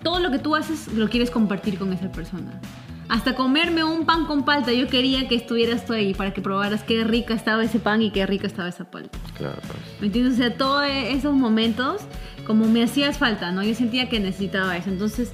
todo 0.04 0.20
lo 0.20 0.30
que 0.30 0.38
tú 0.38 0.56
haces 0.56 0.94
lo 0.94 1.10
quieres 1.10 1.32
compartir 1.32 1.80
con 1.80 1.92
esa 1.94 2.12
persona. 2.12 2.62
Hasta 3.10 3.34
comerme 3.36 3.84
un 3.84 4.06
pan 4.06 4.26
con 4.26 4.46
palta, 4.46 4.72
yo 4.72 4.88
quería 4.88 5.28
que 5.28 5.36
estuvieras 5.36 5.86
tú 5.86 5.94
ahí 5.94 6.14
para 6.14 6.32
que 6.32 6.42
probaras 6.42 6.84
qué 6.84 7.04
rica 7.04 7.34
estaba 7.34 7.64
ese 7.64 7.80
pan 7.80 8.04
y 8.04 8.12
qué 8.12 8.26
rica 8.28 8.46
estaba 8.46 8.70
esa 8.70 8.90
palta. 8.90 9.18
Claro. 9.36 9.58
Pues. 9.62 9.80
¿Me 10.00 10.08
entiendes? 10.08 10.36
O 10.36 10.38
sea, 10.38 10.56
todos 10.56 10.86
esos 10.88 11.34
momentos 11.34 12.02
como 12.46 12.66
me 12.66 12.84
hacías 12.84 13.18
falta, 13.18 13.52
¿no? 13.52 13.64
Yo 13.64 13.74
sentía 13.76 14.10
que 14.10 14.20
necesitaba 14.20 14.78
eso. 14.78 14.90
Entonces, 14.90 15.34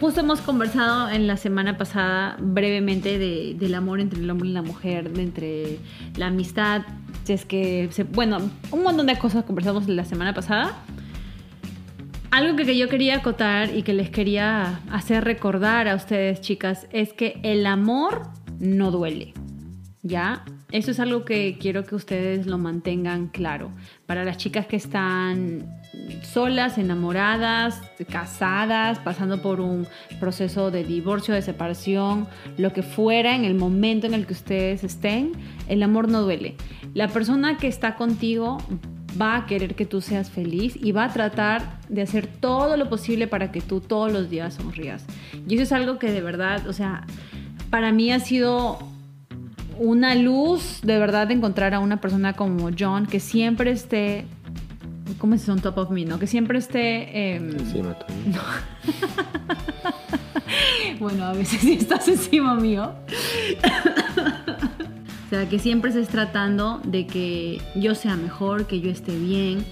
justo 0.00 0.20
hemos 0.20 0.40
conversado 0.40 1.08
en 1.10 1.26
la 1.26 1.36
semana 1.36 1.76
pasada 1.76 2.36
brevemente 2.40 3.18
del 3.18 3.74
amor 3.74 4.00
entre 4.00 4.20
el 4.20 4.30
hombre 4.30 4.48
y 4.48 4.52
la 4.52 4.62
mujer, 4.62 5.12
de 5.12 5.22
entre 5.22 5.78
la 6.16 6.26
amistad, 6.28 6.82
si 7.24 7.34
es 7.34 7.44
que, 7.44 7.88
bueno, 8.12 8.38
un 8.70 8.82
montón 8.82 9.06
de 9.06 9.18
cosas 9.18 9.44
conversamos 9.44 9.88
la 9.88 10.04
semana 10.04 10.32
pasada. 10.32 10.76
Algo 12.30 12.54
que 12.56 12.78
yo 12.78 12.88
quería 12.88 13.16
acotar 13.16 13.74
y 13.74 13.82
que 13.82 13.92
les 13.92 14.08
quería 14.08 14.80
hacer 14.90 15.24
recordar 15.24 15.88
a 15.88 15.96
ustedes, 15.96 16.40
chicas, 16.40 16.86
es 16.92 17.12
que 17.12 17.40
el 17.42 17.66
amor 17.66 18.28
no 18.60 18.92
duele. 18.92 19.34
¿Ya? 20.02 20.44
Eso 20.70 20.92
es 20.92 21.00
algo 21.00 21.24
que 21.24 21.58
quiero 21.60 21.84
que 21.84 21.96
ustedes 21.96 22.46
lo 22.46 22.56
mantengan 22.56 23.26
claro. 23.26 23.72
Para 24.06 24.24
las 24.24 24.36
chicas 24.38 24.66
que 24.66 24.76
están 24.76 25.66
solas, 26.22 26.78
enamoradas, 26.78 27.82
casadas, 28.08 29.00
pasando 29.00 29.42
por 29.42 29.60
un 29.60 29.88
proceso 30.20 30.70
de 30.70 30.84
divorcio, 30.84 31.34
de 31.34 31.42
separación, 31.42 32.28
lo 32.56 32.72
que 32.72 32.82
fuera 32.82 33.34
en 33.34 33.44
el 33.44 33.56
momento 33.56 34.06
en 34.06 34.14
el 34.14 34.26
que 34.26 34.34
ustedes 34.34 34.84
estén, 34.84 35.32
el 35.68 35.82
amor 35.82 36.08
no 36.08 36.22
duele. 36.22 36.54
La 36.94 37.08
persona 37.08 37.56
que 37.56 37.66
está 37.66 37.96
contigo 37.96 38.58
va 39.20 39.36
a 39.36 39.46
querer 39.46 39.74
que 39.74 39.86
tú 39.86 40.00
seas 40.00 40.30
feliz 40.30 40.76
y 40.80 40.92
va 40.92 41.04
a 41.04 41.12
tratar 41.12 41.78
de 41.88 42.02
hacer 42.02 42.26
todo 42.26 42.76
lo 42.76 42.88
posible 42.88 43.26
para 43.26 43.52
que 43.52 43.60
tú 43.60 43.80
todos 43.80 44.12
los 44.12 44.28
días 44.30 44.54
sonrías. 44.54 45.04
Y 45.48 45.54
eso 45.54 45.62
es 45.62 45.72
algo 45.72 45.98
que 45.98 46.10
de 46.10 46.20
verdad, 46.20 46.66
o 46.66 46.72
sea, 46.72 47.06
para 47.70 47.92
mí 47.92 48.12
ha 48.12 48.20
sido 48.20 48.78
una 49.78 50.14
luz 50.14 50.80
de 50.82 50.98
verdad 50.98 51.28
de 51.28 51.34
encontrar 51.34 51.72
a 51.74 51.78
una 51.78 52.00
persona 52.00 52.34
como 52.34 52.70
John 52.78 53.06
que 53.06 53.20
siempre 53.20 53.70
esté 53.70 54.26
¿Cómo 55.18 55.34
es 55.34 55.48
on 55.48 55.60
top 55.60 55.78
of 55.78 55.90
me? 55.90 56.04
¿No? 56.04 56.18
Que 56.18 56.26
siempre 56.26 56.58
esté. 56.58 57.34
Eh... 57.34 57.36
Encima 57.36 57.96
no. 58.26 58.40
bueno, 61.00 61.24
a 61.24 61.32
veces 61.32 61.60
sí 61.60 61.74
estás 61.74 62.08
encima 62.08 62.54
mío. 62.54 62.92
o 65.30 65.32
sea, 65.32 65.48
que 65.48 65.60
siempre 65.60 65.90
estés 65.90 66.08
tratando 66.08 66.80
de 66.82 67.06
que 67.06 67.62
yo 67.76 67.94
sea 67.94 68.16
mejor, 68.16 68.66
que 68.66 68.80
yo 68.80 68.90
esté 68.90 69.16
bien 69.16 69.64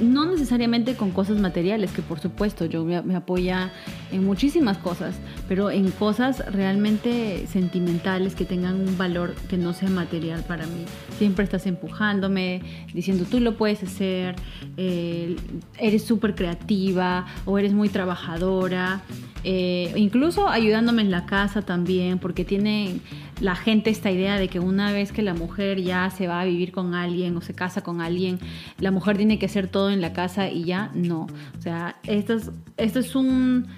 no 0.00 0.26
necesariamente 0.26 0.94
con 0.94 1.10
cosas 1.10 1.38
materiales, 1.38 1.90
que 1.92 2.02
por 2.02 2.20
supuesto 2.20 2.64
yo 2.66 2.84
me, 2.84 3.16
apoya 3.16 3.72
en 4.12 4.24
muchísimas 4.24 4.78
cosas, 4.78 5.16
pero 5.48 5.70
en 5.70 5.90
cosas 5.90 6.44
realmente 6.52 7.46
sentimentales 7.48 8.34
que 8.34 8.44
tengan 8.44 8.80
un 8.80 8.96
valor 8.96 9.34
que 9.48 9.56
no 9.56 9.72
sea 9.72 9.90
material 9.90 10.44
para 10.44 10.66
mí. 10.66 10.84
Siempre 11.18 11.44
estás 11.44 11.66
empujándome, 11.66 12.60
diciendo 12.94 13.24
tú 13.28 13.40
lo 13.40 13.56
puedes 13.56 13.82
hacer, 13.82 14.36
eh, 14.76 15.36
eres 15.78 16.04
súper 16.04 16.34
creativa 16.34 17.26
o 17.44 17.58
eres 17.58 17.72
muy 17.72 17.88
trabajadora. 17.88 19.02
Eh, 19.50 19.94
incluso 19.96 20.46
ayudándome 20.46 21.00
en 21.00 21.10
la 21.10 21.24
casa 21.24 21.62
también, 21.62 22.18
porque 22.18 22.44
tiene 22.44 23.00
la 23.40 23.56
gente 23.56 23.88
esta 23.88 24.10
idea 24.10 24.38
de 24.38 24.48
que 24.48 24.60
una 24.60 24.92
vez 24.92 25.10
que 25.10 25.22
la 25.22 25.32
mujer 25.32 25.80
ya 25.80 26.10
se 26.10 26.26
va 26.26 26.42
a 26.42 26.44
vivir 26.44 26.70
con 26.70 26.94
alguien 26.94 27.34
o 27.34 27.40
se 27.40 27.54
casa 27.54 27.80
con 27.80 28.02
alguien, 28.02 28.40
la 28.78 28.90
mujer 28.90 29.16
tiene 29.16 29.38
que 29.38 29.46
hacer 29.46 29.66
todo 29.66 29.88
en 29.88 30.02
la 30.02 30.12
casa 30.12 30.50
y 30.50 30.64
ya 30.64 30.90
no. 30.92 31.28
O 31.58 31.62
sea, 31.62 31.96
esto 32.02 32.34
es, 32.34 32.50
esto 32.76 32.98
es 32.98 33.14
un 33.14 33.68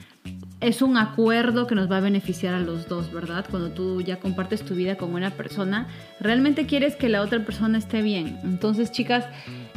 es 0.61 0.83
un 0.83 0.97
acuerdo 0.97 1.69
que 1.69 1.77
nos 1.77 1.89
va 1.89 1.99
a 1.99 2.01
beneficiar 2.01 2.53
a 2.53 2.61
los 2.61 2.89
dos, 2.89 3.13
¿verdad? 3.13 3.47
Cuando 3.49 3.71
tú 3.71 4.03
ya 4.03 4.19
compartes 4.19 4.63
tu 4.63 4.75
vida 4.75 4.97
con 4.97 5.15
una 5.15 5.31
persona, 5.31 5.87
realmente 6.19 6.67
quieres 6.67 6.97
que 6.97 7.09
la 7.09 7.23
otra 7.23 7.45
persona 7.45 7.79
esté 7.79 8.03
bien. 8.03 8.41
Entonces, 8.43 8.91
chicas, 8.91 9.25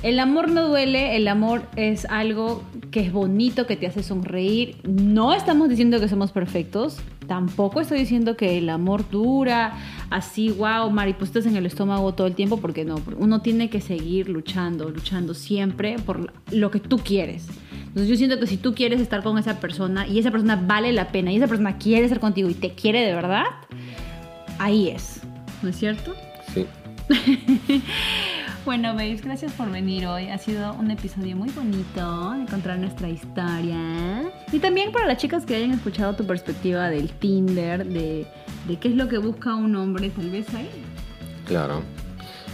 el 0.04 0.20
amor 0.20 0.52
no 0.52 0.68
duele, 0.68 1.16
el 1.16 1.30
amor 1.30 1.64
es 1.78 2.06
algo 2.06 2.62
que 2.92 3.00
es 3.00 3.14
bonito, 3.14 3.66
que 3.66 3.78
te 3.78 3.88
hace 3.88 4.04
sonreír. 4.04 4.76
No 4.84 5.34
estamos 5.34 5.70
diciendo 5.70 6.00
que 6.02 6.10
somos 6.10 6.34
perfectos, 6.34 6.98
tampoco 7.26 7.80
estoy 7.80 8.00
diciendo 8.00 8.36
que 8.36 8.58
el 8.58 8.70
amor 8.70 9.10
dura 9.10 9.74
así, 10.10 10.50
wow, 10.50 10.90
mariposas 10.92 11.46
en 11.46 11.56
el 11.56 11.66
estómago 11.66 12.14
todo 12.14 12.28
el 12.28 12.36
tiempo, 12.36 12.58
porque 12.58 12.84
no, 12.84 12.96
uno 13.18 13.42
tiene 13.42 13.70
que 13.70 13.80
seguir 13.80 14.28
luchando, 14.28 14.90
luchando 14.90 15.34
siempre 15.34 15.96
por 16.06 16.34
lo 16.52 16.70
que 16.70 16.82
tú 16.82 16.98
quieres. 16.98 17.48
Entonces 17.88 18.10
yo 18.10 18.18
siento 18.18 18.38
que 18.40 18.48
si 18.48 18.58
tú 18.58 18.74
quieres 18.74 19.00
estar 19.00 19.24
con 19.24 19.38
esa 19.38 19.62
persona 19.62 20.06
y 20.06 20.20
esa 20.20 20.32
persona 20.32 20.58
vale 20.58 20.92
la 20.92 21.14
pena 21.14 21.32
y 21.32 21.38
esa 21.38 21.48
persona 21.48 21.78
quiere 21.78 22.04
estar 22.04 22.20
contigo 22.20 22.50
y 22.50 22.56
te 22.56 22.74
quiere 22.74 23.06
de 23.06 23.16
verdad, 23.16 23.46
ahí 24.60 24.90
es. 24.90 25.22
¿No 25.62 25.70
es 25.70 25.78
cierto? 25.78 26.14
Sí. 26.54 26.66
bueno, 28.66 28.94
babes, 28.94 29.22
gracias 29.22 29.52
por 29.54 29.70
venir 29.70 30.06
hoy. 30.08 30.30
Ha 30.30 30.38
sido 30.38 30.74
un 30.74 30.90
episodio 30.90 31.36
muy 31.36 31.50
bonito 31.50 32.34
encontrar 32.34 32.80
nuestra 32.80 33.10
historia. 33.10 34.32
Y 34.52 34.60
también 34.60 34.92
para 34.92 35.08
las 35.08 35.18
chicas 35.18 35.46
que 35.46 35.56
hayan 35.56 35.72
escuchado 35.72 36.16
tu 36.16 36.26
perspectiva 36.26 36.90
del 36.90 37.10
Tinder, 37.12 37.86
de, 37.86 38.26
de 38.68 38.80
qué 38.80 38.88
es 38.88 38.96
lo 38.96 39.08
que 39.10 39.18
busca 39.18 39.56
un 39.56 39.76
hombre, 39.76 40.10
tal 40.10 40.30
vez 40.30 40.54
ahí. 40.54 40.70
Claro. 41.46 41.82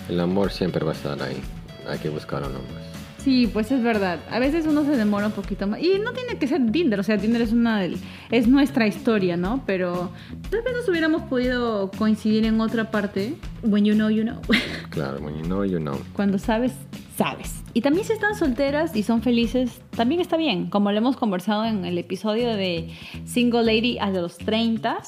El 0.10 0.20
amor 0.20 0.51
siempre 0.51 0.84
va 0.84 0.91
a 0.91 0.95
estar 0.95 1.22
ahí. 1.22 1.39
Hay 1.88 1.99
que 1.99 2.10
buscar 2.10 2.41
un 2.41 2.55
hombre. 2.55 2.88
Sí, 3.20 3.47
pues 3.47 3.72
es 3.72 3.84
verdad. 3.84 4.20
A 4.32 4.39
veces 4.39 4.65
uno 4.65 4.84
se 4.86 4.95
demora 4.95 5.28
un 5.28 5.34
poquito 5.34 5.67
más. 5.67 5.82
Y 5.82 5.99
no 6.03 6.13
tiene 6.13 6.38
que 6.38 6.47
ser 6.47 6.72
Tinder, 6.72 6.99
o 6.99 7.03
sea, 7.03 7.17
Tinder 7.17 7.41
es 7.41 7.51
una 7.51 7.86
es 8.32 8.47
nuestra 8.47 8.88
historia, 8.88 9.38
¿no? 9.38 9.63
Pero 9.65 10.11
tal 10.49 10.61
vez 10.61 10.74
nos 10.74 10.88
hubiéramos 10.88 11.24
podido 11.24 11.91
coincidir 11.91 12.45
en 12.45 12.59
otra 12.61 12.91
parte. 12.91 13.36
When 13.61 13.86
you 13.86 13.93
know, 13.93 14.09
you 14.09 14.24
know. 14.24 14.39
Claro, 14.89 15.20
when 15.20 15.36
you 15.36 15.43
know, 15.43 15.63
you 15.65 15.80
know. 15.80 15.99
Cuando 16.13 16.39
sabes, 16.39 16.74
sabes. 17.17 17.61
Y 17.74 17.82
también 17.82 18.05
si 18.05 18.13
están 18.13 18.36
solteras 18.36 18.95
y 18.95 19.03
son 19.03 19.22
felices, 19.22 19.82
también 19.95 20.22
está 20.22 20.38
bien. 20.38 20.70
Como 20.70 20.91
lo 20.91 20.97
hemos 20.97 21.17
conversado 21.17 21.65
en 21.65 21.86
el 21.86 21.97
episodio 21.97 22.55
de 22.55 22.89
Single 23.26 23.63
Lady 23.63 23.99
a 23.99 24.09
los 24.09 24.38
30 24.38 24.99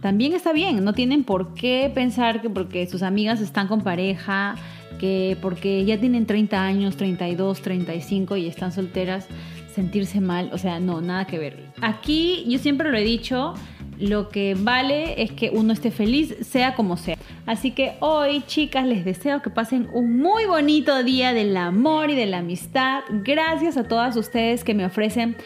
también 0.00 0.34
está 0.34 0.52
bien. 0.52 0.84
No 0.84 0.92
tienen 0.92 1.24
por 1.24 1.54
qué 1.54 1.90
pensar 1.92 2.40
que 2.40 2.50
porque 2.50 2.86
sus 2.86 3.02
amigas 3.02 3.40
están 3.40 3.66
con 3.66 3.80
pareja 3.80 4.56
que 4.98 5.36
porque 5.40 5.84
ya 5.84 5.98
tienen 5.98 6.26
30 6.26 6.62
años, 6.62 6.96
32, 6.96 7.62
35 7.62 8.36
y 8.36 8.46
están 8.46 8.72
solteras, 8.72 9.26
sentirse 9.74 10.20
mal, 10.20 10.50
o 10.52 10.58
sea, 10.58 10.80
no, 10.80 11.00
nada 11.00 11.26
que 11.26 11.38
ver. 11.38 11.64
Aquí 11.80 12.44
yo 12.48 12.58
siempre 12.58 12.90
lo 12.90 12.96
he 12.96 13.04
dicho, 13.04 13.54
lo 13.98 14.28
que 14.28 14.54
vale 14.58 15.22
es 15.22 15.32
que 15.32 15.50
uno 15.50 15.72
esté 15.72 15.90
feliz, 15.90 16.36
sea 16.42 16.74
como 16.74 16.96
sea. 16.96 17.16
Así 17.46 17.70
que 17.70 17.94
hoy, 18.00 18.42
chicas, 18.46 18.86
les 18.86 19.04
deseo 19.04 19.40
que 19.40 19.50
pasen 19.50 19.88
un 19.92 20.18
muy 20.18 20.46
bonito 20.46 21.02
día 21.04 21.32
del 21.32 21.56
amor 21.56 22.10
y 22.10 22.16
de 22.16 22.26
la 22.26 22.38
amistad. 22.38 23.04
Gracias 23.10 23.76
a 23.76 23.84
todas 23.84 24.16
ustedes 24.16 24.64
que 24.64 24.74
me 24.74 24.84
ofrecen 24.84 25.36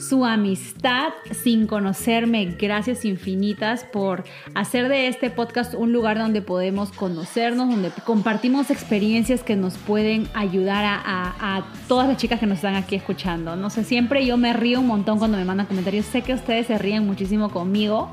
su 0.00 0.24
amistad 0.24 1.10
sin 1.30 1.66
conocerme. 1.66 2.56
Gracias 2.58 3.04
infinitas 3.04 3.84
por 3.84 4.24
hacer 4.54 4.88
de 4.88 5.08
este 5.08 5.30
podcast 5.30 5.74
un 5.74 5.92
lugar 5.92 6.18
donde 6.18 6.42
podemos 6.42 6.90
conocernos, 6.90 7.68
donde 7.68 7.90
compartimos 8.04 8.70
experiencias 8.70 9.42
que 9.42 9.56
nos 9.56 9.76
pueden 9.76 10.28
ayudar 10.34 10.84
a, 11.04 11.64
todas 11.86 12.08
las 12.08 12.16
chicas 12.16 12.40
que 12.40 12.46
nos 12.46 12.56
están 12.56 12.76
aquí 12.76 12.94
escuchando. 12.94 13.56
No 13.56 13.68
sé, 13.68 13.84
siempre 13.84 14.24
yo 14.24 14.36
me 14.36 14.52
río 14.52 14.80
un 14.80 14.86
montón 14.86 15.18
cuando 15.18 15.36
me 15.36 15.44
mandan 15.44 15.66
comentarios. 15.66 16.06
Sé 16.06 16.22
que 16.22 16.34
ustedes 16.34 16.66
se 16.66 16.78
ríen 16.78 17.06
muchísimo 17.06 17.50
conmigo 17.50 18.10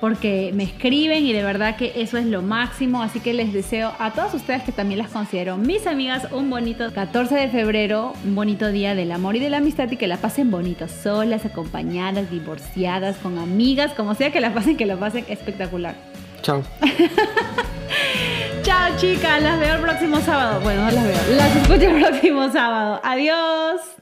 porque 0.00 0.50
me 0.54 0.64
escriben 0.64 1.26
y 1.26 1.32
de 1.32 1.42
verdad 1.42 1.76
que 1.76 1.92
eso 1.96 2.16
es 2.16 2.26
lo 2.26 2.42
máximo. 2.42 3.02
Así 3.02 3.20
que 3.20 3.34
les 3.34 3.52
deseo 3.52 3.92
a 3.98 4.12
todas 4.12 4.34
ustedes 4.34 4.62
que 4.62 4.72
también 4.72 4.98
las 4.98 5.10
considero 5.10 5.56
mis 5.56 5.86
amigas 5.86 6.28
un 6.32 6.50
bonito 6.50 6.92
14 6.92 7.34
de 7.34 7.48
febrero, 7.48 8.14
un 8.24 8.34
bonito 8.34 8.72
día 8.72 8.94
del 8.94 9.12
amor 9.12 9.36
y 9.36 9.40
de 9.40 9.50
la 9.50 9.58
amistad 9.58 9.90
y 9.90 9.96
que 9.96 10.06
la 10.06 10.16
pasen 10.16 10.50
bonito, 10.50 10.88
solas, 10.88 11.44
acompañadas, 11.44 12.30
divorciadas, 12.30 13.16
con 13.18 13.38
amigas, 13.38 13.92
como 13.92 14.14
sea 14.14 14.32
que 14.32 14.40
la 14.40 14.54
pasen, 14.54 14.76
que 14.76 14.86
la 14.86 14.96
pasen 14.96 15.24
espectacular. 15.28 15.94
Chao. 16.42 16.62
Chao 18.62 18.96
chicas, 18.96 19.42
las 19.42 19.58
veo 19.58 19.76
el 19.76 19.82
próximo 19.82 20.20
sábado. 20.20 20.60
Bueno, 20.60 20.84
no 20.84 20.90
las 20.90 21.04
veo, 21.04 21.36
las 21.36 21.56
escucho 21.56 21.90
el 21.90 22.02
próximo 22.02 22.50
sábado. 22.50 23.00
Adiós. 23.04 23.99